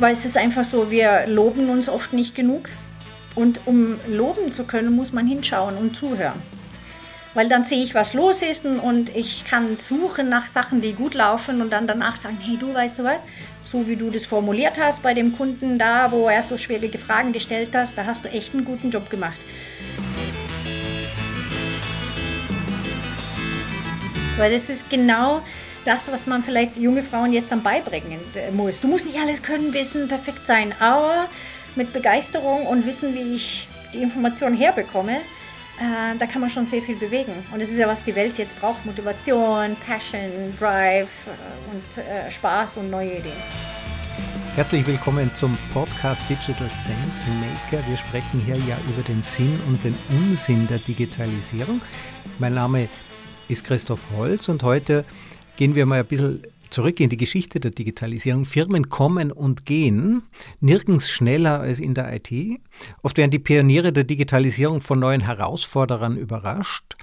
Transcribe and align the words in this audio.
Weil 0.00 0.14
es 0.14 0.24
ist 0.24 0.38
einfach 0.38 0.64
so, 0.64 0.90
wir 0.90 1.26
loben 1.26 1.68
uns 1.68 1.90
oft 1.90 2.14
nicht 2.14 2.34
genug. 2.34 2.70
Und 3.34 3.60
um 3.66 4.00
loben 4.08 4.50
zu 4.50 4.64
können, 4.64 4.96
muss 4.96 5.12
man 5.12 5.26
hinschauen 5.26 5.76
und 5.76 5.94
zuhören. 5.94 6.42
Weil 7.34 7.48
dann 7.48 7.66
sehe 7.66 7.84
ich, 7.84 7.94
was 7.94 8.14
los 8.14 8.40
ist 8.42 8.64
und 8.64 9.14
ich 9.14 9.44
kann 9.44 9.76
suchen 9.76 10.30
nach 10.30 10.46
Sachen, 10.46 10.80
die 10.80 10.94
gut 10.94 11.14
laufen 11.14 11.60
und 11.60 11.70
dann 11.70 11.86
danach 11.86 12.16
sagen, 12.16 12.38
hey 12.42 12.56
du 12.58 12.74
weißt 12.74 12.98
du 12.98 13.04
was, 13.04 13.20
so 13.62 13.86
wie 13.86 13.94
du 13.94 14.10
das 14.10 14.24
formuliert 14.24 14.80
hast 14.80 15.02
bei 15.02 15.14
dem 15.14 15.36
Kunden 15.36 15.78
da, 15.78 16.10
wo 16.10 16.28
er 16.28 16.42
so 16.42 16.56
schwierige 16.56 16.98
Fragen 16.98 17.32
gestellt 17.32 17.70
hast, 17.74 17.96
da 17.96 18.04
hast 18.04 18.24
du 18.24 18.30
echt 18.30 18.54
einen 18.54 18.64
guten 18.64 18.90
Job 18.90 19.10
gemacht. 19.10 19.38
Weil 24.38 24.50
das 24.52 24.70
ist 24.70 24.88
genau 24.88 25.42
das, 25.84 26.10
was 26.12 26.26
man 26.26 26.42
vielleicht 26.42 26.76
junge 26.76 27.02
Frauen 27.02 27.32
jetzt 27.32 27.50
dann 27.50 27.62
beibringen 27.62 28.20
muss. 28.52 28.80
Du 28.80 28.88
musst 28.88 29.06
nicht 29.06 29.18
alles 29.18 29.42
können, 29.42 29.72
wissen, 29.72 30.08
perfekt 30.08 30.46
sein, 30.46 30.74
aber 30.78 31.26
mit 31.76 31.92
Begeisterung 31.92 32.66
und 32.66 32.86
Wissen, 32.86 33.14
wie 33.14 33.34
ich 33.34 33.68
die 33.94 34.02
Information 34.02 34.54
herbekomme, 34.54 35.16
äh, 35.16 36.18
da 36.18 36.26
kann 36.26 36.40
man 36.40 36.50
schon 36.50 36.66
sehr 36.66 36.82
viel 36.82 36.96
bewegen. 36.96 37.32
Und 37.52 37.62
das 37.62 37.70
ist 37.70 37.78
ja, 37.78 37.88
was 37.88 38.02
die 38.02 38.14
Welt 38.14 38.36
jetzt 38.38 38.58
braucht: 38.60 38.84
Motivation, 38.84 39.76
Passion, 39.86 40.54
Drive 40.58 41.08
äh, 41.26 41.70
und 41.70 42.04
äh, 42.04 42.30
Spaß 42.30 42.76
und 42.76 42.90
neue 42.90 43.12
Ideen. 43.12 43.32
Herzlich 44.56 44.86
willkommen 44.86 45.30
zum 45.34 45.56
Podcast 45.72 46.28
Digital 46.28 46.68
Sense 46.68 47.28
Maker. 47.30 47.82
Wir 47.88 47.96
sprechen 47.96 48.42
hier 48.44 48.56
ja 48.68 48.76
über 48.88 49.02
den 49.08 49.22
Sinn 49.22 49.58
und 49.68 49.82
den 49.82 49.96
Unsinn 50.10 50.66
der 50.66 50.78
Digitalisierung. 50.78 51.80
Mein 52.38 52.54
Name 52.54 52.88
ist 53.48 53.64
Christoph 53.64 54.00
Holz 54.16 54.48
und 54.48 54.62
heute 54.62 55.04
gehen 55.60 55.74
wir 55.74 55.84
mal 55.84 56.00
ein 56.00 56.06
bisschen 56.06 56.42
Zurück 56.70 57.00
in 57.00 57.10
die 57.10 57.18
Geschichte 57.18 57.60
der 57.60 57.72
Digitalisierung. 57.72 58.46
Firmen 58.46 58.88
kommen 58.88 59.30
und 59.30 59.66
gehen, 59.66 60.22
nirgends 60.60 61.10
schneller 61.10 61.60
als 61.60 61.80
in 61.80 61.94
der 61.94 62.14
IT. 62.14 62.60
Oft 63.02 63.18
werden 63.18 63.32
die 63.32 63.40
Pioniere 63.40 63.92
der 63.92 64.04
Digitalisierung 64.04 64.80
von 64.80 65.00
neuen 65.00 65.20
Herausforderern 65.20 66.16
überrascht. 66.16 66.94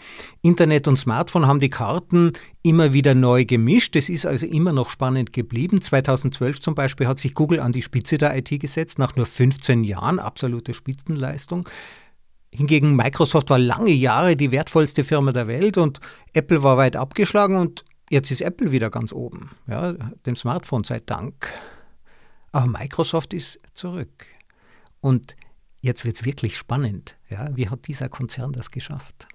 Internet 0.41 0.87
und 0.87 0.97
Smartphone 0.97 1.45
haben 1.45 1.59
die 1.59 1.69
Karten 1.69 2.31
immer 2.63 2.93
wieder 2.93 3.13
neu 3.13 3.45
gemischt. 3.45 3.95
Es 3.95 4.09
ist 4.09 4.25
also 4.25 4.47
immer 4.47 4.71
noch 4.71 4.89
spannend 4.89 5.33
geblieben. 5.33 5.81
2012 5.81 6.61
zum 6.61 6.73
Beispiel 6.73 7.05
hat 7.05 7.19
sich 7.19 7.35
Google 7.35 7.59
an 7.59 7.73
die 7.73 7.81
Spitze 7.83 8.17
der 8.17 8.35
IT 8.37 8.49
gesetzt, 8.59 8.97
nach 8.97 9.17
nur 9.17 9.25
15 9.25 9.83
Jahren, 9.83 10.17
absolute 10.17 10.73
Spitzenleistung. 10.73 11.67
Hingegen 12.51 12.95
Microsoft 12.95 13.49
war 13.49 13.59
lange 13.59 13.91
Jahre 13.91 14.35
die 14.35 14.51
wertvollste 14.51 15.03
Firma 15.03 15.33
der 15.33 15.47
Welt 15.47 15.77
und 15.77 15.99
Apple 16.33 16.63
war 16.63 16.77
weit 16.77 16.95
abgeschlagen 16.95 17.57
und 17.57 17.83
Jetzt 18.09 18.31
ist 18.31 18.41
Apple 18.41 18.71
wieder 18.71 18.89
ganz 18.89 19.11
oben, 19.11 19.51
ja, 19.67 19.93
dem 20.25 20.35
Smartphone 20.35 20.83
sei 20.83 21.01
Dank. 21.05 21.53
Aber 22.53 22.67
Microsoft 22.67 23.33
ist 23.33 23.59
zurück. 23.73 24.25
Und 25.01 25.35
jetzt 25.81 26.05
wird 26.05 26.15
es 26.15 26.25
wirklich 26.25 26.57
spannend. 26.57 27.17
Ja, 27.29 27.49
wie 27.55 27.69
hat 27.69 27.87
dieser 27.87 28.07
Konzern 28.07 28.53
das 28.53 28.71
geschafft? 28.71 29.27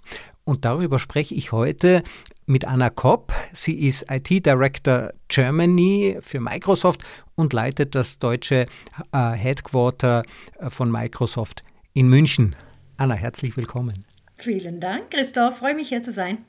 Und 0.45 0.65
darüber 0.65 0.99
spreche 0.99 1.35
ich 1.35 1.53
heute 1.53 2.03
mit 2.47 2.65
Anna 2.65 2.91
Kopp. 2.91 3.33
Sie 3.53 3.87
ist 3.87 4.07
IT 4.11 4.45
Director 4.45 5.13
Germany 5.29 6.19
für 6.21 6.41
Microsoft 6.41 7.05
und 7.37 7.53
leitet 7.53 7.95
das 7.95 8.19
deutsche 8.19 8.67
äh, 9.13 9.31
Headquarter 9.33 10.25
äh, 10.59 10.71
von 10.71 10.91
Microsoft 10.91 11.63
in 11.93 12.09
München. 12.09 12.57
Anna, 12.97 13.15
herzlich 13.15 13.57
willkommen. 13.57 14.05
Vielen 14.37 14.81
Dank, 14.81 15.11
Christoph. 15.11 15.59
Freue 15.59 15.75
mich 15.75 15.91
hier 15.91 16.03
zu 16.03 16.13
sein. 16.13 16.45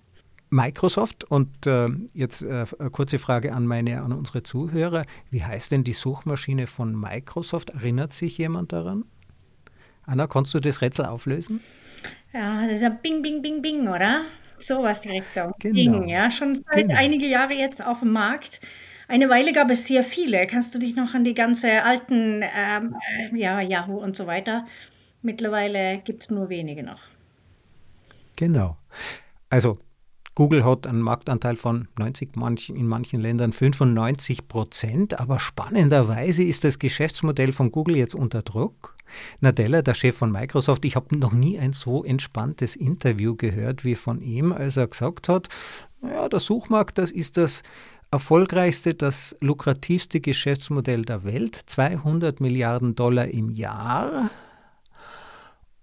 Microsoft 0.53 1.23
und 1.23 1.65
äh, 1.65 1.87
jetzt 2.13 2.43
äh, 2.43 2.65
kurze 2.91 3.17
Frage 3.17 3.53
an 3.53 3.65
meine 3.65 4.01
an 4.01 4.13
unsere 4.13 4.43
Zuhörer, 4.43 5.05
wie 5.31 5.43
heißt 5.43 5.71
denn 5.71 5.83
die 5.83 5.93
Suchmaschine 5.93 6.67
von 6.67 6.95
Microsoft? 6.95 7.71
Erinnert 7.71 8.13
sich 8.13 8.37
jemand 8.37 8.71
daran? 8.71 9.05
Anna, 10.05 10.27
kannst 10.27 10.53
du 10.53 10.59
das 10.59 10.81
Rätsel 10.81 11.05
auflösen? 11.05 11.61
Ja, 12.33 12.65
das 12.65 12.75
ist 12.75 12.81
ja 12.83 12.89
Bing, 12.89 13.21
Bing, 13.21 13.41
Bing, 13.41 13.61
Bing, 13.61 13.87
oder? 13.87 14.25
Sowas 14.59 15.01
direkt 15.01 15.37
auch. 15.39 15.57
Genau. 15.59 15.73
Bing, 15.73 16.09
ja, 16.09 16.29
schon 16.29 16.55
seit 16.55 16.87
genau. 16.87 16.99
einige 16.99 17.25
Jahre 17.25 17.55
jetzt 17.55 17.83
auf 17.85 17.99
dem 17.99 18.11
Markt. 18.11 18.61
Eine 19.07 19.29
Weile 19.29 19.53
gab 19.53 19.71
es 19.71 19.87
sehr 19.87 20.03
viele. 20.03 20.45
Kannst 20.45 20.75
du 20.75 20.79
dich 20.79 20.95
noch 20.95 21.13
an 21.13 21.23
die 21.23 21.33
ganze 21.33 21.83
alten, 21.83 22.43
ähm, 22.43 22.95
äh, 23.31 23.35
ja, 23.35 23.59
Yahoo 23.59 23.97
und 23.97 24.15
so 24.15 24.27
weiter? 24.27 24.65
Mittlerweile 25.21 25.99
gibt 25.99 26.23
es 26.23 26.29
nur 26.29 26.49
wenige 26.49 26.83
noch. 26.83 27.01
Genau. 28.35 28.77
Also 29.49 29.79
Google 30.35 30.65
hat 30.65 30.87
einen 30.87 31.01
Marktanteil 31.01 31.55
von 31.55 31.87
90, 31.99 32.31
in 32.69 32.87
manchen 32.87 33.19
Ländern 33.19 33.53
95 33.53 34.47
Prozent, 34.47 35.19
aber 35.19 35.39
spannenderweise 35.39 36.43
ist 36.43 36.63
das 36.63 36.79
Geschäftsmodell 36.79 37.53
von 37.53 37.71
Google 37.71 37.97
jetzt 37.97 38.15
unter 38.15 38.41
Druck. 38.41 38.95
Nadella, 39.41 39.83
der 39.83 39.93
Chef 39.93 40.17
von 40.17 40.31
Microsoft, 40.31 40.85
ich 40.85 40.95
habe 40.95 41.15
noch 41.17 41.33
nie 41.33 41.59
ein 41.59 41.73
so 41.73 42.03
entspanntes 42.03 42.75
Interview 42.75 43.35
gehört 43.35 43.85
wie 43.85 43.93
von 43.93 44.21
ihm, 44.21 44.51
als 44.51 44.75
er 44.75 44.87
gesagt 44.87 45.29
hat, 45.29 45.49
ja, 46.01 46.27
der 46.27 46.39
Suchmarkt, 46.39 46.97
das 46.97 47.11
ist 47.11 47.37
das 47.37 47.61
erfolgreichste, 48.09 48.95
das 48.95 49.37
lukrativste 49.39 50.19
Geschäftsmodell 50.19 51.03
der 51.03 51.23
Welt, 51.23 51.55
200 51.55 52.41
Milliarden 52.41 52.95
Dollar 52.95 53.27
im 53.27 53.51
Jahr. 53.51 54.31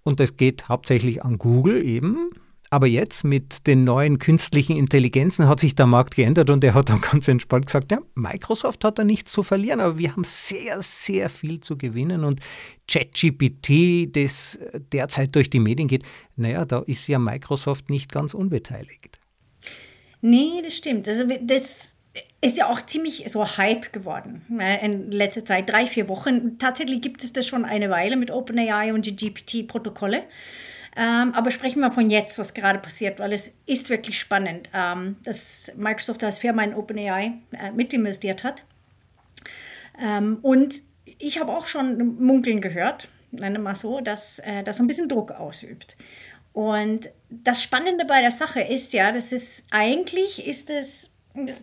Und 0.02 0.18
das 0.18 0.36
geht 0.36 0.68
hauptsächlich 0.68 1.24
an 1.24 1.38
Google 1.38 1.84
eben. 1.84 2.30
Aber 2.72 2.86
jetzt 2.86 3.24
mit 3.24 3.66
den 3.66 3.82
neuen 3.82 4.20
künstlichen 4.20 4.76
Intelligenzen 4.76 5.48
hat 5.48 5.58
sich 5.58 5.74
der 5.74 5.86
Markt 5.86 6.14
geändert 6.14 6.50
und 6.50 6.62
er 6.62 6.74
hat 6.74 6.88
dann 6.88 7.00
ganz 7.00 7.26
entspannt 7.26 7.66
gesagt, 7.66 7.90
ja, 7.90 7.98
Microsoft 8.14 8.84
hat 8.84 8.98
da 9.00 9.02
nichts 9.02 9.32
zu 9.32 9.42
verlieren, 9.42 9.80
aber 9.80 9.98
wir 9.98 10.12
haben 10.12 10.22
sehr, 10.22 10.80
sehr 10.80 11.30
viel 11.30 11.60
zu 11.60 11.76
gewinnen 11.76 12.22
und 12.22 12.38
ChatGPT, 12.86 14.14
das 14.14 14.60
derzeit 14.92 15.34
durch 15.34 15.50
die 15.50 15.58
Medien 15.58 15.88
geht, 15.88 16.04
naja, 16.36 16.64
da 16.64 16.78
ist 16.86 17.08
ja 17.08 17.18
Microsoft 17.18 17.90
nicht 17.90 18.12
ganz 18.12 18.34
unbeteiligt. 18.34 19.18
Nee, 20.20 20.62
das 20.62 20.76
stimmt. 20.76 21.08
Also 21.08 21.24
das 21.42 21.94
ist 22.40 22.56
ja 22.56 22.70
auch 22.70 22.84
ziemlich 22.86 23.24
so 23.28 23.44
Hype 23.56 23.92
geworden 23.92 24.42
in 24.82 25.10
letzter 25.10 25.44
Zeit, 25.44 25.68
drei, 25.68 25.86
vier 25.86 26.06
Wochen. 26.06 26.58
Tatsächlich 26.58 27.00
gibt 27.00 27.24
es 27.24 27.32
das 27.32 27.46
schon 27.46 27.64
eine 27.64 27.90
Weile 27.90 28.16
mit 28.16 28.30
OpenAI 28.30 28.92
und 28.92 29.06
GPT-Protokolle. 29.06 30.22
Ähm, 30.96 31.34
aber 31.34 31.50
sprechen 31.50 31.80
wir 31.80 31.92
von 31.92 32.10
jetzt, 32.10 32.38
was 32.38 32.54
gerade 32.54 32.78
passiert, 32.78 33.18
weil 33.18 33.32
es 33.32 33.52
ist 33.66 33.90
wirklich 33.90 34.18
spannend, 34.18 34.68
ähm, 34.74 35.16
dass 35.24 35.72
Microsoft 35.76 36.24
als 36.24 36.38
Firma 36.38 36.64
in 36.64 36.74
OpenAI 36.74 37.34
äh, 37.52 37.70
mitinvestiert 37.70 38.42
hat. 38.42 38.64
Ähm, 40.00 40.38
und 40.42 40.82
ich 41.18 41.38
habe 41.38 41.52
auch 41.52 41.66
schon 41.66 42.16
Munkeln 42.20 42.60
gehört, 42.60 43.08
nenne 43.30 43.58
mal 43.58 43.76
so, 43.76 44.00
dass 44.00 44.40
äh, 44.40 44.62
das 44.64 44.80
ein 44.80 44.86
bisschen 44.86 45.08
Druck 45.08 45.30
ausübt. 45.32 45.96
Und 46.52 47.10
das 47.28 47.62
Spannende 47.62 48.04
bei 48.04 48.20
der 48.20 48.32
Sache 48.32 48.60
ist 48.60 48.92
ja, 48.92 49.12
das 49.12 49.30
ist 49.30 49.66
eigentlich 49.70 50.46
ist 50.46 50.70
es 50.70 51.14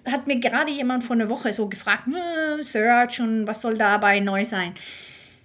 hat 0.10 0.28
mir 0.28 0.40
gerade 0.40 0.72
jemand 0.72 1.04
vor 1.04 1.16
einer 1.16 1.28
Woche 1.28 1.52
so 1.52 1.68
gefragt, 1.68 2.06
hm, 2.06 2.64
Search 2.64 3.20
und 3.20 3.48
was 3.48 3.62
soll 3.62 3.78
dabei 3.78 4.22
neu 4.22 4.46
sein? 4.46 4.74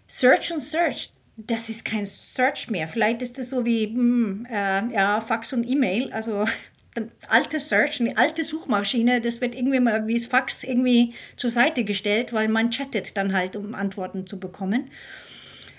Search 0.06 0.52
und 0.52 0.60
Search, 0.60 1.10
das 1.36 1.68
ist 1.68 1.84
kein 1.84 2.04
Search 2.06 2.70
mehr. 2.70 2.88
Vielleicht 2.88 3.22
ist 3.22 3.38
das 3.38 3.50
so 3.50 3.64
wie 3.64 3.86
hm, 3.86 4.46
äh, 4.50 4.92
ja, 4.92 5.20
Fax 5.20 5.52
und 5.52 5.64
E-Mail. 5.64 6.12
Also 6.12 6.44
alte 7.28 7.58
Search, 7.60 8.00
eine 8.00 8.16
alte 8.16 8.44
Suchmaschine, 8.44 9.20
das 9.20 9.40
wird 9.40 9.54
irgendwie 9.54 9.80
mal 9.80 10.06
wie 10.06 10.14
das 10.14 10.26
Fax 10.26 10.62
irgendwie 10.62 11.14
zur 11.36 11.50
Seite 11.50 11.84
gestellt, 11.84 12.32
weil 12.32 12.48
man 12.48 12.70
chattet 12.70 13.16
dann 13.16 13.32
halt, 13.32 13.56
um 13.56 13.74
Antworten 13.74 14.26
zu 14.26 14.38
bekommen. 14.38 14.90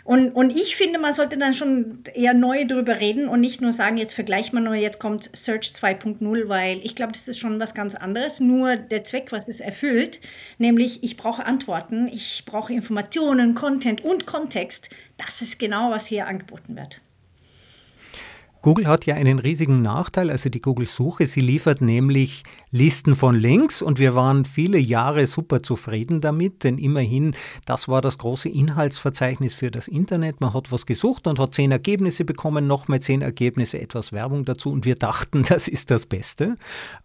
Und, 0.03 0.31
und 0.31 0.49
ich 0.49 0.75
finde, 0.75 0.99
man 0.99 1.13
sollte 1.13 1.37
dann 1.37 1.53
schon 1.53 1.99
eher 2.13 2.33
neu 2.33 2.65
darüber 2.65 2.99
reden 2.99 3.29
und 3.29 3.39
nicht 3.39 3.61
nur 3.61 3.71
sagen, 3.71 3.95
jetzt 3.95 4.13
vergleicht 4.13 4.51
man 4.51 4.65
nur, 4.65 4.75
jetzt 4.75 4.99
kommt 4.99 5.29
Search 5.33 5.67
2.0, 5.67 6.50
weil 6.50 6.79
ich 6.83 6.95
glaube, 6.95 7.13
das 7.13 7.27
ist 7.29 7.39
schon 7.39 7.59
was 7.59 7.73
ganz 7.73 7.95
anderes. 7.95 8.41
Nur 8.41 8.75
der 8.75 9.05
Zweck, 9.05 9.31
was 9.31 9.47
es 9.47 9.61
erfüllt, 9.61 10.19
nämlich 10.57 11.03
ich 11.03 11.15
brauche 11.15 11.45
Antworten, 11.45 12.09
ich 12.09 12.44
brauche 12.45 12.73
Informationen, 12.73 13.55
Content 13.55 14.03
und 14.03 14.25
Kontext. 14.25 14.89
Das 15.17 15.41
ist 15.41 15.57
genau, 15.57 15.91
was 15.91 16.06
hier 16.06 16.27
angeboten 16.27 16.75
wird. 16.75 16.99
Google 18.63 18.88
hat 18.88 19.06
ja 19.06 19.15
einen 19.15 19.39
riesigen 19.39 19.81
Nachteil, 19.81 20.30
also 20.30 20.48
die 20.48 20.62
Google-Suche. 20.62 21.27
Sie 21.27 21.42
liefert 21.42 21.81
nämlich 21.81 22.44
Listen 22.71 23.18
von 23.18 23.36
Links 23.36 23.81
und 23.81 24.00
wir 24.00 24.15
waren 24.15 24.45
viele 24.45 24.77
Jahre 24.77 25.27
super 25.27 25.62
zufrieden 25.62 26.21
damit, 26.21 26.63
denn 26.63 26.77
immerhin, 26.77 27.36
das 27.65 27.89
war 27.89 28.01
das 28.01 28.18
große 28.18 28.48
Inhaltsverzeichnis 28.48 29.54
für 29.54 29.69
das 29.69 29.89
Internet. 29.89 30.39
Man 30.39 30.54
hat 30.54 30.71
was 30.71 30.86
gesucht 30.86 31.27
und 31.27 31.39
hat 31.39 31.54
zehn 31.54 31.71
Ergebnisse 31.71 32.24
bekommen, 32.24 32.65
nochmal 32.65 33.01
zehn 33.01 33.21
Ergebnisse, 33.21 33.81
etwas 33.81 34.13
Werbung 34.13 34.45
dazu 34.45 34.69
und 34.71 34.86
wir 34.86 34.95
dachten, 34.95 35.44
das 35.48 35.68
ist 35.68 35.92
das 35.92 36.06
Beste. 36.06 36.56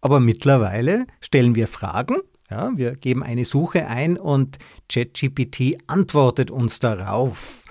Aber 0.01 0.21
mittlerweile 0.21 1.09
stellen 1.21 1.57
wir 1.57 1.67
Fragen 1.67 2.19
ja, 2.51 2.71
wir 2.75 2.97
geben 2.97 3.23
eine 3.23 3.45
Suche 3.45 3.87
ein 3.87 4.17
und 4.17 4.59
ChatGPT 4.89 5.79
antwortet 5.87 6.51
uns 6.51 6.79
darauf. 6.79 7.63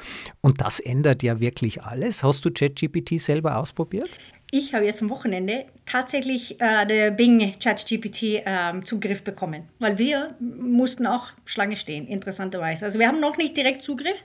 Und 0.41 0.62
das 0.62 0.79
ändert 0.79 1.24
ja 1.24 1.39
wirklich 1.39 1.83
alles. 1.83 2.24
Hast 2.24 2.45
du 2.45 2.51
ChatGPT 2.51 3.19
selber 3.19 3.57
ausprobiert? 3.57 4.09
ich 4.51 4.74
habe 4.74 4.85
jetzt 4.85 5.01
am 5.01 5.09
Wochenende 5.09 5.65
tatsächlich 5.85 6.59
äh, 6.62 6.85
der 6.85 7.12
Bing 7.12 7.56
ChatGPT 7.59 8.24
äh, 8.45 8.81
Zugriff 8.83 9.24
bekommen, 9.24 9.63
weil 9.79 9.97
wir 9.97 10.35
mussten 10.39 11.06
auch 11.06 11.27
Schlange 11.45 11.75
stehen, 11.75 12.07
interessanterweise. 12.07 12.85
Also 12.85 13.00
wir 13.00 13.07
haben 13.07 13.19
noch 13.19 13.38
nicht 13.38 13.57
direkt 13.57 13.81
Zugriff. 13.81 14.23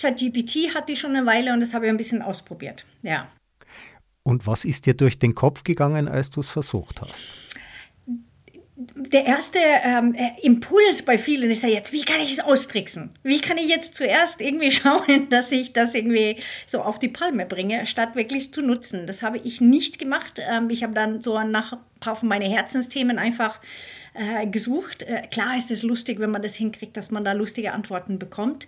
ChatGPT 0.00 0.74
hat 0.74 0.88
die 0.88 0.96
schon 0.96 1.14
eine 1.14 1.26
Weile 1.26 1.52
und 1.52 1.60
das 1.60 1.74
habe 1.74 1.86
ich 1.86 1.90
ein 1.90 1.98
bisschen 1.98 2.22
ausprobiert. 2.22 2.86
Ja. 3.02 3.28
Und 4.22 4.46
was 4.46 4.64
ist 4.64 4.86
dir 4.86 4.94
durch 4.94 5.18
den 5.18 5.34
Kopf 5.34 5.64
gegangen, 5.64 6.08
als 6.08 6.30
du 6.30 6.40
es 6.40 6.48
versucht 6.48 7.00
hast? 7.02 7.49
Der 9.08 9.24
erste 9.24 9.58
ähm, 9.58 10.14
äh, 10.14 10.30
Impuls 10.42 11.02
bei 11.02 11.16
vielen 11.16 11.50
ist 11.50 11.62
ja 11.62 11.68
jetzt, 11.68 11.92
wie 11.92 12.04
kann 12.04 12.20
ich 12.20 12.32
es 12.32 12.40
austricksen? 12.40 13.10
Wie 13.22 13.40
kann 13.40 13.58
ich 13.58 13.68
jetzt 13.68 13.94
zuerst 13.94 14.40
irgendwie 14.40 14.70
schauen, 14.70 15.28
dass 15.30 15.50
ich 15.52 15.72
das 15.72 15.94
irgendwie 15.94 16.36
so 16.66 16.82
auf 16.82 16.98
die 16.98 17.08
Palme 17.08 17.46
bringe, 17.46 17.86
statt 17.86 18.14
wirklich 18.14 18.52
zu 18.52 18.62
nutzen? 18.62 19.06
Das 19.06 19.22
habe 19.22 19.38
ich 19.38 19.60
nicht 19.60 19.98
gemacht. 19.98 20.40
Ähm, 20.40 20.70
ich 20.70 20.82
habe 20.82 20.92
dann 20.92 21.20
so 21.20 21.42
nach 21.42 21.72
ein 21.72 21.78
paar 22.00 22.16
von 22.16 22.28
meinen 22.28 22.50
Herzensthemen 22.50 23.18
einfach 23.18 23.60
äh, 24.14 24.46
gesucht. 24.46 25.02
Äh, 25.02 25.26
klar 25.28 25.56
ist 25.56 25.70
es 25.70 25.82
lustig, 25.82 26.20
wenn 26.20 26.30
man 26.30 26.42
das 26.42 26.54
hinkriegt, 26.54 26.96
dass 26.96 27.10
man 27.10 27.24
da 27.24 27.32
lustige 27.32 27.72
Antworten 27.72 28.18
bekommt. 28.18 28.66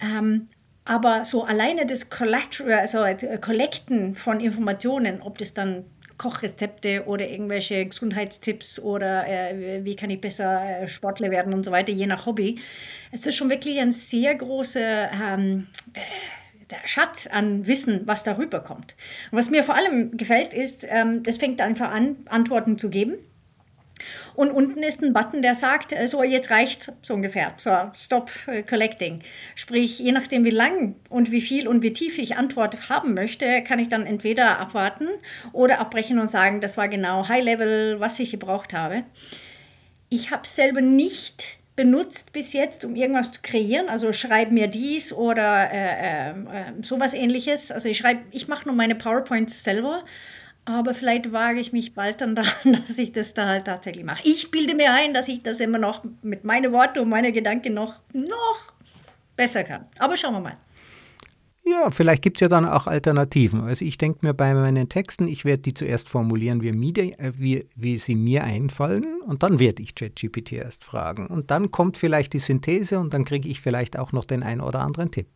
Ähm, 0.00 0.48
aber 0.84 1.24
so 1.24 1.44
alleine 1.44 1.84
das 1.84 2.10
also 2.10 3.02
äh, 3.02 4.14
von 4.14 4.40
Informationen, 4.40 5.20
ob 5.20 5.38
das 5.38 5.52
dann 5.52 5.84
Kochrezepte 6.18 7.04
oder 7.06 7.28
irgendwelche 7.28 7.84
Gesundheitstipps 7.86 8.78
oder 8.78 9.26
äh, 9.26 9.84
wie 9.84 9.96
kann 9.96 10.10
ich 10.10 10.20
besser 10.20 10.82
äh, 10.82 10.88
Sportler 10.88 11.30
werden 11.30 11.52
und 11.52 11.64
so 11.64 11.70
weiter, 11.70 11.92
je 11.92 12.06
nach 12.06 12.26
Hobby. 12.26 12.58
Es 13.12 13.26
ist 13.26 13.36
schon 13.36 13.50
wirklich 13.50 13.78
ein 13.80 13.92
sehr 13.92 14.34
großer 14.34 15.10
ähm, 15.12 15.66
äh, 15.94 16.00
Schatz 16.84 17.26
an 17.26 17.66
Wissen, 17.66 18.02
was 18.06 18.24
darüber 18.24 18.60
kommt. 18.60 18.94
Und 19.30 19.38
was 19.38 19.50
mir 19.50 19.62
vor 19.62 19.76
allem 19.76 20.16
gefällt, 20.16 20.52
ist, 20.52 20.86
ähm, 20.90 21.22
es 21.26 21.36
fängt 21.36 21.60
einfach 21.60 21.92
an, 21.92 22.16
Antworten 22.28 22.78
zu 22.78 22.90
geben. 22.90 23.14
Und 24.34 24.50
unten 24.50 24.82
ist 24.82 25.02
ein 25.02 25.12
Button, 25.12 25.42
der 25.42 25.54
sagt, 25.54 25.92
äh, 25.92 26.06
so 26.08 26.22
jetzt 26.22 26.50
reicht 26.50 26.92
so 27.02 27.14
ungefähr, 27.14 27.52
so 27.56 27.70
Stop 27.94 28.30
äh, 28.46 28.62
Collecting. 28.62 29.22
Sprich, 29.54 29.98
je 29.98 30.12
nachdem 30.12 30.44
wie 30.44 30.50
lang 30.50 30.96
und 31.08 31.30
wie 31.30 31.40
viel 31.40 31.68
und 31.68 31.82
wie 31.82 31.92
tief 31.92 32.18
ich 32.18 32.36
Antwort 32.36 32.88
haben 32.88 33.14
möchte, 33.14 33.62
kann 33.62 33.78
ich 33.78 33.88
dann 33.88 34.06
entweder 34.06 34.58
abwarten 34.58 35.08
oder 35.52 35.78
abbrechen 35.78 36.18
und 36.18 36.28
sagen, 36.28 36.60
das 36.60 36.76
war 36.76 36.88
genau 36.88 37.28
High 37.28 37.44
Level, 37.44 38.00
was 38.00 38.18
ich 38.18 38.30
gebraucht 38.30 38.72
habe. 38.72 39.04
Ich 40.08 40.30
habe 40.30 40.46
selber 40.46 40.80
nicht 40.80 41.58
benutzt 41.74 42.32
bis 42.32 42.54
jetzt, 42.54 42.84
um 42.84 42.96
irgendwas 42.96 43.32
zu 43.32 43.40
kreieren. 43.42 43.88
Also 43.88 44.12
schreib 44.12 44.50
mir 44.50 44.66
dies 44.66 45.12
oder 45.12 45.70
äh, 45.70 46.30
äh, 46.30 46.30
äh 46.30 46.34
sowas 46.82 47.12
ähnliches. 47.12 47.70
Also 47.70 47.88
ich 47.88 47.98
schreibe, 47.98 48.22
ich 48.30 48.48
mache 48.48 48.66
nur 48.66 48.74
meine 48.74 48.94
PowerPoints 48.94 49.62
selber 49.62 50.04
aber 50.66 50.94
vielleicht 50.94 51.32
wage 51.32 51.60
ich 51.60 51.72
mich 51.72 51.94
bald 51.94 52.20
dann 52.20 52.34
daran, 52.34 52.74
dass 52.74 52.98
ich 52.98 53.12
das 53.12 53.32
da 53.32 53.46
halt 53.46 53.64
tatsächlich 53.64 54.04
mache. 54.04 54.20
Ich 54.24 54.50
bilde 54.50 54.74
mir 54.74 54.92
ein, 54.92 55.14
dass 55.14 55.28
ich 55.28 55.42
das 55.42 55.60
immer 55.60 55.78
noch 55.78 56.04
mit 56.22 56.44
meinen 56.44 56.72
Worten 56.72 56.98
und 56.98 57.08
meinen 57.08 57.32
Gedanken 57.32 57.72
noch, 57.72 57.94
noch 58.12 58.72
besser 59.36 59.64
kann. 59.64 59.86
Aber 59.98 60.16
schauen 60.16 60.34
wir 60.34 60.40
mal. 60.40 60.56
Ja, 61.68 61.90
vielleicht 61.90 62.22
gibt 62.22 62.36
es 62.36 62.42
ja 62.42 62.48
dann 62.48 62.64
auch 62.64 62.86
Alternativen. 62.86 63.60
Also 63.62 63.84
ich 63.84 63.98
denke 63.98 64.24
mir 64.24 64.34
bei 64.34 64.54
meinen 64.54 64.88
Texten, 64.88 65.26
ich 65.26 65.44
werde 65.44 65.62
die 65.62 65.74
zuerst 65.74 66.08
formulieren, 66.08 66.62
wie, 66.62 66.68
äh, 66.68 67.32
wie, 67.36 67.66
wie 67.74 67.98
sie 67.98 68.14
mir 68.14 68.44
einfallen 68.44 69.20
und 69.26 69.42
dann 69.42 69.58
werde 69.58 69.82
ich 69.82 69.96
ChatGPT 69.96 70.52
erst 70.52 70.84
fragen. 70.84 71.26
Und 71.26 71.50
dann 71.50 71.72
kommt 71.72 71.96
vielleicht 71.96 72.34
die 72.34 72.38
Synthese 72.38 73.00
und 73.00 73.14
dann 73.14 73.24
kriege 73.24 73.48
ich 73.48 73.60
vielleicht 73.60 73.98
auch 73.98 74.12
noch 74.12 74.24
den 74.24 74.44
ein 74.44 74.60
oder 74.60 74.80
anderen 74.80 75.10
Tipp. 75.10 75.26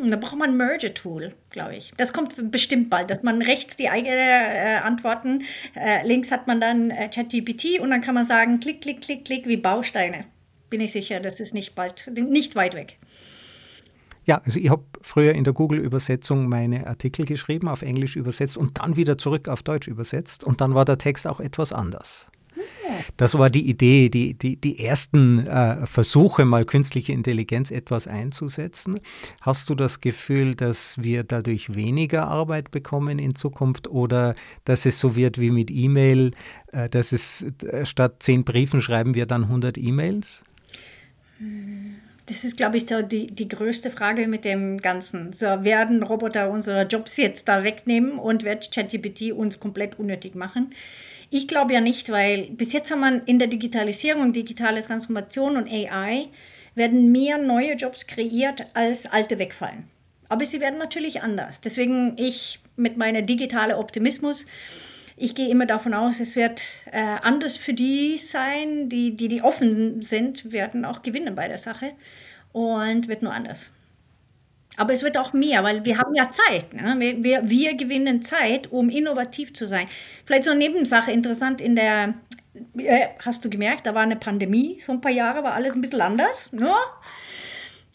Hm, 0.00 0.10
da 0.10 0.16
braucht 0.16 0.36
man 0.36 0.50
ein 0.50 0.56
Merge-Tool, 0.56 1.32
glaube 1.50 1.76
ich. 1.76 1.92
Das 1.96 2.12
kommt 2.12 2.50
bestimmt 2.50 2.90
bald, 2.90 3.10
dass 3.10 3.22
man 3.22 3.42
rechts 3.42 3.76
die 3.76 3.88
eigenen 3.88 4.18
äh, 4.18 4.80
Antworten, 4.82 5.42
äh, 5.74 6.06
links 6.06 6.30
hat 6.30 6.46
man 6.46 6.60
dann 6.60 6.90
äh, 6.90 7.08
ChatGPT 7.08 7.80
und 7.80 7.90
dann 7.90 8.00
kann 8.00 8.14
man 8.14 8.24
sagen, 8.24 8.60
klick, 8.60 8.80
klick, 8.80 9.02
klick, 9.02 9.24
klick, 9.24 9.46
wie 9.46 9.56
Bausteine. 9.56 10.24
Bin 10.70 10.80
ich 10.80 10.92
sicher, 10.92 11.20
das 11.20 11.40
ist 11.40 11.54
nicht 11.54 11.74
bald, 11.74 12.10
nicht 12.14 12.56
weit 12.56 12.74
weg. 12.74 12.96
Ja, 14.26 14.40
also 14.44 14.58
ich 14.58 14.70
habe 14.70 14.84
früher 15.02 15.34
in 15.34 15.44
der 15.44 15.52
Google-Übersetzung 15.52 16.48
meine 16.48 16.86
Artikel 16.86 17.26
geschrieben, 17.26 17.68
auf 17.68 17.82
Englisch 17.82 18.16
übersetzt 18.16 18.56
und 18.56 18.78
dann 18.78 18.96
wieder 18.96 19.18
zurück 19.18 19.48
auf 19.48 19.62
Deutsch 19.62 19.86
übersetzt 19.86 20.42
und 20.42 20.62
dann 20.62 20.74
war 20.74 20.86
der 20.86 20.96
Text 20.96 21.26
auch 21.26 21.40
etwas 21.40 21.72
anders. 21.72 22.30
Das 23.16 23.38
war 23.38 23.50
die 23.50 23.68
Idee, 23.68 24.08
die, 24.08 24.34
die, 24.34 24.56
die 24.56 24.84
ersten 24.84 25.46
äh, 25.46 25.86
Versuche, 25.86 26.44
mal 26.44 26.64
künstliche 26.64 27.12
Intelligenz 27.12 27.70
etwas 27.70 28.06
einzusetzen. 28.06 29.00
Hast 29.40 29.70
du 29.70 29.74
das 29.74 30.00
Gefühl, 30.00 30.54
dass 30.54 30.96
wir 30.98 31.24
dadurch 31.24 31.74
weniger 31.74 32.28
Arbeit 32.28 32.70
bekommen 32.70 33.18
in 33.18 33.34
Zukunft 33.34 33.88
oder 33.88 34.34
dass 34.64 34.86
es 34.86 34.98
so 34.98 35.16
wird 35.16 35.40
wie 35.40 35.50
mit 35.50 35.70
E-Mail, 35.70 36.32
äh, 36.72 36.88
dass 36.88 37.12
es 37.12 37.46
äh, 37.62 37.86
statt 37.86 38.16
zehn 38.20 38.44
Briefen 38.44 38.80
schreiben 38.80 39.14
wir 39.14 39.26
dann 39.26 39.44
100 39.44 39.78
E-Mails? 39.78 40.44
Das 42.26 42.42
ist, 42.42 42.56
glaube 42.56 42.78
ich, 42.78 42.86
die, 42.86 43.26
die 43.26 43.48
größte 43.48 43.90
Frage 43.90 44.26
mit 44.28 44.44
dem 44.44 44.78
Ganzen. 44.78 45.32
So, 45.32 45.46
werden 45.62 46.02
Roboter 46.02 46.50
unsere 46.50 46.86
Jobs 46.86 47.16
jetzt 47.18 47.48
da 47.48 47.64
wegnehmen 47.64 48.12
und 48.12 48.44
wird 48.44 48.72
ChatGPT 48.72 49.32
uns 49.32 49.60
komplett 49.60 49.98
unnötig 49.98 50.34
machen? 50.34 50.72
Ich 51.34 51.48
glaube 51.48 51.74
ja 51.74 51.80
nicht, 51.80 52.12
weil 52.12 52.44
bis 52.50 52.72
jetzt 52.72 52.92
haben 52.92 53.00
wir 53.00 53.22
in 53.26 53.40
der 53.40 53.48
Digitalisierung, 53.48 54.32
digitale 54.32 54.84
Transformation 54.84 55.56
und 55.56 55.68
AI 55.68 56.28
werden 56.76 57.10
mehr 57.10 57.38
neue 57.38 57.72
Jobs 57.72 58.06
kreiert, 58.06 58.66
als 58.72 59.06
alte 59.06 59.40
wegfallen. 59.40 59.90
Aber 60.28 60.46
sie 60.46 60.60
werden 60.60 60.78
natürlich 60.78 61.22
anders. 61.22 61.60
Deswegen 61.60 62.16
ich 62.18 62.60
mit 62.76 62.98
meinem 62.98 63.26
digitalen 63.26 63.74
Optimismus, 63.74 64.46
ich 65.16 65.34
gehe 65.34 65.48
immer 65.48 65.66
davon 65.66 65.92
aus, 65.92 66.20
es 66.20 66.36
wird 66.36 66.62
äh, 66.92 67.00
anders 67.00 67.56
für 67.56 67.74
die 67.74 68.16
sein, 68.16 68.88
die, 68.88 69.16
die, 69.16 69.26
die 69.26 69.42
offen 69.42 70.02
sind, 70.02 70.52
werden 70.52 70.84
auch 70.84 71.02
gewinnen 71.02 71.34
bei 71.34 71.48
der 71.48 71.58
Sache 71.58 71.94
und 72.52 73.08
wird 73.08 73.22
nur 73.22 73.32
anders. 73.32 73.70
Aber 74.76 74.92
es 74.92 75.02
wird 75.02 75.16
auch 75.16 75.32
mehr, 75.32 75.62
weil 75.62 75.84
wir 75.84 75.98
haben 75.98 76.14
ja 76.14 76.30
Zeit. 76.30 76.74
Ne? 76.74 76.96
Wir, 77.22 77.48
wir, 77.48 77.74
gewinnen 77.74 78.22
Zeit, 78.22 78.72
um 78.72 78.88
innovativ 78.88 79.54
zu 79.54 79.66
sein. 79.66 79.86
Vielleicht 80.24 80.44
so 80.44 80.50
eine 80.50 80.60
Nebensache 80.60 81.12
interessant 81.12 81.60
in 81.60 81.76
der, 81.76 82.14
äh, 82.76 83.08
hast 83.24 83.44
du 83.44 83.50
gemerkt, 83.50 83.86
da 83.86 83.94
war 83.94 84.02
eine 84.02 84.16
Pandemie, 84.16 84.80
so 84.80 84.92
ein 84.92 85.00
paar 85.00 85.12
Jahre 85.12 85.44
war 85.44 85.54
alles 85.54 85.74
ein 85.74 85.80
bisschen 85.80 86.00
anders. 86.00 86.52
Ne? 86.52 86.72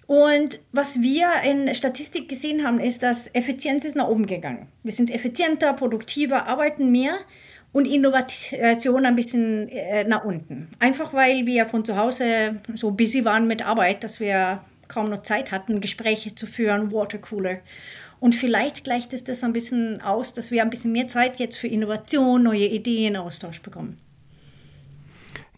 Und 0.07 0.59
was 0.71 1.01
wir 1.01 1.29
in 1.43 1.71
Statistik 1.75 2.29
gesehen 2.29 2.65
haben, 2.65 2.79
ist, 2.79 3.03
dass 3.03 3.27
Effizienz 3.35 3.85
ist 3.85 3.95
nach 3.95 4.07
oben 4.07 4.25
gegangen. 4.25 4.67
Wir 4.81 4.91
sind 4.91 5.11
effizienter, 5.11 5.73
produktiver, 5.73 6.47
arbeiten 6.47 6.91
mehr 6.91 7.19
und 7.73 7.85
Innovation 7.85 9.05
ein 9.05 9.15
bisschen 9.15 9.69
äh, 9.69 10.05
nach 10.05 10.23
unten. 10.23 10.69
Einfach 10.79 11.13
weil 11.13 11.45
wir 11.45 11.67
von 11.67 11.85
zu 11.85 11.95
Hause 11.95 12.59
so 12.73 12.89
busy 12.89 13.23
waren 13.23 13.45
mit 13.45 13.63
Arbeit, 13.63 14.03
dass 14.03 14.19
wir 14.19 14.61
kaum 14.89 15.09
noch 15.09 15.23
Zeit 15.23 15.53
hatten, 15.53 15.79
Gespräche 15.79 16.35
zu 16.35 16.45
führen, 16.47 16.91
Watercooler. 16.91 17.59
Und 18.19 18.35
vielleicht 18.35 18.83
gleicht 18.83 19.13
es 19.13 19.23
das 19.23 19.43
ein 19.45 19.53
bisschen 19.53 20.01
aus, 20.01 20.33
dass 20.33 20.51
wir 20.51 20.61
ein 20.61 20.69
bisschen 20.69 20.91
mehr 20.91 21.07
Zeit 21.07 21.39
jetzt 21.39 21.57
für 21.57 21.67
Innovation, 21.67 22.43
neue 22.43 22.67
Ideen, 22.67 23.15
Austausch 23.15 23.61
bekommen. 23.61 23.95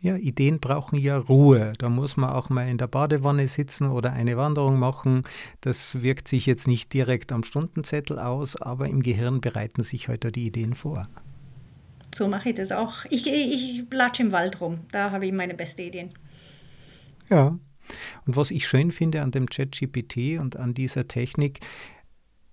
Ja, 0.03 0.15
Ideen 0.15 0.59
brauchen 0.59 0.97
ja 0.97 1.17
Ruhe. 1.17 1.73
Da 1.77 1.87
muss 1.89 2.17
man 2.17 2.31
auch 2.31 2.49
mal 2.49 2.67
in 2.67 2.79
der 2.79 2.87
Badewanne 2.87 3.47
sitzen 3.47 3.87
oder 3.87 4.13
eine 4.13 4.35
Wanderung 4.35 4.79
machen. 4.79 5.21
Das 5.61 6.01
wirkt 6.01 6.27
sich 6.27 6.45
jetzt 6.47 6.67
nicht 6.67 6.91
direkt 6.93 7.31
am 7.31 7.43
Stundenzettel 7.43 8.17
aus, 8.17 8.59
aber 8.59 8.87
im 8.87 9.03
Gehirn 9.03 9.41
bereiten 9.41 9.83
sich 9.83 10.07
heute 10.07 10.31
die 10.31 10.47
Ideen 10.47 10.73
vor. 10.73 11.07
So 12.13 12.27
mache 12.27 12.49
ich 12.49 12.55
das 12.55 12.71
auch. 12.71 13.05
Ich, 13.09 13.27
ich 13.27 13.83
latsche 13.91 14.23
im 14.23 14.31
Wald 14.31 14.59
rum. 14.59 14.79
Da 14.91 15.11
habe 15.11 15.27
ich 15.27 15.33
meine 15.33 15.53
besten 15.53 15.81
Ideen. 15.81 16.09
Ja, 17.29 17.57
und 18.25 18.35
was 18.35 18.51
ich 18.51 18.67
schön 18.67 18.91
finde 18.91 19.21
an 19.21 19.31
dem 19.31 19.47
ChatGPT 19.47 20.39
und 20.39 20.55
an 20.55 20.73
dieser 20.73 21.07
Technik, 21.07 21.59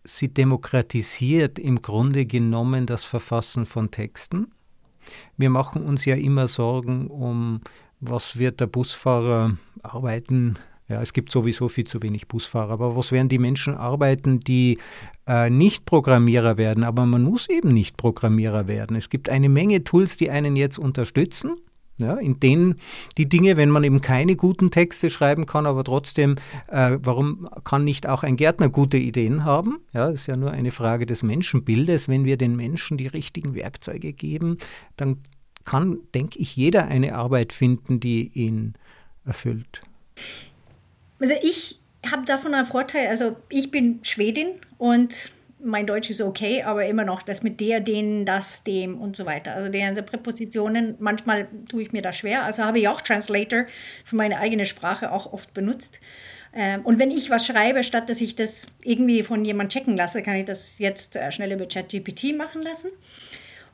sie 0.04 0.28
demokratisiert 0.28 1.58
im 1.58 1.82
Grunde 1.82 2.26
genommen 2.26 2.86
das 2.86 3.04
Verfassen 3.04 3.66
von 3.66 3.90
Texten. 3.90 4.52
Wir 5.36 5.50
machen 5.50 5.82
uns 5.82 6.04
ja 6.04 6.16
immer 6.16 6.48
Sorgen 6.48 7.08
um, 7.08 7.60
was 8.00 8.38
wird 8.38 8.60
der 8.60 8.66
Busfahrer 8.66 9.56
arbeiten. 9.82 10.58
Ja, 10.88 11.02
es 11.02 11.12
gibt 11.12 11.30
sowieso 11.30 11.68
viel 11.68 11.84
zu 11.84 12.02
wenig 12.02 12.28
Busfahrer, 12.28 12.72
aber 12.72 12.96
was 12.96 13.12
werden 13.12 13.28
die 13.28 13.38
Menschen 13.38 13.74
arbeiten, 13.74 14.40
die 14.40 14.78
äh, 15.26 15.50
nicht 15.50 15.84
Programmierer 15.84 16.56
werden? 16.56 16.82
Aber 16.82 17.04
man 17.04 17.22
muss 17.22 17.48
eben 17.48 17.68
nicht 17.68 17.98
Programmierer 17.98 18.66
werden. 18.66 18.96
Es 18.96 19.10
gibt 19.10 19.28
eine 19.28 19.50
Menge 19.50 19.84
Tools, 19.84 20.16
die 20.16 20.30
einen 20.30 20.56
jetzt 20.56 20.78
unterstützen 20.78 21.56
ja, 21.98 22.14
in 22.14 22.40
denen 22.40 22.80
die 23.16 23.28
Dinge, 23.28 23.56
wenn 23.56 23.70
man 23.70 23.84
eben 23.84 24.00
keine 24.00 24.36
guten 24.36 24.70
Texte 24.70 25.10
schreiben 25.10 25.46
kann, 25.46 25.66
aber 25.66 25.84
trotzdem, 25.84 26.36
äh, 26.68 26.98
warum 27.02 27.48
kann 27.64 27.84
nicht 27.84 28.06
auch 28.06 28.22
ein 28.22 28.36
Gärtner 28.36 28.68
gute 28.68 28.96
Ideen 28.96 29.44
haben? 29.44 29.80
Ja, 29.92 30.08
ist 30.08 30.26
ja 30.26 30.36
nur 30.36 30.52
eine 30.52 30.70
Frage 30.70 31.06
des 31.06 31.22
Menschenbildes. 31.22 32.08
Wenn 32.08 32.24
wir 32.24 32.36
den 32.36 32.56
Menschen 32.56 32.96
die 32.96 33.08
richtigen 33.08 33.54
Werkzeuge 33.54 34.12
geben, 34.12 34.58
dann 34.96 35.18
kann, 35.64 35.98
denke 36.14 36.38
ich, 36.38 36.56
jeder 36.56 36.86
eine 36.86 37.14
Arbeit 37.14 37.52
finden, 37.52 38.00
die 38.00 38.30
ihn 38.32 38.74
erfüllt. 39.26 39.80
Also 41.20 41.34
ich 41.42 41.80
habe 42.10 42.24
davon 42.24 42.54
einen 42.54 42.64
Vorteil, 42.64 43.08
also 43.08 43.36
ich 43.48 43.70
bin 43.70 43.98
Schwedin 44.02 44.52
und 44.78 45.32
mein 45.62 45.86
Deutsch 45.86 46.10
ist 46.10 46.20
okay, 46.20 46.62
aber 46.62 46.86
immer 46.86 47.04
noch 47.04 47.22
das 47.22 47.42
mit 47.42 47.60
der, 47.60 47.80
den, 47.80 48.24
das, 48.24 48.64
dem 48.64 49.00
und 49.00 49.16
so 49.16 49.26
weiter. 49.26 49.54
Also 49.54 49.68
die 49.68 49.80
ganzen 49.80 50.06
Präpositionen, 50.06 50.94
manchmal 50.98 51.48
tue 51.68 51.82
ich 51.82 51.92
mir 51.92 52.02
da 52.02 52.12
schwer. 52.12 52.44
Also 52.44 52.62
habe 52.62 52.78
ich 52.78 52.88
auch 52.88 53.00
Translator 53.00 53.66
für 54.04 54.16
meine 54.16 54.38
eigene 54.38 54.66
Sprache 54.66 55.10
auch 55.12 55.32
oft 55.32 55.52
benutzt. 55.54 56.00
Ähm, 56.54 56.82
und 56.82 56.98
wenn 56.98 57.10
ich 57.10 57.30
was 57.30 57.46
schreibe, 57.46 57.82
statt 57.82 58.08
dass 58.08 58.20
ich 58.20 58.36
das 58.36 58.66
irgendwie 58.82 59.22
von 59.22 59.44
jemandem 59.44 59.70
checken 59.70 59.96
lasse, 59.96 60.22
kann 60.22 60.36
ich 60.36 60.44
das 60.44 60.78
jetzt 60.78 61.16
äh, 61.16 61.30
schnell 61.32 61.52
über 61.52 61.66
ChatGPT 61.66 62.36
machen 62.36 62.62
lassen. 62.62 62.90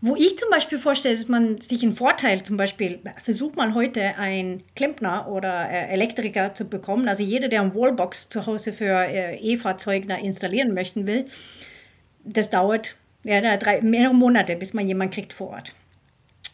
Wo 0.00 0.16
ich 0.16 0.36
zum 0.36 0.50
Beispiel 0.50 0.78
vorstelle, 0.78 1.14
dass 1.14 1.28
man 1.28 1.60
sich 1.60 1.82
einen 1.82 1.94
Vorteil, 1.94 2.42
zum 2.42 2.56
Beispiel 2.56 3.00
versucht 3.22 3.56
man 3.56 3.74
heute 3.74 4.18
einen 4.18 4.62
Klempner 4.76 5.28
oder 5.28 5.70
äh, 5.70 5.92
Elektriker 5.92 6.52
zu 6.52 6.66
bekommen, 6.66 7.08
also 7.08 7.22
jeder, 7.22 7.48
der 7.48 7.62
eine 7.62 7.74
Wallbox 7.74 8.28
zu 8.28 8.44
Hause 8.44 8.72
für 8.72 9.06
äh, 9.06 9.36
E-Fahrzeuge 9.38 10.12
installieren 10.14 10.74
möchten 10.74 11.06
will, 11.06 11.26
das 12.24 12.50
dauert 12.50 12.96
ja, 13.22 13.56
drei, 13.56 13.80
mehrere 13.80 14.14
Monate, 14.14 14.56
bis 14.56 14.74
man 14.74 14.86
jemanden 14.86 15.14
kriegt 15.14 15.32
vor 15.32 15.50
Ort. 15.50 15.74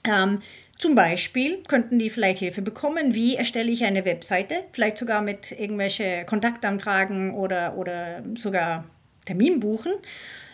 Ähm, 0.05 0.43
zum 0.79 0.95
Beispiel 0.95 1.59
könnten 1.69 1.99
die 1.99 2.09
vielleicht 2.09 2.39
Hilfe 2.39 2.63
bekommen, 2.63 3.15
wie 3.15 3.37
erstelle 3.37 3.71
ich 3.71 3.85
eine 3.85 4.05
Webseite, 4.07 4.65
vielleicht 4.73 4.97
sogar 4.97 5.21
mit 5.21 5.53
irgendwelche 5.53 6.25
Kontaktanfragen 6.25 7.35
oder, 7.35 7.77
oder 7.77 8.23
sogar 8.35 8.85
Termin 9.27 9.61
buchen 9.61 9.93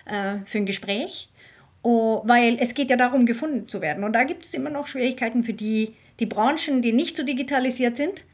äh, 0.06 0.38
für 0.44 0.58
ein 0.58 0.66
Gespräch. 0.66 1.28
Oh, 1.82 2.22
weil 2.24 2.56
es 2.58 2.74
geht 2.74 2.90
ja 2.90 2.96
darum, 2.96 3.26
gefunden 3.26 3.68
zu 3.68 3.80
werden. 3.80 4.02
Und 4.02 4.14
da 4.14 4.24
gibt 4.24 4.44
es 4.44 4.54
immer 4.54 4.70
noch 4.70 4.88
Schwierigkeiten 4.88 5.44
für 5.44 5.52
die, 5.52 5.94
die 6.18 6.26
Branchen, 6.26 6.82
die 6.82 6.92
nicht 6.92 7.16
so 7.16 7.22
digitalisiert 7.22 7.96
sind. 7.96 8.24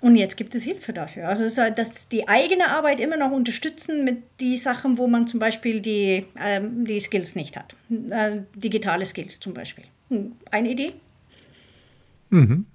Und 0.00 0.16
jetzt 0.16 0.36
gibt 0.36 0.54
es 0.54 0.62
Hilfe 0.62 0.92
dafür. 0.92 1.28
Also 1.28 1.44
dass 1.44 2.08
die 2.08 2.26
eigene 2.26 2.70
Arbeit 2.70 3.00
immer 3.00 3.16
noch 3.16 3.32
unterstützen 3.32 4.04
mit 4.04 4.22
den 4.40 4.56
Sachen, 4.56 4.96
wo 4.96 5.06
man 5.06 5.26
zum 5.26 5.40
Beispiel 5.40 5.80
die, 5.80 6.26
ähm, 6.40 6.86
die 6.86 7.00
Skills 7.00 7.34
nicht 7.34 7.56
hat. 7.56 7.76
Äh, 8.10 8.42
digitale 8.54 9.04
Skills 9.04 9.40
zum 9.40 9.52
Beispiel. 9.52 9.84
Hm, 10.08 10.32
eine 10.50 10.70
Idee? 10.70 10.92
Mhm. 12.30 12.66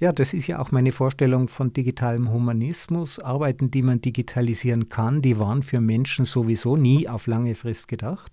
Ja, 0.00 0.12
das 0.12 0.32
ist 0.32 0.46
ja 0.46 0.60
auch 0.60 0.70
meine 0.70 0.92
Vorstellung 0.92 1.48
von 1.48 1.72
digitalem 1.72 2.30
Humanismus. 2.30 3.18
Arbeiten, 3.18 3.72
die 3.72 3.82
man 3.82 4.00
digitalisieren 4.00 4.88
kann, 4.88 5.22
die 5.22 5.40
waren 5.40 5.64
für 5.64 5.80
Menschen 5.80 6.24
sowieso 6.24 6.76
nie 6.76 7.08
auf 7.08 7.26
lange 7.26 7.56
Frist 7.56 7.88
gedacht. 7.88 8.30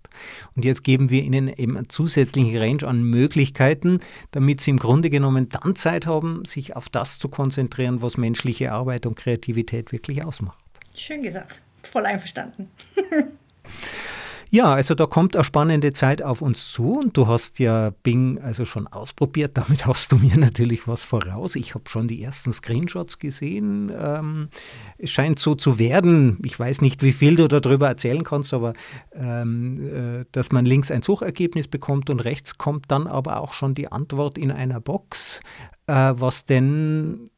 Und 0.56 0.64
jetzt 0.64 0.84
geben 0.84 1.10
wir 1.10 1.24
ihnen 1.24 1.48
eben 1.48 1.76
eine 1.76 1.88
zusätzliche 1.88 2.62
Range 2.62 2.88
an 2.88 3.02
Möglichkeiten, 3.04 4.00
damit 4.30 4.62
sie 4.62 4.70
im 4.70 4.78
Grunde 4.78 5.10
genommen 5.10 5.50
dann 5.50 5.76
Zeit 5.76 6.06
haben, 6.06 6.46
sich 6.46 6.76
auf 6.76 6.88
das 6.88 7.18
zu 7.18 7.30
konzentrieren, 7.30 8.04
was 8.04 8.16
menschliche 8.16 8.72
Arbeit 8.72 9.08
und 9.08 9.16
Kreativität 9.16 9.92
wirklich 9.92 10.24
ausmacht. 10.24 10.64
Schön 10.94 11.24
gesagt. 11.24 11.64
Voll 11.82 12.06
einverstanden. 12.06 12.70
Ja, 14.56 14.74
also 14.74 14.96
da 14.96 15.06
kommt 15.06 15.36
eine 15.36 15.44
spannende 15.44 15.92
Zeit 15.92 16.22
auf 16.22 16.42
uns 16.42 16.72
zu 16.72 17.00
und 17.00 17.18
du 17.18 17.28
hast 17.28 17.60
ja 17.60 17.90
Bing 18.04 18.40
also 18.40 18.64
schon 18.64 18.88
ausprobiert. 18.88 19.52
Damit 19.58 19.86
hast 19.86 20.14
du 20.14 20.16
mir 20.16 20.38
natürlich 20.38 20.88
was 20.88 21.04
voraus. 21.04 21.58
Ich 21.58 21.76
habe 21.76 21.90
schon 21.90 22.08
die 22.08 22.24
ersten 22.24 22.54
Screenshots 22.54 23.20
gesehen. 23.20 23.92
Ähm, 23.94 24.48
es 24.98 25.12
scheint 25.12 25.40
so 25.40 25.56
zu 25.56 25.78
werden. 25.78 26.40
Ich 26.46 26.58
weiß 26.58 26.80
nicht, 26.80 27.04
wie 27.04 27.12
viel 27.12 27.36
du 27.36 27.50
darüber 27.50 27.90
erzählen 27.90 28.24
kannst, 28.24 28.54
aber 28.54 28.72
ähm, 29.14 30.22
äh, 30.22 30.26
dass 30.32 30.54
man 30.54 30.66
links 30.66 30.90
ein 30.90 31.02
Suchergebnis 31.02 31.68
bekommt 31.68 32.10
und 32.10 32.22
rechts 32.22 32.58
kommt 32.58 32.86
dann 32.88 33.08
aber 33.08 33.42
auch 33.42 33.52
schon 33.52 33.76
die 33.76 33.92
Antwort 33.92 34.38
in 34.38 34.54
einer 34.54 34.80
Box. 34.80 35.42
Äh, 35.88 36.14
was 36.16 36.46
denn 36.46 37.30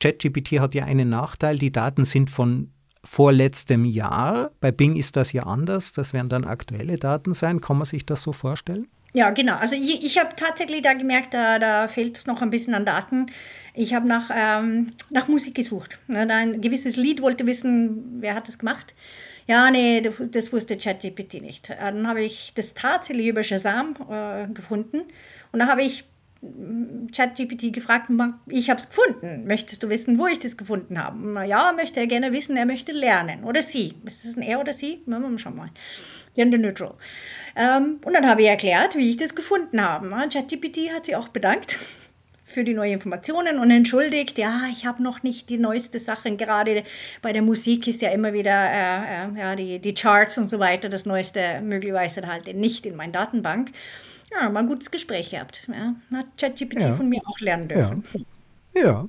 ChatGPT 0.00 0.58
hat 0.58 0.72
ja 0.72 0.86
einen 0.86 1.10
Nachteil. 1.10 1.58
Die 1.58 1.70
Daten 1.70 2.06
sind 2.06 2.30
von 2.30 2.70
vorletztem 3.04 3.84
Jahr. 3.84 4.50
Bei 4.60 4.70
Bing 4.72 4.96
ist 4.96 5.16
das 5.16 5.32
ja 5.32 5.44
anders. 5.44 5.92
Das 5.92 6.12
werden 6.12 6.28
dann 6.28 6.44
aktuelle 6.44 6.96
Daten 6.96 7.34
sein. 7.34 7.60
Kann 7.60 7.76
man 7.78 7.86
sich 7.86 8.06
das 8.06 8.22
so 8.22 8.32
vorstellen? 8.32 8.86
Ja, 9.14 9.30
genau. 9.30 9.56
Also 9.56 9.76
ich, 9.76 10.02
ich 10.02 10.18
habe 10.18 10.34
tatsächlich 10.36 10.82
da 10.82 10.94
gemerkt, 10.94 11.34
da, 11.34 11.58
da 11.58 11.86
fehlt 11.86 12.16
es 12.16 12.26
noch 12.26 12.40
ein 12.40 12.48
bisschen 12.48 12.74
an 12.74 12.86
Daten. 12.86 13.26
Ich 13.74 13.92
habe 13.92 14.08
nach, 14.08 14.30
ähm, 14.34 14.92
nach 15.10 15.28
Musik 15.28 15.54
gesucht. 15.54 15.98
Ein 16.08 16.62
gewisses 16.62 16.96
Lied 16.96 17.20
wollte 17.20 17.46
wissen, 17.46 18.20
wer 18.20 18.34
hat 18.34 18.48
das 18.48 18.58
gemacht. 18.58 18.94
Ja, 19.46 19.70
nee, 19.70 20.00
das 20.00 20.52
wusste 20.52 20.78
ChatGPT 20.78 21.42
nicht. 21.42 21.70
Dann 21.70 22.06
habe 22.06 22.22
ich 22.22 22.52
das 22.54 22.74
tatsächlich 22.74 23.26
über 23.26 23.42
Shazam 23.42 23.96
äh, 24.08 24.46
gefunden. 24.46 25.02
Und 25.50 25.58
da 25.58 25.66
habe 25.66 25.82
ich 25.82 26.04
ChatGPT 27.12 27.72
gefragt, 27.72 28.10
ich 28.48 28.68
habe 28.68 28.80
es 28.80 28.88
gefunden. 28.88 29.46
Möchtest 29.46 29.82
du 29.82 29.90
wissen, 29.90 30.18
wo 30.18 30.26
ich 30.26 30.40
das 30.40 30.56
gefunden 30.56 30.98
habe? 30.98 31.46
Ja, 31.46 31.72
möchte 31.72 32.00
er 32.00 32.08
gerne 32.08 32.32
wissen, 32.32 32.56
er 32.56 32.66
möchte 32.66 32.90
lernen. 32.90 33.44
Oder 33.44 33.62
sie. 33.62 33.94
Ist 34.04 34.24
das 34.24 34.36
ein 34.36 34.42
er 34.42 34.60
oder 34.60 34.72
sie? 34.72 35.02
Schauen 35.08 35.38
wir 35.38 35.50
mal. 35.50 35.70
Gender 36.34 36.58
neutral. 36.58 36.94
Ähm, 37.54 38.00
und 38.04 38.14
dann 38.14 38.28
habe 38.28 38.42
ich 38.42 38.48
erklärt, 38.48 38.96
wie 38.96 39.10
ich 39.10 39.16
das 39.18 39.34
gefunden 39.34 39.80
habe. 39.80 40.08
ChatGPT 40.08 40.90
hat 40.92 41.04
sich 41.04 41.14
auch 41.14 41.28
bedankt 41.28 41.78
für 42.44 42.64
die 42.64 42.74
neuen 42.74 42.94
Informationen 42.94 43.58
und 43.58 43.70
entschuldigt, 43.70 44.36
ja, 44.36 44.62
ich 44.72 44.84
habe 44.84 45.02
noch 45.02 45.22
nicht 45.22 45.48
die 45.48 45.58
neueste 45.58 46.00
Sachen. 46.00 46.38
Gerade 46.38 46.82
bei 47.20 47.32
der 47.32 47.42
Musik 47.42 47.86
ist 47.86 48.02
ja 48.02 48.10
immer 48.10 48.32
wieder 48.32 48.50
äh, 48.50 49.26
äh, 49.26 49.38
ja, 49.38 49.54
die, 49.54 49.78
die 49.78 49.94
Charts 49.94 50.38
und 50.38 50.50
so 50.50 50.58
weiter, 50.58 50.88
das 50.88 51.06
Neueste 51.06 51.60
möglicherweise 51.62 52.26
halt 52.26 52.52
nicht 52.56 52.84
in 52.84 52.96
meiner 52.96 53.12
Datenbank. 53.12 53.70
Ja, 54.34 54.48
mal 54.48 54.60
ein 54.60 54.66
gutes 54.66 54.90
Gespräch 54.90 55.30
gehabt. 55.30 55.68
Ja. 55.68 55.94
Hat 56.16 56.26
ChatGPT 56.38 56.82
ja. 56.82 56.92
von 56.94 57.08
mir 57.08 57.20
auch 57.26 57.40
lernen 57.40 57.68
dürfen. 57.68 58.04
Ja. 58.74 58.82
ja. 58.82 59.08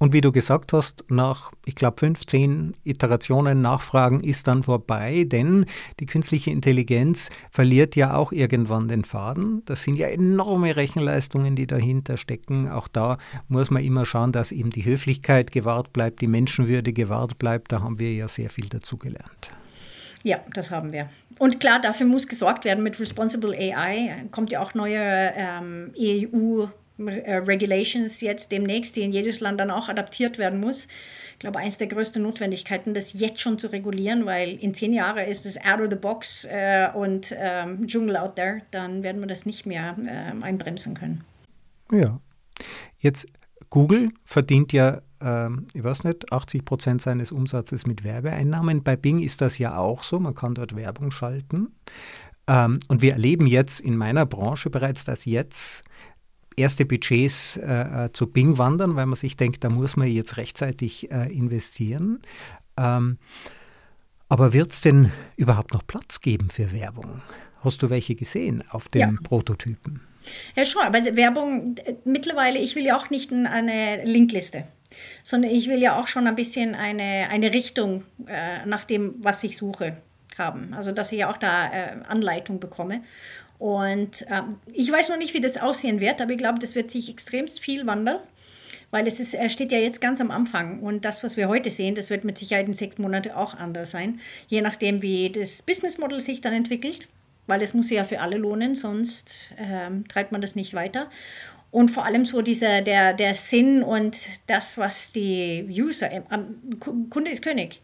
Und 0.00 0.12
wie 0.12 0.20
du 0.20 0.30
gesagt 0.30 0.72
hast, 0.72 1.04
nach, 1.08 1.50
ich 1.64 1.74
glaube, 1.74 1.96
15 1.98 2.74
Iterationen 2.84 3.60
Nachfragen 3.62 4.22
ist 4.22 4.46
dann 4.46 4.62
vorbei, 4.62 5.24
denn 5.26 5.66
die 5.98 6.06
künstliche 6.06 6.52
Intelligenz 6.52 7.30
verliert 7.50 7.96
ja 7.96 8.14
auch 8.14 8.30
irgendwann 8.30 8.86
den 8.86 9.04
Faden. 9.04 9.62
Das 9.64 9.82
sind 9.82 9.96
ja 9.96 10.06
enorme 10.06 10.76
Rechenleistungen, 10.76 11.56
die 11.56 11.66
dahinter 11.66 12.16
stecken. 12.16 12.68
Auch 12.68 12.86
da 12.86 13.18
muss 13.48 13.72
man 13.72 13.82
immer 13.82 14.06
schauen, 14.06 14.30
dass 14.30 14.52
eben 14.52 14.70
die 14.70 14.84
Höflichkeit 14.84 15.50
gewahrt 15.50 15.92
bleibt, 15.92 16.20
die 16.20 16.28
Menschenwürde 16.28 16.92
gewahrt 16.92 17.40
bleibt. 17.40 17.72
Da 17.72 17.80
haben 17.80 17.98
wir 17.98 18.14
ja 18.14 18.28
sehr 18.28 18.50
viel 18.50 18.68
dazugelernt. 18.68 19.50
Ja, 20.24 20.40
das 20.52 20.70
haben 20.70 20.92
wir. 20.92 21.08
Und 21.38 21.60
klar, 21.60 21.80
dafür 21.80 22.06
muss 22.06 22.26
gesorgt 22.26 22.64
werden 22.64 22.82
mit 22.82 22.98
Responsible 22.98 23.54
AI. 23.56 24.26
Kommt 24.30 24.50
ja 24.50 24.60
auch 24.60 24.74
neue 24.74 24.98
ähm, 25.36 25.92
EU 25.96 26.66
äh, 26.98 27.36
Regulations 27.36 28.20
jetzt 28.20 28.50
demnächst, 28.50 28.96
die 28.96 29.02
in 29.02 29.12
jedes 29.12 29.38
Land 29.40 29.60
dann 29.60 29.70
auch 29.70 29.88
adaptiert 29.88 30.38
werden 30.38 30.58
muss. 30.58 30.88
Ich 31.34 31.38
glaube, 31.38 31.60
eines 31.60 31.78
der 31.78 31.86
größten 31.86 32.20
Notwendigkeiten, 32.20 32.94
das 32.94 33.12
jetzt 33.12 33.40
schon 33.40 33.58
zu 33.58 33.68
regulieren, 33.68 34.26
weil 34.26 34.56
in 34.56 34.74
zehn 34.74 34.92
Jahren 34.92 35.28
ist 35.28 35.46
es 35.46 35.56
out 35.58 35.80
of 35.80 35.90
the 35.90 35.96
box 35.96 36.44
äh, 36.44 36.88
und 36.92 37.32
ähm, 37.38 37.86
Dschungel 37.86 38.16
out 38.16 38.34
there, 38.34 38.62
dann 38.72 39.04
werden 39.04 39.20
wir 39.20 39.28
das 39.28 39.46
nicht 39.46 39.64
mehr 39.64 39.96
äh, 40.04 40.44
einbremsen 40.44 40.94
können. 40.94 41.24
Ja. 41.92 42.18
Jetzt 42.98 43.28
Google 43.70 44.10
verdient 44.24 44.72
ja 44.72 45.02
ähm, 45.20 45.66
ich 45.72 45.82
weiß 45.82 46.04
nicht, 46.04 46.32
80 46.32 46.64
Prozent 46.64 47.02
seines 47.02 47.32
Umsatzes 47.32 47.86
mit 47.86 48.04
Werbeeinnahmen. 48.04 48.82
Bei 48.82 48.96
Bing 48.96 49.20
ist 49.20 49.40
das 49.40 49.58
ja 49.58 49.76
auch 49.76 50.02
so, 50.02 50.20
man 50.20 50.34
kann 50.34 50.54
dort 50.54 50.76
Werbung 50.76 51.10
schalten. 51.10 51.68
Ähm, 52.46 52.80
und 52.88 53.02
wir 53.02 53.12
erleben 53.12 53.46
jetzt 53.46 53.80
in 53.80 53.96
meiner 53.96 54.26
Branche 54.26 54.70
bereits, 54.70 55.04
dass 55.04 55.24
jetzt 55.24 55.84
erste 56.56 56.84
Budgets 56.84 57.56
äh, 57.56 58.06
äh, 58.06 58.12
zu 58.12 58.26
Bing 58.26 58.58
wandern, 58.58 58.96
weil 58.96 59.06
man 59.06 59.16
sich 59.16 59.36
denkt, 59.36 59.64
da 59.64 59.68
muss 59.68 59.96
man 59.96 60.08
jetzt 60.08 60.36
rechtzeitig 60.36 61.10
äh, 61.10 61.32
investieren. 61.32 62.20
Ähm, 62.76 63.18
aber 64.28 64.52
wird 64.52 64.72
es 64.72 64.80
denn 64.80 65.10
überhaupt 65.36 65.72
noch 65.72 65.86
Platz 65.86 66.20
geben 66.20 66.50
für 66.50 66.72
Werbung? 66.72 67.22
Hast 67.60 67.82
du 67.82 67.90
welche 67.90 68.14
gesehen 68.14 68.62
auf 68.70 68.88
den 68.88 69.00
ja. 69.00 69.20
Prototypen? 69.22 70.00
Ja, 70.56 70.64
schon, 70.64 70.82
aber 70.82 71.04
Werbung 71.16 71.76
äh, 71.84 71.94
mittlerweile, 72.04 72.58
ich 72.58 72.76
will 72.76 72.84
ja 72.84 72.96
auch 72.96 73.10
nicht 73.10 73.32
eine 73.32 74.04
Linkliste 74.04 74.64
sondern 75.22 75.50
ich 75.50 75.68
will 75.68 75.78
ja 75.78 76.00
auch 76.00 76.06
schon 76.08 76.26
ein 76.26 76.34
bisschen 76.34 76.74
eine, 76.74 77.28
eine 77.30 77.52
Richtung 77.52 78.04
äh, 78.26 78.64
nach 78.64 78.84
dem, 78.84 79.14
was 79.18 79.44
ich 79.44 79.56
suche, 79.56 79.98
haben. 80.38 80.72
Also, 80.74 80.92
dass 80.92 81.12
ich 81.12 81.18
ja 81.18 81.30
auch 81.30 81.36
da 81.36 81.66
äh, 81.66 81.96
Anleitung 82.08 82.60
bekomme. 82.60 83.02
Und 83.58 84.24
ähm, 84.30 84.56
ich 84.72 84.90
weiß 84.90 85.08
noch 85.08 85.18
nicht, 85.18 85.34
wie 85.34 85.40
das 85.40 85.56
aussehen 85.56 86.00
wird, 86.00 86.20
aber 86.20 86.30
ich 86.32 86.38
glaube, 86.38 86.60
das 86.60 86.76
wird 86.76 86.90
sich 86.90 87.10
extremst 87.10 87.58
viel 87.58 87.86
wandeln, 87.86 88.18
weil 88.90 89.06
es 89.08 89.18
ist, 89.18 89.34
er 89.34 89.48
steht 89.48 89.72
ja 89.72 89.78
jetzt 89.78 90.00
ganz 90.00 90.20
am 90.20 90.30
Anfang. 90.30 90.78
Und 90.80 91.04
das, 91.04 91.24
was 91.24 91.36
wir 91.36 91.48
heute 91.48 91.70
sehen, 91.70 91.96
das 91.96 92.08
wird 92.08 92.22
mit 92.22 92.38
Sicherheit 92.38 92.68
in 92.68 92.74
sechs 92.74 92.98
Monaten 92.98 93.32
auch 93.32 93.54
anders 93.54 93.90
sein, 93.90 94.20
je 94.46 94.60
nachdem, 94.60 95.02
wie 95.02 95.30
das 95.30 95.62
Business 95.62 95.98
Model 95.98 96.20
sich 96.20 96.40
dann 96.40 96.52
entwickelt 96.52 97.08
weil 97.48 97.62
es 97.62 97.74
muss 97.74 97.90
ja 97.90 98.04
für 98.04 98.20
alle 98.20 98.36
lohnen, 98.36 98.74
sonst 98.74 99.52
ähm, 99.58 100.06
treibt 100.06 100.30
man 100.30 100.40
das 100.40 100.54
nicht 100.54 100.74
weiter. 100.74 101.10
Und 101.70 101.90
vor 101.90 102.04
allem 102.04 102.24
so 102.24 102.40
dieser, 102.40 102.80
der, 102.82 103.12
der 103.12 103.34
Sinn 103.34 103.82
und 103.82 104.16
das, 104.46 104.78
was 104.78 105.12
die 105.12 105.66
User, 105.68 106.08
Kunde 107.10 107.30
ist 107.30 107.42
König. 107.42 107.80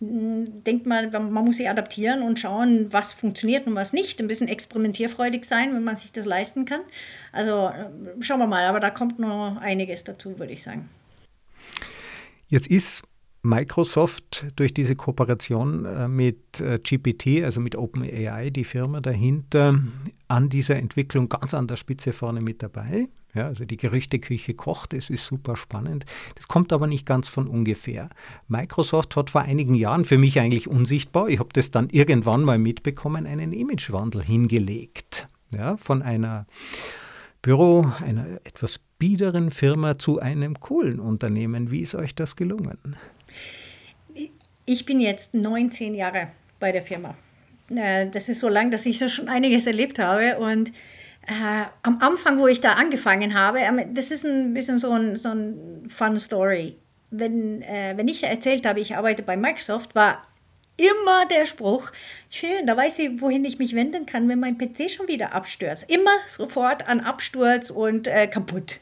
Hm, 0.00 0.62
denkt 0.62 0.86
mal, 0.86 1.10
man 1.10 1.44
muss 1.44 1.56
sich 1.56 1.68
adaptieren 1.68 2.22
und 2.22 2.38
schauen, 2.38 2.92
was 2.92 3.12
funktioniert 3.12 3.66
und 3.66 3.74
was 3.74 3.92
nicht. 3.92 4.20
Ein 4.20 4.28
bisschen 4.28 4.46
experimentierfreudig 4.46 5.44
sein, 5.44 5.74
wenn 5.74 5.82
man 5.82 5.96
sich 5.96 6.12
das 6.12 6.26
leisten 6.26 6.64
kann. 6.64 6.80
Also 7.32 7.72
schauen 8.20 8.38
wir 8.38 8.46
mal, 8.46 8.64
aber 8.64 8.78
da 8.78 8.90
kommt 8.90 9.18
noch 9.18 9.56
einiges 9.60 10.04
dazu, 10.04 10.38
würde 10.38 10.52
ich 10.52 10.62
sagen. 10.62 10.88
Jetzt 12.46 12.68
ist 12.68 13.02
Microsoft 13.42 14.46
durch 14.56 14.74
diese 14.74 14.96
Kooperation 14.96 15.84
äh, 15.84 16.08
mit 16.08 16.60
äh, 16.60 16.78
GPT, 16.78 17.44
also 17.44 17.60
mit 17.60 17.76
OpenAI, 17.76 18.50
die 18.50 18.64
Firma 18.64 19.00
dahinter, 19.00 19.80
an 20.26 20.48
dieser 20.48 20.76
Entwicklung 20.76 21.28
ganz 21.28 21.54
an 21.54 21.66
der 21.66 21.76
Spitze 21.76 22.12
vorne 22.12 22.40
mit 22.40 22.62
dabei. 22.62 23.08
Ja, 23.34 23.46
also 23.46 23.64
die 23.64 23.76
Gerüchteküche 23.76 24.54
kocht, 24.54 24.94
es 24.94 25.10
ist 25.10 25.26
super 25.26 25.56
spannend. 25.56 26.06
Das 26.34 26.48
kommt 26.48 26.72
aber 26.72 26.86
nicht 26.86 27.06
ganz 27.06 27.28
von 27.28 27.46
ungefähr. 27.46 28.08
Microsoft 28.48 29.14
hat 29.16 29.30
vor 29.30 29.42
einigen 29.42 29.74
Jahren 29.74 30.04
für 30.04 30.18
mich 30.18 30.40
eigentlich 30.40 30.66
unsichtbar, 30.66 31.28
ich 31.28 31.38
habe 31.38 31.50
das 31.52 31.70
dann 31.70 31.90
irgendwann 31.90 32.42
mal 32.42 32.58
mitbekommen, 32.58 33.26
einen 33.26 33.52
Imagewandel 33.52 34.22
hingelegt. 34.22 35.28
Ja, 35.54 35.76
von 35.78 36.02
einer 36.02 36.46
Büro, 37.40 37.90
einer 38.04 38.26
etwas 38.44 38.80
biederen 38.98 39.50
Firma 39.50 39.98
zu 39.98 40.18
einem 40.18 40.58
coolen 40.60 40.98
Unternehmen. 40.98 41.70
Wie 41.70 41.80
ist 41.80 41.94
euch 41.94 42.14
das 42.14 42.36
gelungen? 42.36 42.96
Ich 44.68 44.84
bin 44.84 45.00
jetzt 45.00 45.32
19 45.32 45.94
Jahre 45.94 46.28
bei 46.60 46.72
der 46.72 46.82
Firma. 46.82 47.14
Äh, 47.74 48.08
das 48.10 48.28
ist 48.28 48.40
so 48.40 48.50
lang, 48.50 48.70
dass 48.70 48.84
ich 48.84 48.98
da 48.98 49.08
schon 49.08 49.30
einiges 49.30 49.66
erlebt 49.66 49.98
habe 49.98 50.36
und 50.36 50.68
äh, 51.26 51.64
am 51.82 52.02
Anfang, 52.02 52.38
wo 52.38 52.46
ich 52.48 52.60
da 52.60 52.74
angefangen 52.74 53.32
habe, 53.32 53.60
ähm, 53.60 53.94
das 53.94 54.10
ist 54.10 54.26
ein 54.26 54.52
bisschen 54.52 54.78
so 54.78 54.90
ein, 54.90 55.16
so 55.16 55.30
ein 55.30 55.86
Fun 55.88 56.20
Story. 56.20 56.76
Wenn, 57.10 57.62
äh, 57.62 57.94
wenn 57.96 58.08
ich 58.08 58.22
erzählt 58.22 58.66
habe, 58.66 58.80
ich 58.80 58.94
arbeite 58.94 59.22
bei 59.22 59.38
Microsoft, 59.38 59.94
war 59.94 60.26
immer 60.76 61.24
der 61.30 61.46
Spruch, 61.46 61.90
schön, 62.28 62.66
da 62.66 62.76
weiß 62.76 62.98
ich, 62.98 63.22
wohin 63.22 63.46
ich 63.46 63.58
mich 63.58 63.74
wenden 63.74 64.04
kann, 64.04 64.28
wenn 64.28 64.38
mein 64.38 64.58
PC 64.58 64.90
schon 64.90 65.08
wieder 65.08 65.34
abstürzt. 65.34 65.88
Immer 65.88 66.14
sofort 66.26 66.86
an 66.86 67.00
Absturz 67.00 67.70
und 67.70 68.06
äh, 68.06 68.26
kaputt. 68.26 68.80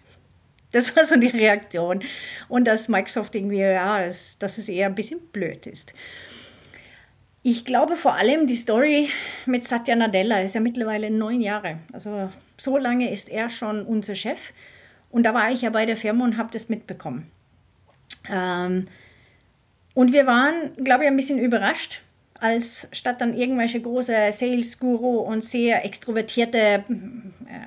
Das 0.76 0.94
war 0.94 1.06
so 1.06 1.16
die 1.16 1.28
Reaktion. 1.28 2.02
Und 2.48 2.66
dass 2.66 2.88
Microsoft 2.88 3.34
irgendwie, 3.34 3.60
ja, 3.60 4.04
dass, 4.04 4.36
dass 4.38 4.58
es 4.58 4.68
eher 4.68 4.86
ein 4.86 4.94
bisschen 4.94 5.20
blöd 5.32 5.66
ist. 5.66 5.94
Ich 7.42 7.64
glaube 7.64 7.96
vor 7.96 8.14
allem 8.14 8.46
die 8.46 8.56
Story 8.56 9.08
mit 9.46 9.64
Satya 9.64 9.96
Nadella 9.96 10.40
ist 10.40 10.54
ja 10.54 10.60
mittlerweile 10.60 11.10
neun 11.10 11.40
Jahre. 11.40 11.78
Also 11.94 12.28
so 12.58 12.76
lange 12.76 13.10
ist 13.10 13.30
er 13.30 13.48
schon 13.48 13.86
unser 13.86 14.14
Chef. 14.14 14.38
Und 15.10 15.22
da 15.22 15.32
war 15.32 15.50
ich 15.50 15.62
ja 15.62 15.70
bei 15.70 15.86
der 15.86 15.96
Firma 15.96 16.24
und 16.24 16.36
habe 16.36 16.52
das 16.52 16.68
mitbekommen. 16.68 17.30
Ähm, 18.28 18.88
und 19.94 20.12
wir 20.12 20.26
waren, 20.26 20.74
glaube 20.84 21.04
ich, 21.04 21.10
ein 21.10 21.16
bisschen 21.16 21.38
überrascht, 21.38 22.02
als 22.34 22.88
statt 22.92 23.22
dann 23.22 23.34
irgendwelche 23.34 23.80
große 23.80 24.30
Sales-Guru 24.30 25.20
und 25.20 25.42
sehr 25.42 25.86
extrovertierte, 25.86 26.84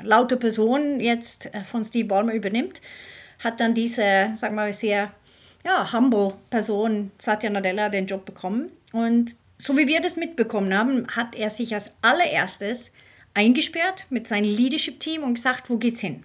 laute 0.04 0.38
Person 0.38 1.00
jetzt 1.00 1.54
äh, 1.54 1.64
von 1.64 1.84
Steve 1.84 2.08
Ballmer 2.08 2.34
übernimmt, 2.34 2.82
hat 3.44 3.60
dann 3.60 3.74
diese, 3.74 4.32
sagen 4.36 4.56
wir 4.56 4.64
mal, 4.64 4.74
sehr 4.74 5.12
ja, 5.66 5.92
humble 5.92 6.34
Person, 6.50 7.12
Satya 7.20 7.50
Nadella, 7.50 7.90
den 7.90 8.06
Job 8.06 8.26
bekommen. 8.26 8.72
Und 8.92 9.36
so 9.58 9.78
wie 9.78 9.88
wir 9.88 10.02
das 10.02 10.16
mitbekommen 10.16 10.74
haben, 10.74 11.08
hat 11.16 11.36
er 11.36 11.50
sich 11.50 11.74
als 11.74 11.92
allererstes 12.02 12.92
eingesperrt 13.34 14.06
mit 14.10 14.28
seinem 14.28 14.50
Leadership-Team 14.50 15.24
und 15.24 15.36
gesagt, 15.36 15.70
wo 15.70 15.78
geht's 15.78 16.00
hin? 16.00 16.24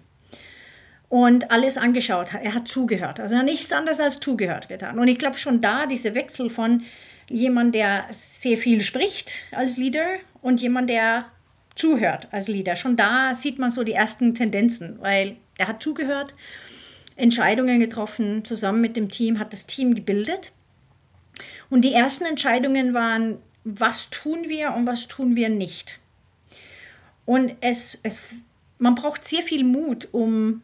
Und 1.07 1.51
alles 1.51 1.77
angeschaut. 1.77 2.29
Er 2.33 2.53
hat 2.53 2.67
zugehört. 2.67 3.19
Also 3.19 3.35
nichts 3.41 3.71
anderes 3.71 3.99
als 3.99 4.19
zugehört 4.19 4.69
getan. 4.69 4.97
Und 4.97 5.07
ich 5.07 5.19
glaube 5.19 5.37
schon 5.37 5.61
da, 5.61 5.85
dieser 5.85 6.15
Wechsel 6.15 6.49
von 6.49 6.83
jemand, 7.29 7.75
der 7.75 8.05
sehr 8.11 8.57
viel 8.57 8.81
spricht 8.81 9.49
als 9.51 9.77
Leader 9.77 10.17
und 10.41 10.61
jemand, 10.61 10.89
der 10.89 11.25
zuhört 11.75 12.27
als 12.31 12.47
Leader. 12.47 12.75
Schon 12.75 12.95
da 12.95 13.33
sieht 13.33 13.59
man 13.59 13.69
so 13.69 13.83
die 13.83 13.93
ersten 13.93 14.33
Tendenzen, 14.33 14.97
weil 15.01 15.37
er 15.57 15.67
hat 15.67 15.83
zugehört, 15.83 16.33
Entscheidungen 17.15 17.79
getroffen, 17.79 18.43
zusammen 18.43 18.81
mit 18.81 18.97
dem 18.97 19.09
Team, 19.09 19.39
hat 19.39 19.53
das 19.53 19.67
Team 19.67 19.95
gebildet 19.95 20.51
und 21.69 21.81
die 21.81 21.93
ersten 21.93 22.25
Entscheidungen 22.25 22.93
waren, 22.93 23.37
was 23.63 24.09
tun 24.09 24.45
wir 24.47 24.73
und 24.73 24.85
was 24.85 25.07
tun 25.07 25.35
wir 25.35 25.49
nicht. 25.49 25.99
Und 27.25 27.55
es, 27.61 27.99
es, 28.03 28.47
man 28.77 28.95
braucht 28.95 29.27
sehr 29.27 29.41
viel 29.41 29.63
Mut, 29.63 30.09
um 30.11 30.61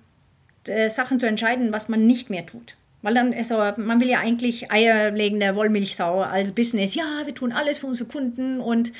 äh, 0.68 0.90
Sachen 0.90 1.20
zu 1.20 1.26
entscheiden, 1.26 1.72
was 1.72 1.90
man 1.90 2.06
nicht 2.06 2.30
mehr 2.30 2.46
tut. 2.46 2.76
Weil 3.02 3.16
dann, 3.16 3.34
also, 3.34 3.58
man 3.78 4.00
will 4.00 4.10
ja 4.10 4.20
eigentlich 4.20 4.72
eierlegende 4.72 5.56
Wollmilchsau 5.56 6.22
als 6.22 6.52
Business. 6.52 6.94
Ja, 6.94 7.26
wir 7.26 7.34
tun 7.34 7.52
alles 7.52 7.80
für 7.80 7.88
unsere 7.88 8.08
Kunden 8.08 8.60
und 8.60 8.92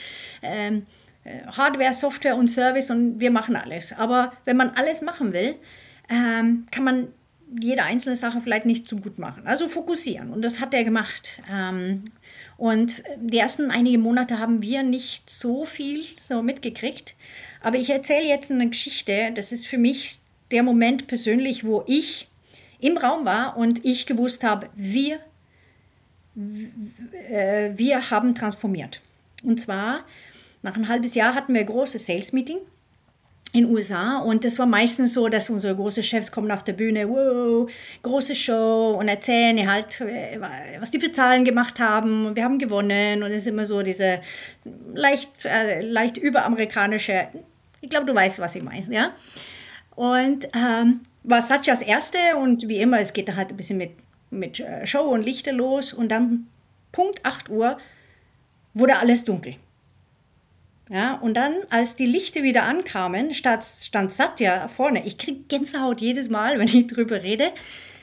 ähm, 0.42 0.78
äh, 0.78 0.82
Hardware, 1.26 1.94
Software 1.94 2.36
und 2.36 2.48
Service 2.48 2.90
und 2.90 3.20
wir 3.20 3.32
machen 3.32 3.56
alles. 3.56 3.94
Aber 3.94 4.34
wenn 4.46 4.58
man 4.58 4.70
alles 4.72 5.02
machen 5.02 5.34
will, 5.34 5.56
ähm, 6.10 6.68
kann 6.72 6.84
man 6.84 7.08
jede 7.60 7.84
einzelne 7.84 8.16
Sache 8.16 8.42
vielleicht 8.42 8.66
nicht 8.66 8.88
so 8.88 8.98
gut 8.98 9.20
machen. 9.20 9.46
Also 9.46 9.68
fokussieren. 9.68 10.32
Und 10.32 10.42
das 10.42 10.60
hat 10.60 10.74
er 10.74 10.84
gemacht. 10.84 11.42
Ähm, 11.52 12.06
und 12.58 13.04
die 13.18 13.38
ersten 13.38 13.72
einige 13.72 13.98
Monate 13.98 14.40
haben 14.40 14.62
wir 14.62 14.84
nicht 14.84 15.30
so 15.30 15.66
viel 15.66 16.04
so 16.22 16.42
mitgekriegt. 16.42 17.16
Aber 17.62 17.78
ich 17.78 17.90
erzähle 17.90 18.28
jetzt 18.28 18.52
eine 18.52 18.70
Geschichte. 18.70 19.32
Das 19.36 19.52
ist 19.52 19.68
für 19.68 19.78
mich 19.78 20.20
der 20.52 20.64
Moment 20.64 21.08
persönlich, 21.08 21.66
wo 21.66 21.84
ich 21.88 22.30
im 22.80 22.98
Raum 22.98 23.26
war 23.26 23.58
und 23.58 23.86
ich 23.86 24.08
gewusst 24.08 24.44
habe, 24.44 24.70
wir, 24.76 25.20
äh, 27.30 27.72
wir 27.76 28.10
haben 28.10 28.34
transformiert. 28.34 29.02
Und 29.44 29.60
zwar 29.60 30.06
nach 30.62 30.76
ein 30.76 30.88
halbes 30.88 31.16
Jahr 31.16 31.36
hatten 31.36 31.54
wir 31.54 31.62
ein 31.62 31.68
großes 31.68 32.06
Sales-Meeting 32.06 32.58
in 33.54 33.66
den 33.66 33.74
USA 33.74 34.20
und 34.20 34.46
das 34.46 34.60
war 34.60 34.66
meistens 34.66 35.14
so, 35.14 35.28
dass 35.28 35.50
unsere 35.50 35.76
großen 35.76 36.04
Chefs 36.04 36.32
kommen 36.32 36.52
auf 36.52 36.64
der 36.64 36.74
Bühne, 36.74 37.10
wow, 37.10 37.70
große 38.02 38.34
Show 38.34 38.96
und 38.98 39.10
erzählen 39.10 39.70
halt, 39.70 40.00
äh, 40.02 40.40
was 40.80 40.92
die 40.92 41.00
für 41.00 41.12
Zahlen 41.12 41.44
gemacht 41.44 41.80
haben 41.80 42.26
und 42.28 42.36
wir 42.38 42.46
haben 42.46 42.60
gewonnen 42.60 43.24
und 43.24 43.32
es 43.32 43.44
ist 43.44 43.48
immer 43.48 43.66
so 43.66 43.82
diese 43.82 44.22
leicht, 44.94 45.46
äh, 45.46 45.82
leicht 45.82 46.18
überamerikanische, 46.18 47.28
ich 47.82 47.90
glaube, 47.90 48.06
du 48.06 48.16
weißt, 48.16 48.40
was 48.40 48.56
ich 48.56 48.64
meine, 48.64 48.86
ja. 48.90 49.12
Und 49.96 50.48
ähm, 50.56 51.02
war 51.24 51.42
Satchas 51.42 51.82
erste 51.82 52.18
und 52.38 52.70
wie 52.70 52.80
immer, 52.80 53.00
es 53.00 53.12
geht 53.12 53.36
halt 53.36 53.50
ein 53.50 53.58
bisschen 53.58 53.78
mit, 53.78 53.92
mit 54.30 54.62
äh, 54.62 54.88
Show 54.88 55.02
und 55.02 55.26
Lichter 55.26 55.52
los 55.52 55.92
und 55.94 56.10
dann 56.10 56.48
Punkt 56.94 57.26
8 57.26 57.50
Uhr 57.50 57.78
wurde 58.74 58.98
alles 58.98 59.26
dunkel. 59.26 59.56
Ja, 60.92 61.14
und 61.14 61.36
dann, 61.36 61.56
als 61.70 61.96
die 61.96 62.06
Lichter 62.06 62.44
wieder 62.44 62.64
ankamen, 62.64 63.34
stand, 63.34 63.64
stand 63.64 64.12
Satya 64.12 64.68
vorne. 64.68 65.06
Ich 65.06 65.18
kriege 65.18 65.40
Gänsehaut 65.48 66.02
jedes 66.02 66.30
Mal, 66.30 66.60
wenn 66.60 66.68
ich 66.68 66.88
drüber 66.88 67.24
rede. 67.24 67.54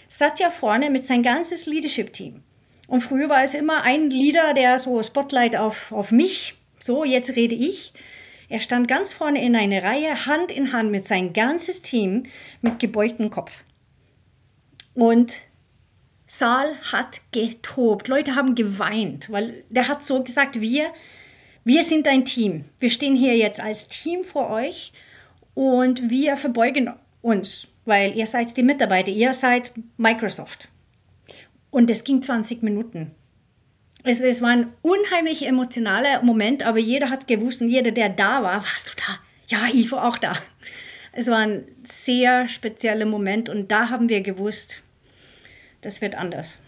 Satya 0.08 0.50
vorne 0.50 0.88
mit 0.88 1.04
sein 1.06 1.22
ganzes 1.22 1.66
Leadership-Team. 1.66 2.42
Und 2.86 3.02
früher 3.02 3.28
war 3.28 3.44
es 3.44 3.52
immer 3.52 3.82
ein 3.82 4.08
Leader, 4.08 4.54
der 4.54 4.78
so 4.78 5.02
Spotlight 5.02 5.54
auf, 5.54 5.92
auf 5.92 6.12
mich, 6.12 6.54
so, 6.80 7.04
jetzt 7.04 7.36
rede 7.36 7.54
ich. 7.54 7.92
Er 8.48 8.58
stand 8.58 8.88
ganz 8.88 9.12
vorne 9.12 9.44
in 9.44 9.54
einer 9.54 9.82
Reihe, 9.82 10.24
Hand 10.24 10.50
in 10.50 10.72
Hand 10.72 10.90
mit 10.90 11.06
sein 11.06 11.34
ganzes 11.34 11.82
Team 11.82 12.22
mit 12.62 12.78
gebeugtem 12.78 13.28
Kopf. 13.28 13.64
Und 14.94 15.34
Saal 16.26 16.74
hat 16.90 17.20
getobt. 17.32 18.08
Leute 18.08 18.34
haben 18.34 18.54
geweint, 18.54 19.30
weil 19.30 19.64
der 19.68 19.88
hat 19.88 20.02
so 20.02 20.24
gesagt, 20.24 20.62
wir 20.62 20.90
wir 21.64 21.82
sind 21.82 22.08
ein 22.08 22.24
Team. 22.24 22.64
Wir 22.78 22.90
stehen 22.90 23.16
hier 23.16 23.36
jetzt 23.36 23.60
als 23.60 23.88
Team 23.88 24.24
vor 24.24 24.50
euch 24.50 24.92
und 25.54 26.10
wir 26.10 26.36
verbeugen 26.36 26.90
uns, 27.22 27.68
weil 27.84 28.16
ihr 28.16 28.26
seid 28.26 28.56
die 28.56 28.62
Mitarbeiter, 28.62 29.10
ihr 29.10 29.34
seid 29.34 29.72
Microsoft. 29.96 30.68
Und 31.70 31.90
es 31.90 32.04
ging 32.04 32.22
20 32.22 32.62
Minuten. 32.62 33.10
Es, 34.04 34.20
es 34.20 34.40
war 34.40 34.50
ein 34.50 34.72
unheimlich 34.82 35.46
emotionaler 35.46 36.22
Moment, 36.22 36.62
aber 36.62 36.78
jeder 36.78 37.10
hat 37.10 37.26
gewusst 37.26 37.60
und 37.60 37.68
jeder, 37.68 37.90
der 37.90 38.08
da 38.08 38.42
war, 38.42 38.62
warst 38.64 38.90
du 38.90 38.92
da? 38.96 39.18
Ja, 39.48 39.68
ich 39.72 39.90
war 39.92 40.06
auch 40.06 40.18
da. 40.18 40.34
Es 41.12 41.26
war 41.26 41.38
ein 41.38 41.64
sehr 41.84 42.48
spezieller 42.48 43.06
Moment 43.06 43.48
und 43.48 43.70
da 43.70 43.90
haben 43.90 44.08
wir 44.08 44.20
gewusst, 44.20 44.82
das 45.80 46.00
wird 46.00 46.14
anders. 46.14 46.62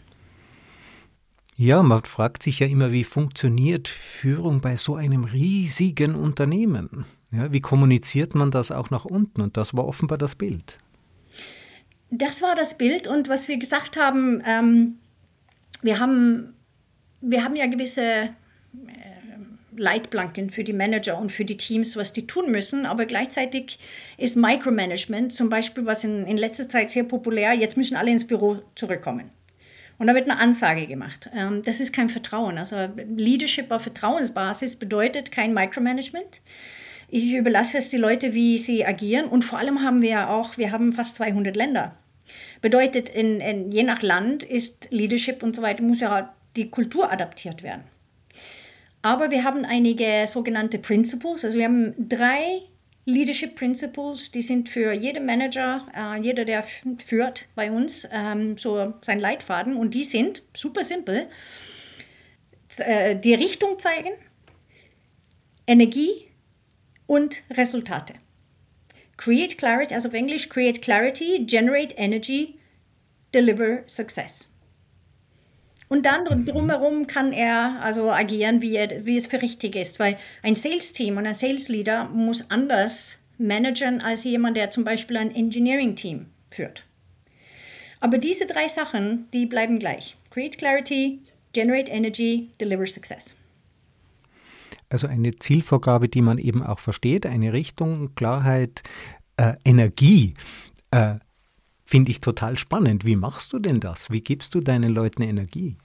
Ja, 1.62 1.82
man 1.82 2.02
fragt 2.04 2.42
sich 2.42 2.60
ja 2.60 2.66
immer, 2.66 2.90
wie 2.90 3.04
funktioniert 3.04 3.86
Führung 3.86 4.62
bei 4.62 4.76
so 4.76 4.94
einem 4.94 5.24
riesigen 5.24 6.14
Unternehmen? 6.14 7.04
Ja, 7.32 7.52
wie 7.52 7.60
kommuniziert 7.60 8.34
man 8.34 8.50
das 8.50 8.72
auch 8.72 8.88
nach 8.88 9.04
unten? 9.04 9.42
Und 9.42 9.58
das 9.58 9.74
war 9.74 9.86
offenbar 9.86 10.16
das 10.16 10.36
Bild. 10.36 10.78
Das 12.10 12.40
war 12.40 12.54
das 12.54 12.78
Bild 12.78 13.06
und 13.06 13.28
was 13.28 13.46
wir 13.48 13.58
gesagt 13.58 13.98
haben, 13.98 14.42
ähm, 14.46 15.00
wir 15.82 15.98
haben, 15.98 16.54
wir 17.20 17.44
haben 17.44 17.56
ja 17.56 17.66
gewisse 17.66 18.02
äh, 18.04 18.30
Leitplanken 19.76 20.48
für 20.48 20.64
die 20.64 20.72
Manager 20.72 21.18
und 21.18 21.30
für 21.30 21.44
die 21.44 21.58
Teams, 21.58 21.94
was 21.94 22.14
die 22.14 22.26
tun 22.26 22.50
müssen, 22.50 22.86
aber 22.86 23.04
gleichzeitig 23.04 23.78
ist 24.16 24.34
Micromanagement 24.34 25.34
zum 25.34 25.50
Beispiel, 25.50 25.84
was 25.84 26.04
in, 26.04 26.26
in 26.26 26.38
letzter 26.38 26.70
Zeit 26.70 26.88
sehr 26.88 27.04
populär, 27.04 27.52
jetzt 27.52 27.76
müssen 27.76 27.96
alle 27.96 28.12
ins 28.12 28.26
Büro 28.26 28.62
zurückkommen. 28.76 29.30
Und 30.00 30.08
da 30.08 30.14
wird 30.16 30.28
eine 30.28 30.40
Ansage 30.40 30.88
gemacht. 30.88 31.30
Ähm, 31.32 31.62
das 31.62 31.78
ist 31.78 31.92
kein 31.92 32.08
Vertrauen. 32.08 32.58
Also 32.58 32.88
Leadership 32.96 33.70
auf 33.70 33.82
Vertrauensbasis 33.82 34.74
bedeutet 34.74 35.30
kein 35.30 35.54
Micromanagement. 35.54 36.40
Ich 37.08 37.34
überlasse 37.34 37.78
es 37.78 37.90
die 37.90 37.96
Leute, 37.96 38.34
wie 38.34 38.58
sie 38.58 38.84
agieren. 38.84 39.26
Und 39.26 39.44
vor 39.44 39.60
allem 39.60 39.82
haben 39.82 40.02
wir 40.02 40.10
ja 40.10 40.28
auch, 40.28 40.58
wir 40.58 40.72
haben 40.72 40.92
fast 40.92 41.14
200 41.16 41.54
Länder 41.54 41.94
Bedeutet, 42.60 43.08
in, 43.08 43.40
in, 43.40 43.70
je 43.70 43.82
nach 43.82 44.02
Land 44.02 44.42
ist 44.42 44.88
Leadership 44.90 45.42
und 45.42 45.56
so 45.56 45.62
weiter, 45.62 45.82
muss 45.82 46.00
ja 46.00 46.34
die 46.56 46.70
Kultur 46.70 47.10
adaptiert 47.12 47.62
werden. 47.62 47.84
Aber 49.02 49.30
wir 49.30 49.44
haben 49.44 49.64
einige 49.64 50.26
sogenannte 50.26 50.78
Principles. 50.78 51.44
Also 51.44 51.58
wir 51.58 51.64
haben 51.64 51.94
drei 52.08 52.60
Leadership 53.10 53.56
Principles, 53.56 54.30
die 54.30 54.42
sind 54.42 54.68
für 54.68 54.92
jeden 54.92 55.26
Manager, 55.26 55.86
äh, 55.94 56.20
jeder, 56.20 56.44
der 56.44 56.64
führt 57.04 57.46
bei 57.54 57.70
uns, 57.70 58.08
ähm, 58.12 58.56
so 58.56 58.94
sein 59.02 59.20
Leitfaden. 59.20 59.76
Und 59.76 59.94
die 59.94 60.04
sind 60.04 60.42
super 60.54 60.84
simpel. 60.84 61.28
Äh, 62.78 63.16
die 63.16 63.34
Richtung 63.34 63.78
zeigen, 63.78 64.12
Energie 65.66 66.28
und 67.06 67.42
Resultate. 67.50 68.14
Create 69.16 69.58
clarity, 69.58 69.94
also 69.94 70.08
auf 70.08 70.14
Englisch, 70.14 70.48
create 70.48 70.80
clarity, 70.80 71.44
generate 71.46 71.94
energy, 71.96 72.58
deliver 73.34 73.82
success. 73.86 74.50
Und 75.90 76.06
dann 76.06 76.46
drumherum 76.46 77.08
kann 77.08 77.32
er 77.32 77.82
also 77.82 78.12
agieren, 78.12 78.62
wie, 78.62 78.76
er, 78.76 79.04
wie 79.06 79.16
es 79.16 79.26
für 79.26 79.42
richtig 79.42 79.74
ist, 79.74 79.98
weil 79.98 80.16
ein 80.40 80.54
Sales-Team 80.54 81.16
und 81.16 81.26
ein 81.26 81.34
Sales-Leader 81.34 82.04
muss 82.04 82.48
anders 82.48 83.18
managen 83.38 84.00
als 84.00 84.22
jemand, 84.22 84.56
der 84.56 84.70
zum 84.70 84.84
Beispiel 84.84 85.16
ein 85.16 85.34
Engineering-Team 85.34 86.26
führt. 86.48 86.84
Aber 87.98 88.18
diese 88.18 88.46
drei 88.46 88.68
Sachen, 88.68 89.26
die 89.34 89.46
bleiben 89.46 89.80
gleich. 89.80 90.16
Create 90.30 90.58
Clarity, 90.58 91.22
Generate 91.52 91.90
Energy, 91.90 92.50
Deliver 92.60 92.86
Success. 92.86 93.34
Also 94.90 95.08
eine 95.08 95.36
Zielvorgabe, 95.36 96.08
die 96.08 96.22
man 96.22 96.38
eben 96.38 96.62
auch 96.62 96.78
versteht, 96.78 97.26
eine 97.26 97.52
Richtung, 97.52 98.14
Klarheit, 98.14 98.84
äh, 99.36 99.54
Energie. 99.64 100.34
Äh, 100.92 101.16
Finde 101.90 102.12
ich 102.12 102.20
total 102.20 102.56
spannend. 102.56 103.04
Wie 103.04 103.16
machst 103.16 103.52
du 103.52 103.58
denn 103.58 103.80
das? 103.80 104.12
Wie 104.12 104.20
gibst 104.20 104.54
du 104.54 104.60
deinen 104.60 104.94
Leuten 104.94 105.22
Energie? 105.22 105.76